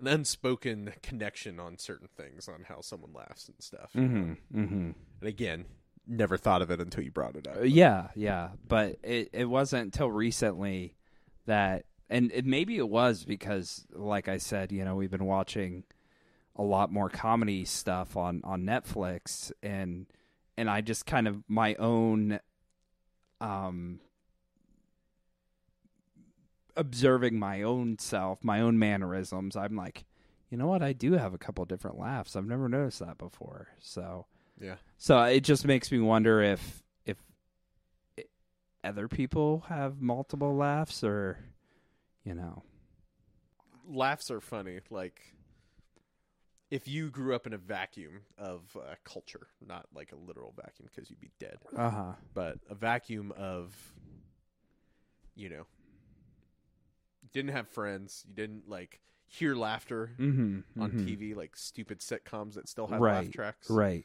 an 0.00 0.06
unspoken 0.08 0.92
connection 1.02 1.58
on 1.60 1.78
certain 1.78 2.08
things 2.16 2.48
on 2.48 2.64
how 2.68 2.80
someone 2.80 3.12
laughs 3.12 3.48
and 3.48 3.56
stuff. 3.60 3.90
Mm-hmm. 3.96 4.32
Mm-hmm. 4.58 4.90
And 5.20 5.28
again, 5.28 5.66
never 6.08 6.36
thought 6.36 6.62
of 6.62 6.70
it 6.70 6.80
until 6.80 7.04
you 7.04 7.10
brought 7.10 7.36
it 7.36 7.46
up. 7.46 7.58
Uh, 7.58 7.62
yeah, 7.62 8.08
yeah, 8.14 8.50
but 8.66 8.96
it 9.02 9.28
it 9.32 9.44
wasn't 9.44 9.84
until 9.84 10.10
recently 10.10 10.94
that, 11.46 11.84
and 12.08 12.32
it, 12.32 12.44
maybe 12.44 12.78
it 12.78 12.88
was 12.88 13.24
because, 13.24 13.86
like 13.92 14.28
I 14.28 14.38
said, 14.38 14.72
you 14.72 14.84
know, 14.84 14.96
we've 14.96 15.10
been 15.10 15.26
watching 15.26 15.84
a 16.56 16.62
lot 16.62 16.90
more 16.90 17.08
comedy 17.08 17.64
stuff 17.64 18.16
on 18.16 18.40
on 18.44 18.62
Netflix, 18.62 19.52
and 19.62 20.06
and 20.56 20.70
I 20.70 20.80
just 20.80 21.06
kind 21.06 21.28
of 21.28 21.44
my 21.46 21.74
own, 21.74 22.40
um, 23.40 24.00
observing 26.76 27.38
my 27.38 27.62
own 27.62 27.98
self, 27.98 28.42
my 28.42 28.60
own 28.60 28.78
mannerisms. 28.78 29.56
I'm 29.56 29.76
like, 29.76 30.04
you 30.50 30.56
know 30.56 30.66
what, 30.66 30.82
I 30.82 30.92
do 30.92 31.12
have 31.12 31.34
a 31.34 31.38
couple 31.38 31.64
different 31.66 31.98
laughs. 31.98 32.34
I've 32.34 32.46
never 32.46 32.68
noticed 32.68 33.00
that 33.00 33.18
before, 33.18 33.68
so. 33.78 34.26
Yeah. 34.60 34.76
So 34.96 35.20
it 35.22 35.40
just 35.40 35.64
makes 35.66 35.90
me 35.92 36.00
wonder 36.00 36.42
if 36.42 36.82
if 37.04 37.16
other 38.84 39.08
people 39.08 39.64
have 39.68 40.00
multiple 40.00 40.54
laughs 40.56 41.02
or 41.04 41.38
you 42.24 42.34
know. 42.34 42.62
Laughs 43.86 44.30
are 44.30 44.40
funny. 44.40 44.80
Like 44.90 45.20
if 46.70 46.86
you 46.86 47.10
grew 47.10 47.34
up 47.34 47.46
in 47.46 47.52
a 47.54 47.58
vacuum 47.58 48.20
of 48.36 48.76
uh, 48.76 48.94
culture, 49.04 49.46
not 49.66 49.86
like 49.94 50.12
a 50.12 50.16
literal 50.16 50.52
vacuum 50.56 50.88
because 50.94 51.08
you'd 51.08 51.20
be 51.20 51.30
dead, 51.38 51.58
Uh-huh. 51.76 52.12
but 52.34 52.58
a 52.68 52.74
vacuum 52.74 53.32
of, 53.38 53.74
you 55.34 55.48
know, 55.48 55.66
didn't 57.32 57.52
have 57.52 57.68
friends, 57.68 58.24
you 58.28 58.34
didn't 58.34 58.68
like 58.68 59.00
hear 59.26 59.54
laughter 59.54 60.10
Mhm. 60.18 60.62
on 60.78 60.90
mhm. 60.92 61.06
TV, 61.06 61.34
like 61.34 61.56
stupid 61.56 62.00
sitcoms 62.00 62.54
that 62.54 62.68
still 62.68 62.86
have 62.88 63.00
laugh 63.00 63.24
Right, 63.24 63.32
tracks, 63.32 63.70
Right. 63.70 64.04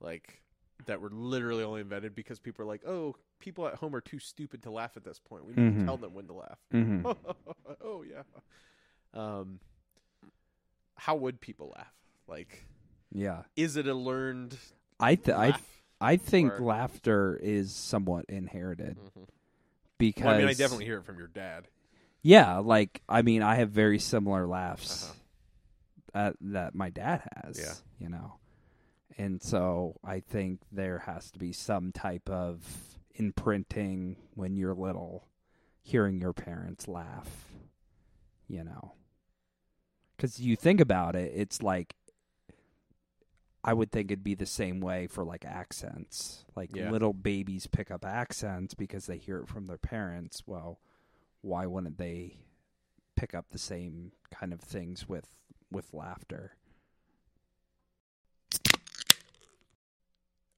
Like 0.00 0.42
that 0.86 1.00
were 1.00 1.10
literally 1.10 1.64
only 1.64 1.80
invented 1.80 2.14
because 2.14 2.38
people 2.38 2.62
are 2.64 2.68
like, 2.68 2.82
oh, 2.86 3.16
people 3.40 3.66
at 3.66 3.74
home 3.74 3.94
are 3.94 4.00
too 4.00 4.18
stupid 4.18 4.62
to 4.62 4.70
laugh 4.70 4.96
at 4.96 5.04
this 5.04 5.18
point. 5.18 5.44
We 5.46 5.54
need 5.54 5.74
Mhm. 5.74 5.78
to 5.80 5.84
tell 5.86 5.96
them 5.96 6.14
when 6.14 6.26
to 6.26 6.32
laugh. 6.34 6.58
Mhm. 6.72 7.16
oh 7.82 8.02
yeah. 8.02 8.22
Um, 9.14 9.60
how 10.96 11.14
would 11.16 11.40
people 11.40 11.72
laugh? 11.76 11.92
Like, 12.26 12.64
yeah. 13.12 13.42
is 13.56 13.76
it 13.76 13.86
a 13.86 13.94
learned 13.94 14.56
I 15.00 15.14
th- 15.14 15.36
I 15.36 15.50
laugh? 15.50 15.68
I 16.00 16.16
think 16.16 16.52
Or- 16.54 16.60
laughter 16.64 17.38
is 17.42 17.74
somewhat 17.74 18.26
inherited 18.28 18.98
Mhm. 18.98 19.28
because 19.98 20.24
Well, 20.24 20.34
I 20.34 20.38
mean, 20.38 20.48
I 20.48 20.54
definitely 20.54 20.84
hear 20.84 20.98
it 20.98 21.04
from 21.04 21.18
your 21.18 21.28
dad. 21.28 21.68
Yeah, 22.22 22.58
like 22.58 23.02
I 23.08 23.22
mean, 23.22 23.42
I 23.42 23.56
have 23.56 23.70
very 23.70 23.98
similar 23.98 24.46
laughs 24.46 25.04
Uh-huh. 25.10 26.18
uh, 26.18 26.32
that 26.40 26.74
my 26.74 26.90
dad 26.90 27.22
has. 27.44 27.58
Yeah. 27.58 27.74
you 27.98 28.10
know, 28.10 28.38
and 29.18 29.42
so 29.42 29.98
I 30.04 30.20
think 30.20 30.60
there 30.72 31.00
has 31.00 31.30
to 31.32 31.38
be 31.38 31.52
some 31.52 31.92
type 31.92 32.28
of 32.28 32.62
imprinting 33.14 34.16
when 34.34 34.56
you're 34.56 34.74
little, 34.74 35.28
hearing 35.82 36.20
your 36.20 36.32
parents 36.32 36.86
laugh. 36.88 37.46
You 38.48 38.62
know, 38.62 38.92
because 40.16 40.38
you 40.38 40.54
think 40.54 40.80
about 40.80 41.16
it, 41.16 41.32
it's 41.34 41.62
like 41.62 41.96
I 43.64 43.72
would 43.72 43.90
think 43.90 44.12
it'd 44.12 44.22
be 44.22 44.36
the 44.36 44.46
same 44.46 44.78
way 44.80 45.08
for 45.08 45.24
like 45.24 45.44
accents. 45.44 46.44
Like 46.54 46.70
Yeah. 46.74 46.90
little 46.92 47.12
babies 47.12 47.66
pick 47.66 47.90
up 47.90 48.04
accents 48.04 48.74
because 48.74 49.06
they 49.06 49.18
hear 49.18 49.38
it 49.40 49.48
from 49.48 49.66
their 49.66 49.78
parents. 49.78 50.44
Well, 50.46 50.78
why 51.40 51.66
wouldn't 51.66 51.98
they 51.98 52.36
pick 53.16 53.34
up 53.34 53.46
the 53.50 53.58
same 53.58 54.12
kind 54.30 54.52
of 54.52 54.60
things 54.60 55.08
with 55.08 55.28
with 55.72 55.92
laughter? 55.92 56.52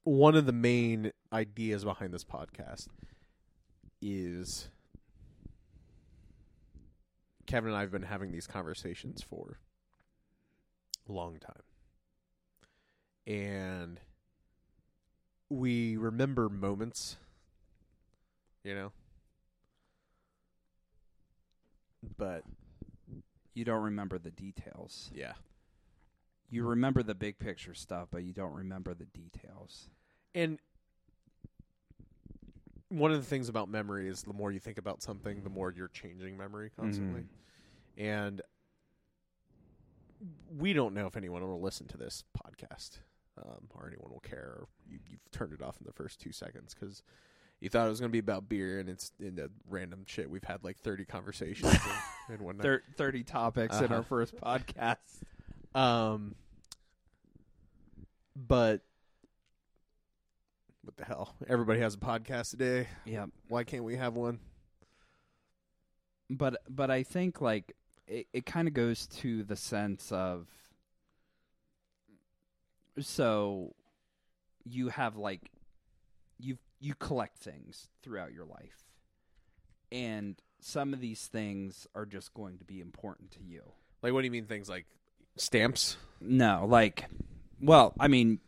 One 0.05 0.35
of 0.35 0.47
the 0.47 0.53
main 0.53 1.13
ideas 1.33 1.85
behind 1.85 2.15
this 2.15 2.25
podcast 2.25 2.89
is 4.01 4.69
Kevin 7.47 7.71
and 7.71 7.77
I 7.77 7.81
have 7.83 7.91
been 7.91 8.03
having 8.03 8.33
these 8.33 8.47
conversations 8.47 9.23
for 9.23 9.59
a 11.09 11.13
long 11.13 11.39
time. 11.39 11.63
And 13.27 14.01
we 15.51 15.97
remember 15.97 16.49
moments, 16.49 17.17
you 18.65 18.75
know? 18.75 18.93
But 22.17 22.45
You 23.55 23.65
don't 23.65 23.83
remember 23.83 24.19
the 24.19 24.31
details. 24.31 25.11
yeah. 25.15 25.33
You 26.51 26.65
remember 26.65 27.03
the 27.03 27.15
big 27.15 27.39
picture 27.39 27.75
stuff, 27.75 28.09
but 28.11 28.25
you 28.25 28.33
don't 28.33 28.55
remember 28.55 28.95
the 28.95 29.05
details. 29.07 29.89
And 30.35 30.59
one 32.89 33.11
of 33.13 33.19
the 33.19 33.27
things 33.27 33.49
about 33.51 33.69
memory 33.69 34.09
is 34.09 34.23
the 34.23 34.33
more 34.33 34.51
you 34.51 34.59
think 34.61 34.79
about 34.79 35.03
something, 35.03 35.43
the 35.43 35.51
more 35.51 35.73
you're 35.77 35.89
changing 35.89 36.39
memory 36.39 36.71
constantly. 36.79 37.25
And 37.99 38.41
we 40.57 40.73
don't 40.73 40.95
know 40.95 41.07
if 41.07 41.17
anyone 41.17 41.43
will 41.47 41.61
listen 41.61 41.87
to 41.89 41.97
this 41.99 42.25
podcast 42.47 42.99
um, 43.45 43.69
or 43.75 43.87
anyone 43.87 44.11
will 44.11 44.21
care. 44.21 44.63
You, 44.89 44.99
you've 45.09 45.31
turned 45.33 45.53
it 45.53 45.63
off 45.63 45.77
in 45.81 45.87
the 45.87 45.93
first 45.93 46.19
two 46.21 46.33
seconds 46.33 46.75
because 46.75 47.03
you 47.61 47.69
thought 47.69 47.87
it 47.87 47.91
was 47.91 48.01
going 48.01 48.11
to 48.11 48.13
be 48.13 48.19
about 48.21 48.49
beer 48.49 48.79
and 48.81 48.89
it's 48.89 49.13
into 49.21 49.51
random 49.69 50.05
shit. 50.07 50.31
We've 50.31 50.45
had 50.45 50.65
like 50.65 50.79
30 50.79 51.05
conversations 51.05 51.75
in, 52.29 52.37
in 52.37 52.43
one 52.43 52.57
night. 52.57 52.81
Thirty 52.97 53.23
topics 53.23 53.77
in 53.79 53.85
Uh-huh. 53.87 53.97
our 53.97 54.03
first 54.03 54.35
podcast. 54.37 54.97
Um, 55.79 56.35
but 58.35 58.81
what 60.83 60.97
the 60.97 61.05
hell? 61.05 61.35
Everybody 61.49 61.79
has 61.81 61.95
a 61.95 61.99
podcast 61.99 62.51
today. 62.51 62.89
Yeah, 63.05 63.27
Why 63.49 63.63
can't 63.63 63.85
we 63.85 63.95
have 63.97 64.15
one? 64.15 64.41
but 66.31 66.61
but 66.69 66.91
I 66.91 67.05
think 67.05 67.41
like 67.41 67.75
it, 68.07 68.27
it 68.33 68.45
kind 68.45 68.67
of 68.69 68.75
goes 68.75 69.07
to 69.07 69.45
the 69.45 69.57
sense 69.57 70.13
of 70.13 70.47
so 72.99 73.75
you 74.65 74.89
have 74.89 75.17
like 75.17 75.51
you 76.39 76.59
you 76.81 76.95
collect 76.97 77.39
things 77.39 77.89
throughout 78.03 78.33
your 78.35 78.45
life 78.45 78.85
and 79.91 80.37
some 80.61 80.93
of 80.93 81.01
these 81.01 81.27
things 81.29 81.87
are 81.95 82.05
just 82.05 82.35
going 82.35 82.59
to 82.59 82.65
be 82.65 82.81
important 82.81 83.31
to 83.31 83.43
you 83.43 83.63
Like, 84.03 84.13
what 84.13 84.21
do 84.21 84.25
you 84.27 84.31
mean 84.33 84.45
things 84.47 84.69
like 84.69 84.85
stamps? 85.41 85.97
no 86.21 86.67
like 86.69 87.05
well 87.61 87.95
i 88.01 88.09
mean 88.09 88.41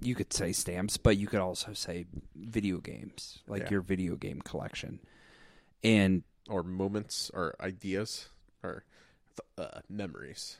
you 0.00 0.14
could 0.14 0.32
say 0.32 0.52
stamps 0.52 0.96
but 0.96 1.16
you 1.16 1.26
could 1.26 1.40
also 1.40 1.72
say 1.72 2.06
video 2.36 2.78
games 2.78 3.40
like 3.48 3.62
Yeah. 3.62 3.70
your 3.70 3.80
video 3.80 4.14
game 4.14 4.40
collection 4.42 5.00
and 5.82 6.22
or 6.48 6.62
moments 6.62 7.30
or 7.34 7.54
ideas 7.60 8.28
or 8.62 8.84
th- 9.36 9.68
uh, 9.68 9.80
memories. 9.88 10.58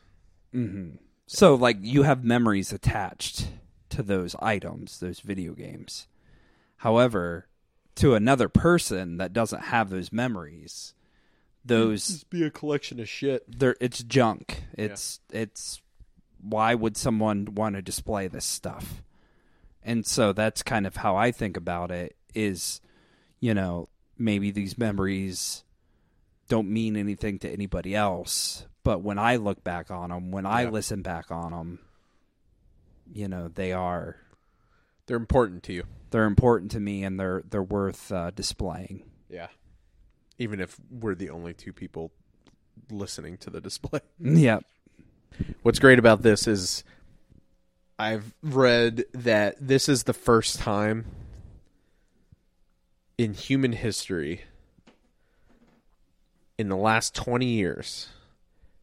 hmm 0.53 0.91
So, 1.27 1.55
like, 1.55 1.77
you 1.81 2.03
have 2.05 2.25
memories 2.25 2.73
attached 2.73 3.49
to 3.91 4.03
those 4.03 4.35
items, 4.41 5.01
those 5.01 5.21
video 5.21 5.55
games. 5.55 6.07
However, 6.79 7.49
to 7.97 8.15
another 8.15 8.49
person 8.49 9.17
that 9.17 9.33
doesn't 9.33 9.65
have 9.65 9.91
those 9.91 10.13
memories, 10.13 10.95
those 11.65 12.25
be 12.25 12.43
a 12.45 12.51
collection 12.51 13.01
of 13.01 13.09
shit. 13.09 13.45
they're 13.49 13.77
it's 13.81 14.03
junk. 14.03 14.65
It's 14.75 15.21
it's 15.33 15.81
why 16.41 16.75
would 16.75 16.97
someone 16.97 17.49
want 17.55 17.75
to 17.77 17.83
display 17.83 18.29
this 18.29 18.45
stuff? 18.45 19.03
And 19.83 20.07
so 20.07 20.33
that's 20.33 20.63
kind 20.63 20.87
of 20.87 20.97
how 20.97 21.17
I 21.17 21.31
think 21.33 21.57
about 21.57 21.91
it 21.91 22.17
is 22.35 22.81
you 23.41 23.55
know, 23.55 23.89
maybe 24.19 24.51
these 24.51 24.77
memories 24.77 25.63
don't 26.49 26.69
mean 26.69 26.97
anything 26.97 27.39
to 27.41 27.49
anybody 27.49 27.95
else, 27.95 28.67
but 28.83 29.03
when 29.03 29.19
I 29.19 29.37
look 29.37 29.63
back 29.63 29.91
on 29.91 30.11
them, 30.11 30.31
when 30.31 30.47
I 30.47 30.65
listen 30.65 31.03
back 31.03 31.31
on 31.31 31.53
them, 31.53 31.79
you 33.13 33.29
know, 33.29 33.49
they 33.49 33.73
are 33.73 34.17
They're 35.07 35.17
important 35.17 35.63
to 35.65 35.73
you. 35.73 35.85
they're 36.11 36.25
important 36.25 36.71
to 36.73 36.81
me 36.81 37.05
and 37.05 37.19
they're 37.21 37.43
they're 37.49 37.63
worth 37.63 38.11
uh, 38.11 38.31
displaying. 38.31 39.05
Yeah. 39.29 39.49
Even 40.39 40.61
if 40.61 40.77
we're 40.91 41.15
the 41.15 41.31
only 41.31 41.53
two 41.55 41.73
people 41.73 42.13
listening 42.91 43.37
to 43.39 43.51
the 43.51 43.61
display. 43.61 44.01
Yep. 44.21 44.65
What's 45.63 45.79
great 45.79 45.99
about 45.99 46.23
this 46.23 46.47
is 46.49 46.83
I've 47.99 48.35
read 48.43 49.05
that 49.13 49.57
this 49.61 49.89
is 49.89 50.05
the 50.05 50.13
first 50.13 50.59
time 50.59 51.05
in 53.17 53.35
human 53.35 53.73
history 53.73 54.43
in 56.57 56.69
the 56.69 56.77
last 56.77 57.15
20 57.15 57.47
years 57.47 58.09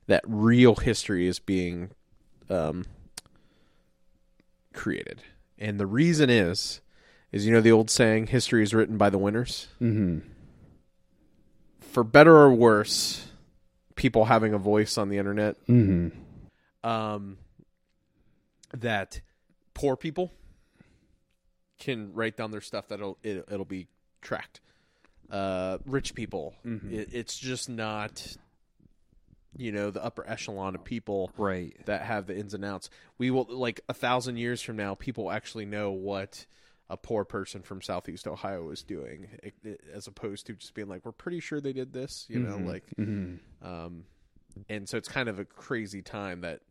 that 0.07 0.23
real 0.27 0.75
history 0.75 1.27
is 1.27 1.39
being 1.39 1.89
um, 2.49 2.85
created. 4.73 5.23
And 5.57 5.79
the 5.79 5.87
reason 5.87 6.29
is 6.29 6.81
is 7.31 7.45
you 7.45 7.51
know 7.51 7.61
the 7.61 7.71
old 7.71 7.89
saying 7.89 8.27
history 8.27 8.63
is 8.63 8.73
written 8.73 8.97
by 8.97 9.09
the 9.09 9.17
winners? 9.17 9.67
Mhm. 9.81 10.21
For 11.95 12.03
better 12.03 12.35
or 12.35 12.53
worse, 12.53 13.25
people 13.95 14.25
having 14.25 14.53
a 14.53 14.57
voice 14.57 14.97
on 14.97 15.07
the 15.07 15.17
internet 15.17 15.55
Mhm. 15.65 16.11
um, 16.83 17.37
that 18.73 19.21
poor 19.73 19.95
people 19.95 20.33
can 21.79 22.11
write 22.13 22.35
down 22.35 22.51
their 22.51 22.59
stuff 22.59 22.89
that'll 22.89 23.17
it, 23.23 23.45
it'll 23.49 23.63
be 23.63 23.87
tracked. 24.21 24.59
Uh, 25.29 25.77
rich 25.85 26.13
people, 26.15 26.53
Mhm. 26.65 26.91
it, 26.91 27.13
it's 27.13 27.37
just 27.37 27.69
not, 27.69 28.35
you 29.55 29.71
know, 29.71 29.89
the 29.89 30.03
upper 30.03 30.27
echelon 30.27 30.75
of 30.75 30.83
people 30.83 31.31
Right. 31.37 31.77
that 31.85 32.01
have 32.01 32.27
the 32.27 32.37
ins 32.37 32.53
and 32.53 32.65
outs. 32.65 32.89
We 33.17 33.31
will 33.31 33.45
like 33.45 33.79
a 33.87 33.93
thousand 33.93 34.35
years 34.35 34.61
from 34.61 34.75
now, 34.75 34.95
people 34.95 35.31
actually 35.31 35.65
know 35.65 35.91
what 35.91 36.45
a 36.89 36.97
poor 36.97 37.25
person 37.25 37.61
from 37.63 37.81
Southeast 37.81 38.27
Ohio 38.27 38.69
is 38.69 38.83
doing, 38.83 39.27
as 39.93 40.05
opposed 40.07 40.45
to 40.47 40.53
just 40.53 40.73
being 40.75 40.87
like, 40.87 41.03
"We're 41.05 41.11
pretty 41.11 41.39
sure 41.39 41.59
they 41.59 41.73
did 41.73 41.93
this," 41.93 42.25
you 42.29 42.39
know, 42.39 42.57
Mhm. 42.57 42.65
like 42.67 42.83
Mhm. 42.97 43.39
um, 43.61 44.05
and 44.69 44.87
so 44.87 44.97
it's 44.97 45.07
kind 45.09 45.27
of 45.27 45.39
a 45.39 45.45
crazy 45.45 46.01
time 46.01 46.41
that 46.41 46.61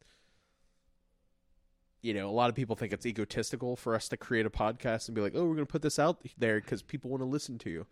you 2.03 2.13
know, 2.13 2.29
a 2.29 2.33
lot 2.33 2.51
of 2.51 2.55
people 2.55 2.77
think 2.77 2.93
it's 2.93 3.07
egotistical 3.07 3.77
for 3.77 3.95
us 3.95 4.09
to 4.11 4.17
create 4.19 4.45
a 4.45 4.51
podcast 4.51 5.09
and 5.09 5.15
be 5.15 5.23
like, 5.23 5.35
"Oh, 5.35 5.47
we're 5.47 5.55
going 5.55 5.67
to 5.67 5.73
put 5.73 5.81
this 5.81 5.99
out 5.99 6.21
there 6.37 6.61
because 6.61 6.83
people 6.83 7.11
want 7.11 7.23
to 7.23 7.27
listen 7.27 7.57
to 7.61 7.71
you." 7.71 7.87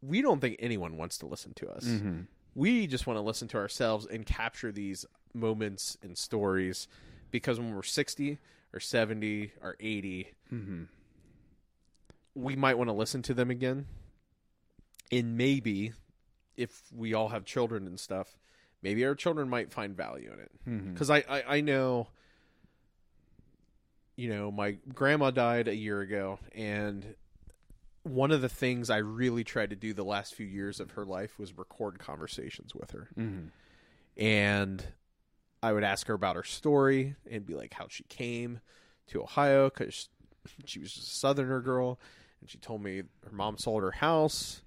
We 0.00 0.22
don't 0.22 0.40
think 0.40 0.56
anyone 0.60 0.96
wants 0.96 1.18
to 1.18 1.26
listen 1.26 1.52
to 1.54 1.68
us. 1.68 1.84
Mm-hmm. 1.84 2.20
We 2.54 2.86
just 2.86 3.06
want 3.06 3.18
to 3.18 3.20
listen 3.20 3.48
to 3.48 3.58
ourselves 3.58 4.06
and 4.06 4.24
capture 4.24 4.72
these 4.72 5.04
moments 5.34 5.98
and 6.02 6.16
stories 6.16 6.88
because 7.30 7.60
when 7.60 7.74
we're 7.74 7.82
60 7.82 8.38
or 8.72 8.80
70 8.80 9.52
or 9.62 9.76
80, 9.78 10.28
Mm-hmm. 10.50 10.84
We 12.34 12.56
might 12.56 12.78
want 12.78 12.88
to 12.88 12.94
listen 12.94 13.22
to 13.22 13.34
them 13.34 13.50
again. 13.50 13.86
And 15.12 15.36
maybe 15.36 15.92
if 16.56 16.82
we 16.94 17.14
all 17.14 17.28
have 17.28 17.44
children 17.44 17.86
and 17.86 17.98
stuff, 17.98 18.36
maybe 18.82 19.04
our 19.04 19.14
children 19.14 19.48
might 19.48 19.72
find 19.72 19.96
value 19.96 20.32
in 20.32 20.38
it. 20.40 20.50
Mm-hmm. 20.68 20.92
Because 20.92 21.10
I, 21.10 21.24
I, 21.28 21.42
I 21.56 21.60
know, 21.60 22.08
you 24.16 24.28
know, 24.28 24.50
my 24.50 24.76
grandma 24.94 25.30
died 25.30 25.68
a 25.68 25.74
year 25.74 26.00
ago, 26.00 26.38
and 26.54 27.14
one 28.02 28.30
of 28.30 28.40
the 28.40 28.48
things 28.48 28.90
I 28.90 28.98
really 28.98 29.44
tried 29.44 29.70
to 29.70 29.76
do 29.76 29.92
the 29.92 30.04
last 30.04 30.34
few 30.34 30.46
years 30.46 30.80
of 30.80 30.92
her 30.92 31.04
life 31.04 31.38
was 31.38 31.56
record 31.56 31.98
conversations 31.98 32.74
with 32.74 32.92
her. 32.92 33.08
Mm-hmm. 33.18 34.22
And 34.22 34.84
I 35.62 35.72
would 35.72 35.84
ask 35.84 36.06
her 36.06 36.14
about 36.14 36.36
her 36.36 36.44
story 36.44 37.16
and 37.30 37.44
be 37.44 37.54
like 37.54 37.74
how 37.74 37.86
she 37.88 38.04
came 38.04 38.60
to 39.08 39.22
Ohio 39.22 39.68
because 39.68 40.08
she 40.64 40.78
was 40.78 40.92
just 40.92 41.08
a 41.08 41.10
Southerner 41.16 41.60
girl. 41.60 41.98
And 42.40 42.48
she 42.50 42.58
told 42.58 42.82
me 42.82 42.98
her 43.24 43.32
mom 43.32 43.58
sold 43.58 43.82
her 43.82 43.90
house 43.92 44.62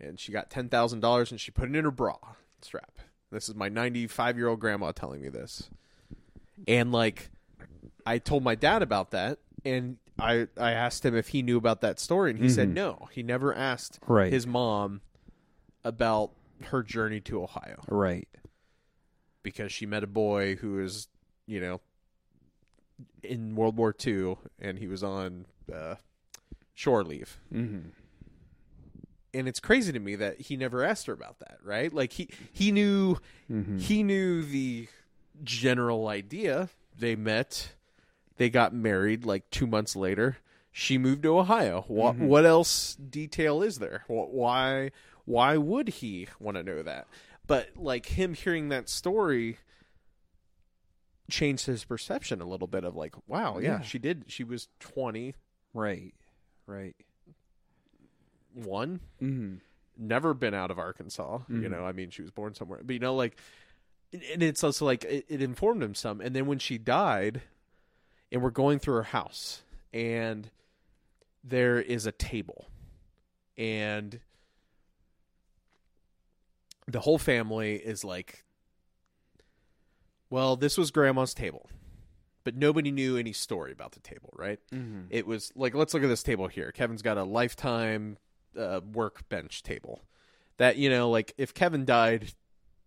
and 0.00 0.18
she 0.18 0.32
got 0.32 0.50
$10,000 0.50 1.30
and 1.30 1.40
she 1.40 1.50
put 1.50 1.68
it 1.68 1.76
in 1.76 1.84
her 1.84 1.90
bra 1.90 2.16
strap. 2.62 2.98
This 3.30 3.48
is 3.48 3.54
my 3.54 3.68
95 3.68 4.36
year 4.38 4.48
old 4.48 4.60
grandma 4.60 4.92
telling 4.92 5.20
me 5.20 5.28
this. 5.28 5.70
And 6.66 6.92
like, 6.92 7.30
I 8.06 8.18
told 8.18 8.42
my 8.42 8.54
dad 8.54 8.82
about 8.82 9.10
that 9.12 9.38
and 9.64 9.98
I, 10.18 10.48
I 10.58 10.72
asked 10.72 11.04
him 11.04 11.14
if 11.16 11.28
he 11.28 11.42
knew 11.42 11.56
about 11.56 11.80
that 11.82 11.98
story 12.00 12.30
and 12.30 12.38
he 12.40 12.48
said 12.48 12.68
Mhm. 12.70 12.74
no. 12.74 13.08
He 13.12 13.22
never 13.22 13.54
asked 13.54 13.98
Right. 14.06 14.32
his 14.32 14.46
mom 14.46 15.00
about 15.84 16.32
her 16.64 16.82
journey 16.82 17.20
to 17.20 17.42
Ohio 17.42 17.82
right. 17.88 18.28
because 19.42 19.72
she 19.72 19.86
met 19.86 20.02
a 20.04 20.06
boy 20.06 20.56
who 20.56 20.72
was, 20.74 21.08
you 21.46 21.60
know, 21.60 21.80
in 23.22 23.54
World 23.54 23.76
War 23.76 23.94
II 24.06 24.36
and 24.58 24.78
he 24.78 24.86
was 24.88 25.02
on 25.02 25.46
uh, 25.72 25.94
shore 26.80 27.04
leave. 27.04 27.38
Mm-hmm. 27.52 27.88
And 29.34 29.46
it's 29.46 29.60
crazy 29.60 29.92
to 29.92 29.98
me 30.00 30.16
that 30.16 30.40
he 30.40 30.56
never 30.56 30.82
asked 30.82 31.06
her 31.06 31.12
about 31.12 31.38
that, 31.40 31.58
right? 31.62 31.92
Like 31.92 32.12
he 32.14 32.28
he 32.52 32.72
knew 32.72 33.18
Mm-hmm. 33.50 33.78
he 33.78 34.02
knew 34.02 34.42
the 34.42 34.88
general 35.44 36.08
idea. 36.08 36.70
They 36.98 37.16
met, 37.16 37.72
they 38.36 38.48
got 38.48 38.72
married 38.74 39.24
like 39.26 39.48
2 39.50 39.66
months 39.66 39.94
later. 39.94 40.38
She 40.72 40.96
moved 40.98 41.22
to 41.24 41.38
Ohio. 41.38 41.84
What 41.86 42.16
Mhm. 42.16 42.28
what 42.28 42.44
else 42.46 42.94
detail 42.96 43.62
is 43.62 43.78
there? 43.78 44.04
Why 44.08 44.90
why 45.26 45.56
would 45.58 45.88
he 45.88 46.28
want 46.38 46.56
to 46.56 46.62
know 46.62 46.82
that? 46.82 47.06
But 47.46 47.76
like 47.76 48.06
him 48.06 48.32
hearing 48.34 48.68
that 48.70 48.88
story 48.88 49.58
changed 51.30 51.66
his 51.66 51.84
perception 51.84 52.40
a 52.40 52.46
little 52.46 52.66
bit 52.66 52.84
of 52.84 52.96
like, 52.96 53.14
wow, 53.28 53.58
yeah, 53.58 53.68
Yeah. 53.78 53.80
she 53.82 53.98
did. 53.98 54.24
She 54.28 54.42
was 54.44 54.68
20. 54.80 55.34
Right. 55.72 56.14
Right. 56.70 56.94
Mm-hmm. 58.56 59.56
never 59.96 60.32
been 60.34 60.54
out 60.54 60.70
of 60.70 60.78
Arkansas. 60.78 61.40
You 61.48 61.56
Mhm. 61.56 61.70
know, 61.72 61.84
I 61.84 61.92
mean, 61.92 62.10
she 62.10 62.22
was 62.22 62.30
born 62.30 62.54
somewhere, 62.54 62.80
but 62.82 62.92
you 62.94 62.98
know, 63.00 63.14
like, 63.14 63.36
and 64.12 64.42
it's 64.42 64.64
also 64.64 64.84
like 64.86 65.04
it, 65.04 65.26
it 65.28 65.42
informed 65.42 65.82
him 65.82 65.94
some. 65.94 66.20
And 66.20 66.34
then 66.34 66.46
when 66.46 66.58
she 66.58 66.78
died, 66.78 67.42
and 68.32 68.42
we're 68.42 68.50
going 68.50 68.78
through 68.78 68.94
her 68.94 69.02
house, 69.04 69.62
and 69.92 70.50
there 71.44 71.80
is 71.80 72.06
a 72.06 72.12
table, 72.12 72.66
and 73.58 74.20
the 76.86 77.00
whole 77.00 77.18
family 77.18 77.74
is 77.76 78.04
like, 78.04 78.44
well, 80.30 80.56
this 80.56 80.78
was 80.78 80.90
grandma's 80.90 81.34
table. 81.34 81.68
But 82.42 82.56
nobody 82.56 82.90
knew 82.90 83.16
any 83.18 83.32
story 83.32 83.70
about 83.72 83.92
the 83.92 84.00
table, 84.00 84.30
right? 84.34 84.58
Mm-hmm. 84.72 85.02
it 85.10 85.26
was 85.26 85.52
like 85.54 85.74
let's 85.74 85.92
look 85.94 86.02
at 86.02 86.08
this 86.08 86.22
table 86.22 86.48
here 86.48 86.72
kevin's 86.72 87.02
got 87.02 87.18
a 87.18 87.24
lifetime 87.24 88.16
uh, 88.58 88.80
workbench 88.92 89.62
table 89.62 90.02
that 90.56 90.76
you 90.76 90.88
know 90.90 91.08
like 91.10 91.32
if 91.38 91.52
kevin 91.54 91.84
died 91.84 92.32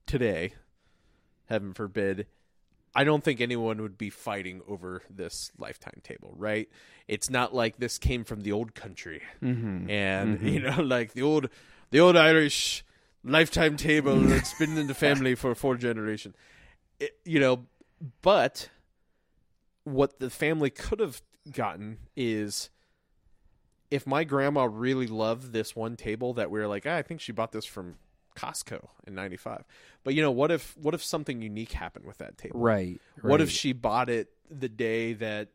today 0.06 0.54
heaven 1.48 1.74
forbid 1.74 2.28
i 2.96 3.04
don't 3.04 3.24
think 3.24 3.40
anyone 3.42 3.82
would 3.82 3.98
be 3.98 4.10
fighting 4.10 4.62
over 4.68 5.02
this 5.10 5.52
lifetime 5.58 6.00
table 6.04 6.34
right 6.36 6.68
it's 7.08 7.30
not 7.30 7.54
like 7.56 7.78
this 7.78 7.98
came 7.98 8.24
from 8.24 8.42
the 8.42 8.52
old 8.52 8.76
country 8.76 9.22
Mm-hmm. 9.42 9.90
and 9.90 10.40
Mhm. 10.40 10.52
you 10.54 10.60
know 10.60 10.82
like 10.82 11.14
the 11.14 11.22
old 11.22 11.50
the 11.92 12.00
old 12.00 12.18
irish 12.18 12.84
lifetime 13.24 13.78
table 13.78 14.20
that's 14.20 14.54
been 14.60 14.78
in 14.78 14.88
the 14.88 14.94
family 14.94 15.34
for 15.36 15.56
four 15.56 15.78
generations. 15.78 16.36
It- 17.00 17.18
you 17.24 17.40
know 17.40 17.66
but 18.22 18.70
what 19.84 20.20
the 20.20 20.30
family 20.30 20.70
could 20.70 21.00
have 21.00 21.22
gotten 21.52 21.98
is 22.16 22.70
if 23.92 24.08
my 24.08 24.24
grandma 24.24 24.64
really 24.70 25.08
loved 25.08 25.52
this 25.54 25.76
one 25.76 25.96
table 25.96 26.34
that 26.34 26.50
we 26.50 26.60
were 26.60 26.68
like 26.68 26.86
ah, 26.88 26.96
i 26.96 27.02
think 27.02 27.20
she 27.22 27.32
bought 27.32 27.52
this 27.52 27.66
from 27.66 27.96
costco 28.36 28.88
in 29.06 29.14
95 29.14 29.64
but 30.04 30.16
you 30.16 30.22
know 30.22 30.32
what 30.32 30.50
if 30.52 30.76
what 30.78 30.94
if 30.94 31.04
something 31.04 31.42
unique 31.42 31.74
happened 31.74 32.06
with 32.06 32.18
that 32.18 32.38
table 32.38 32.60
Right. 32.60 33.00
what 33.22 33.42
if 33.42 33.50
she 33.52 33.74
bought 33.74 34.10
it 34.10 34.30
the 34.50 34.70
day 34.70 35.14
that 35.14 35.50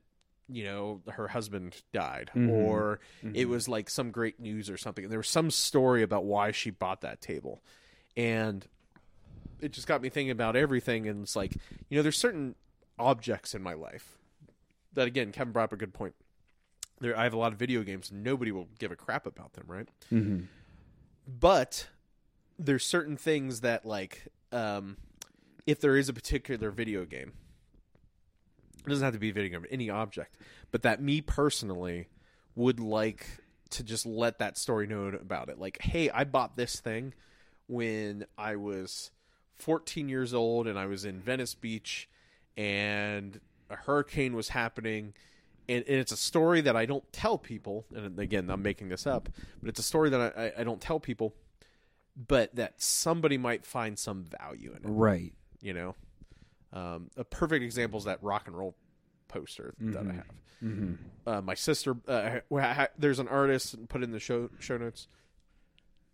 you 0.49 0.65
know 0.65 1.03
her 1.09 1.29
husband 1.29 1.83
died 1.93 2.31
Mhm. 2.35 2.49
or 2.51 3.01
Mhm. 3.25 3.35
it 3.35 3.47
was 3.47 3.69
like 3.69 3.91
some 3.91 4.11
great 4.13 4.39
news 4.39 4.71
or 4.71 4.77
something 4.77 5.05
and 5.05 5.11
there 5.13 5.19
was 5.19 5.29
some 5.29 5.51
story 5.51 6.03
about 6.03 6.25
why 6.25 6.53
she 6.53 6.71
bought 6.71 7.01
that 7.01 7.21
table 7.21 7.63
and 8.17 8.67
it 9.61 9.73
just 9.73 9.89
got 9.89 10.01
me 10.01 10.09
thinking 10.09 10.31
about 10.31 10.55
everything 10.55 11.09
and 11.09 11.23
it's 11.25 11.35
like 11.35 11.55
you 11.89 11.97
know 11.97 12.03
there's 12.03 12.17
certain 12.17 12.55
objects 12.99 13.55
in 13.55 13.63
my 13.63 13.75
life 13.75 14.18
that 14.99 15.07
again 15.09 15.33
kevin 15.33 15.53
brought 15.53 15.65
up 15.65 15.73
a 15.73 15.77
good 15.77 15.95
point. 15.95 16.15
There 17.01 17.17
i 17.19 17.25
have 17.25 17.33
a 17.35 17.39
lot 17.39 17.53
of 17.53 17.59
video 17.59 17.83
games 17.83 18.11
nobody 18.13 18.53
will 18.53 18.69
give 18.79 18.91
a 18.93 18.97
crap 18.97 19.27
about 19.27 19.53
them 19.55 19.65
right? 19.67 19.89
Mhm. 20.13 20.47
but 21.27 21.89
there's 22.59 22.85
certain 22.85 23.17
things 23.17 23.61
that 23.61 23.85
like 23.87 24.27
um 24.53 24.97
if 25.67 25.81
there 25.81 25.97
is 25.97 26.09
a 26.09 26.13
particular 26.13 26.71
video 26.71 27.05
game 27.05 27.33
it 28.85 28.89
doesn't 28.89 29.05
have 29.05 29.15
to 29.15 29.21
be 29.21 29.31
a 29.31 29.33
video 29.33 29.59
game 29.59 29.67
any 29.71 29.91
object 29.91 30.37
but 30.71 30.83
that 30.83 31.01
me 31.03 31.21
personally 31.21 32.09
would 32.55 32.81
like 32.81 33.27
to 33.71 33.85
just 33.85 34.07
let 34.07 34.39
that 34.39 34.57
story 34.57 34.87
know 34.87 35.07
about 35.09 35.49
it. 35.51 35.59
Like 35.59 35.79
hey 35.83 36.11
i 36.11 36.25
bought 36.25 36.57
this 36.57 36.81
thing 36.81 37.15
when 37.67 38.25
i 38.39 38.57
was 38.57 39.11
14 39.57 40.09
years 40.09 40.33
old 40.33 40.67
and 40.67 40.79
i 40.79 40.87
was 40.87 41.05
in 41.05 41.21
venice 41.21 41.55
beach 41.55 42.09
and 42.57 43.41
a 43.71 43.77
hurricane 43.77 44.35
was 44.35 44.49
happening 44.51 45.13
and, 45.69 45.85
and 45.87 45.97
it's 45.97 46.13
a 46.13 46.17
story 46.17 46.61
that 46.63 46.77
i 46.77 46.87
don't 46.87 47.11
tell 47.13 47.37
people 47.39 47.85
and 47.95 48.19
again 48.19 48.49
i'm 48.51 48.63
making 48.63 48.89
this 48.89 49.07
up 49.07 49.29
but 49.61 49.69
it's 49.69 49.79
a 49.81 49.83
story 49.83 50.11
that 50.11 50.35
i, 50.37 50.53
I, 50.61 50.65
don't 50.65 50.81
tell 50.81 50.99
people 51.01 51.35
but 52.17 52.55
that 52.57 52.75
somebody 52.83 53.39
might 53.39 53.65
find 53.65 53.97
some 53.99 54.25
value 54.25 54.71
in 54.71 54.79
it. 54.79 54.83
Right. 54.85 55.33
you 55.63 55.73
know? 55.73 55.95
Um, 56.73 57.11
a 57.17 57.23
perfect 57.25 57.63
example 57.65 57.99
is 57.99 58.07
that 58.07 58.19
rock 58.23 58.49
and 58.49 58.57
roll 58.57 58.75
poster 59.29 59.75
that 59.79 60.01
i 60.01 60.03
Mhm. 60.03 60.15
have. 60.17 60.27
Mm-hmm. 60.65 60.95
uh, 61.29 61.41
my 61.43 61.55
sister 61.55 61.95
uh, 62.09 62.41
ha- 62.51 62.89
there's 62.99 63.21
an 63.21 63.29
artist 63.29 63.77
put 63.89 64.03
in 64.03 64.11
the 64.11 64.19
show 64.19 64.51
show 64.59 64.77
notes. 64.79 65.07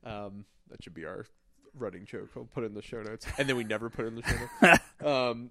Um, 0.04 0.44
that 0.68 0.82
should 0.84 0.92
be 0.92 1.06
our 1.06 1.24
running 1.74 2.04
joke. 2.04 2.28
We'll 2.34 2.44
put 2.44 2.64
in 2.64 2.74
the 2.74 2.82
show 2.82 3.00
notes. 3.02 3.26
And 3.38 3.48
then 3.48 3.56
we 3.56 3.64
never 3.64 3.88
put 3.88 4.04
in 4.06 4.16
the 4.16 4.22
show 4.22 4.36
notes. 4.62 4.80
Um, 5.04 5.50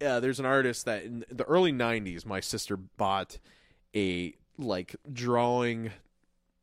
yeah 0.00 0.20
there's 0.20 0.40
an 0.40 0.46
artist 0.46 0.84
that 0.84 1.04
in 1.04 1.24
the 1.30 1.44
early 1.44 1.72
90s 1.72 2.24
my 2.26 2.40
sister 2.40 2.76
bought 2.76 3.38
a 3.94 4.34
like 4.58 4.96
drawing 5.12 5.90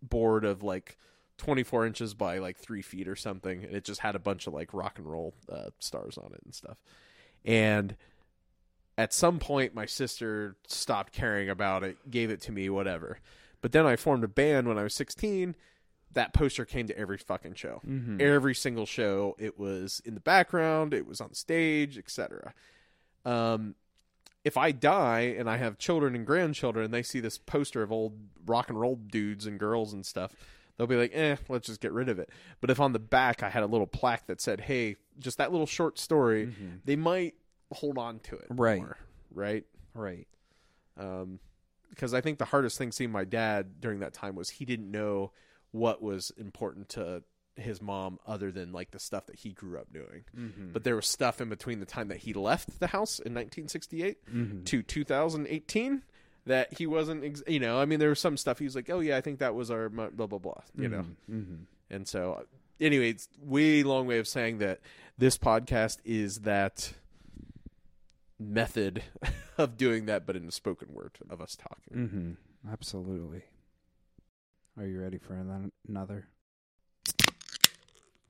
board 0.02 0.46
of 0.46 0.64
like 0.64 0.98
24 1.38 1.86
inches 1.86 2.14
by 2.14 2.38
like 2.38 2.58
three 2.58 2.82
feet 2.82 3.08
or 3.08 3.16
something 3.16 3.64
and 3.64 3.76
it 3.76 3.84
just 3.84 4.02
had 4.02 4.16
a 4.16 4.20
bunch 4.20 4.48
of 4.48 4.54
like 4.54 4.74
rock 4.74 4.98
and 4.98 5.08
roll 5.10 5.34
uh, 5.52 5.70
stars 5.80 6.18
on 6.18 6.32
it 6.34 6.42
and 6.46 6.54
stuff. 6.54 6.78
And 7.44 7.96
at 8.98 9.14
some 9.14 9.40
point 9.40 9.76
my 9.76 9.86
sister 9.86 10.56
stopped 10.68 11.12
caring 11.12 11.50
about 11.50 11.84
it 11.84 12.10
gave 12.10 12.30
it 12.30 12.42
to 12.42 12.52
me 12.52 12.70
whatever. 12.70 13.20
But 13.62 13.72
then 13.72 13.86
i 13.86 13.96
formed 13.96 14.24
a 14.24 14.28
band 14.28 14.68
when 14.68 14.78
i 14.78 14.84
was 14.84 14.94
16 14.94 15.56
that 16.14 16.34
poster 16.34 16.64
came 16.64 16.88
to 16.88 16.98
every 16.98 17.18
fucking 17.18 17.56
show. 17.56 17.82
Mm-hmm. 17.86 18.18
every 18.22 18.56
single 18.56 18.86
show 18.86 19.36
it 19.40 19.60
was 19.60 20.02
in 20.06 20.14
the 20.14 20.20
background 20.22 20.94
it 20.94 21.08
was 21.08 21.20
on 21.20 21.34
stage 21.34 21.98
etc 21.98 22.54
um 23.26 23.76
if 24.44 24.58
i 24.58 24.72
die 24.72 25.36
and 25.38 25.50
i 25.50 25.58
have 25.58 25.78
children 25.78 26.16
and 26.16 26.26
grandchildren 26.26 26.86
and 26.86 26.94
they 26.94 27.04
see 27.04 27.20
this 27.20 27.38
poster 27.38 27.82
of 27.82 27.92
old 27.92 28.14
rock 28.46 28.70
and 28.70 28.80
roll 28.80 28.96
dudes 28.96 29.46
and 29.46 29.60
girls 29.60 29.94
and 29.94 30.06
stuff 30.06 30.32
they'll 30.78 30.88
be 30.88 30.96
like 30.96 31.12
eh 31.14 31.36
let's 31.50 31.68
just 31.68 31.82
get 31.82 31.92
rid 31.92 32.10
of 32.10 32.20
it 32.20 32.30
but 32.62 32.70
if 32.70 32.80
on 32.80 32.94
the 32.94 33.00
back 33.00 33.42
i 33.44 33.50
had 33.50 33.64
a 33.64 33.68
little 33.68 33.88
plaque 33.88 34.28
that 34.28 34.40
said 34.42 34.62
hey 34.62 34.96
just 35.18 35.38
that 35.38 35.52
little 35.52 35.66
short 35.68 35.98
story 35.98 36.48
Mhm. 36.48 36.80
they 36.86 36.96
might 36.96 37.34
hold 37.74 37.98
on 37.98 38.20
to 38.20 38.36
it 38.36 38.46
Right. 38.50 38.78
more, 38.80 38.98
right 39.34 39.64
Right. 39.94 40.28
Um, 40.98 41.40
because 41.90 42.14
I 42.14 42.20
think 42.20 42.38
the 42.38 42.46
hardest 42.46 42.78
thing 42.78 42.92
seeing 42.92 43.12
my 43.12 43.24
dad 43.24 43.80
during 43.80 44.00
that 44.02 44.14
time 44.14 44.36
was 44.36 44.50
he 44.50 44.66
didn't 44.66 44.92
know 44.92 45.32
what 45.72 46.02
was 46.02 46.32
important 46.38 46.90
to 46.90 47.24
his 47.58 47.82
mom 47.82 48.20
other 48.28 48.52
than 48.52 48.72
like 48.72 48.92
the 48.92 49.00
stuff 49.00 49.28
that 49.28 49.38
he 49.38 49.52
grew 49.52 49.78
up 49.78 49.92
doing. 49.94 50.26
Mm-hmm. 50.38 50.72
But 50.74 50.84
there 50.84 50.96
was 50.96 51.08
stuff 51.08 51.42
in 51.42 51.50
between 51.50 51.80
the 51.80 51.86
time 51.86 52.10
that 52.10 52.18
he 52.18 52.34
left 52.34 52.80
the 52.80 52.88
house 52.88 53.20
in 53.20 53.34
1968 53.34 54.18
mm-hmm. 54.26 54.64
to 54.64 54.84
2018 54.84 56.04
that 56.46 56.74
he 56.74 56.86
wasn't, 56.86 57.24
ex- 57.24 57.44
you 57.48 57.60
know, 57.60 57.80
I 57.80 57.86
mean, 57.86 58.00
there 58.00 58.10
was 58.10 58.20
some 58.20 58.38
stuff 58.38 58.60
he 58.60 58.66
was 58.66 58.76
like, 58.76 58.90
oh 58.90 59.00
yeah, 59.00 59.18
I 59.18 59.22
think 59.22 59.40
that 59.40 59.56
was 59.56 59.72
our 59.72 59.90
blah 59.90 60.10
blah 60.10 60.28
blah, 60.28 60.62
you 60.78 60.90
know. 60.90 61.06
Mm-hmm. 61.32 61.64
And 61.90 62.08
so, 62.08 62.46
anyway, 62.80 63.12
it's 63.12 63.30
way 63.40 63.84
long 63.84 64.08
way 64.08 64.20
of 64.20 64.28
saying 64.28 64.60
that 64.60 64.80
this 65.18 65.38
podcast 65.38 65.98
is 66.04 66.40
that 66.40 66.94
method 68.40 69.04
of 69.58 69.78
doing 69.78 70.06
that, 70.06 70.26
but 70.26 70.36
in 70.36 70.48
a 70.48 70.52
spoken 70.52 70.90
word 70.94 71.18
of 71.30 71.42
us 71.42 71.56
talking. 71.56 72.08
Mm-hmm. 72.08 72.72
Absolutely. 72.72 73.44
Are 74.78 74.86
you 74.86 75.00
ready 75.00 75.18
for 75.18 75.36
another? 75.88 76.28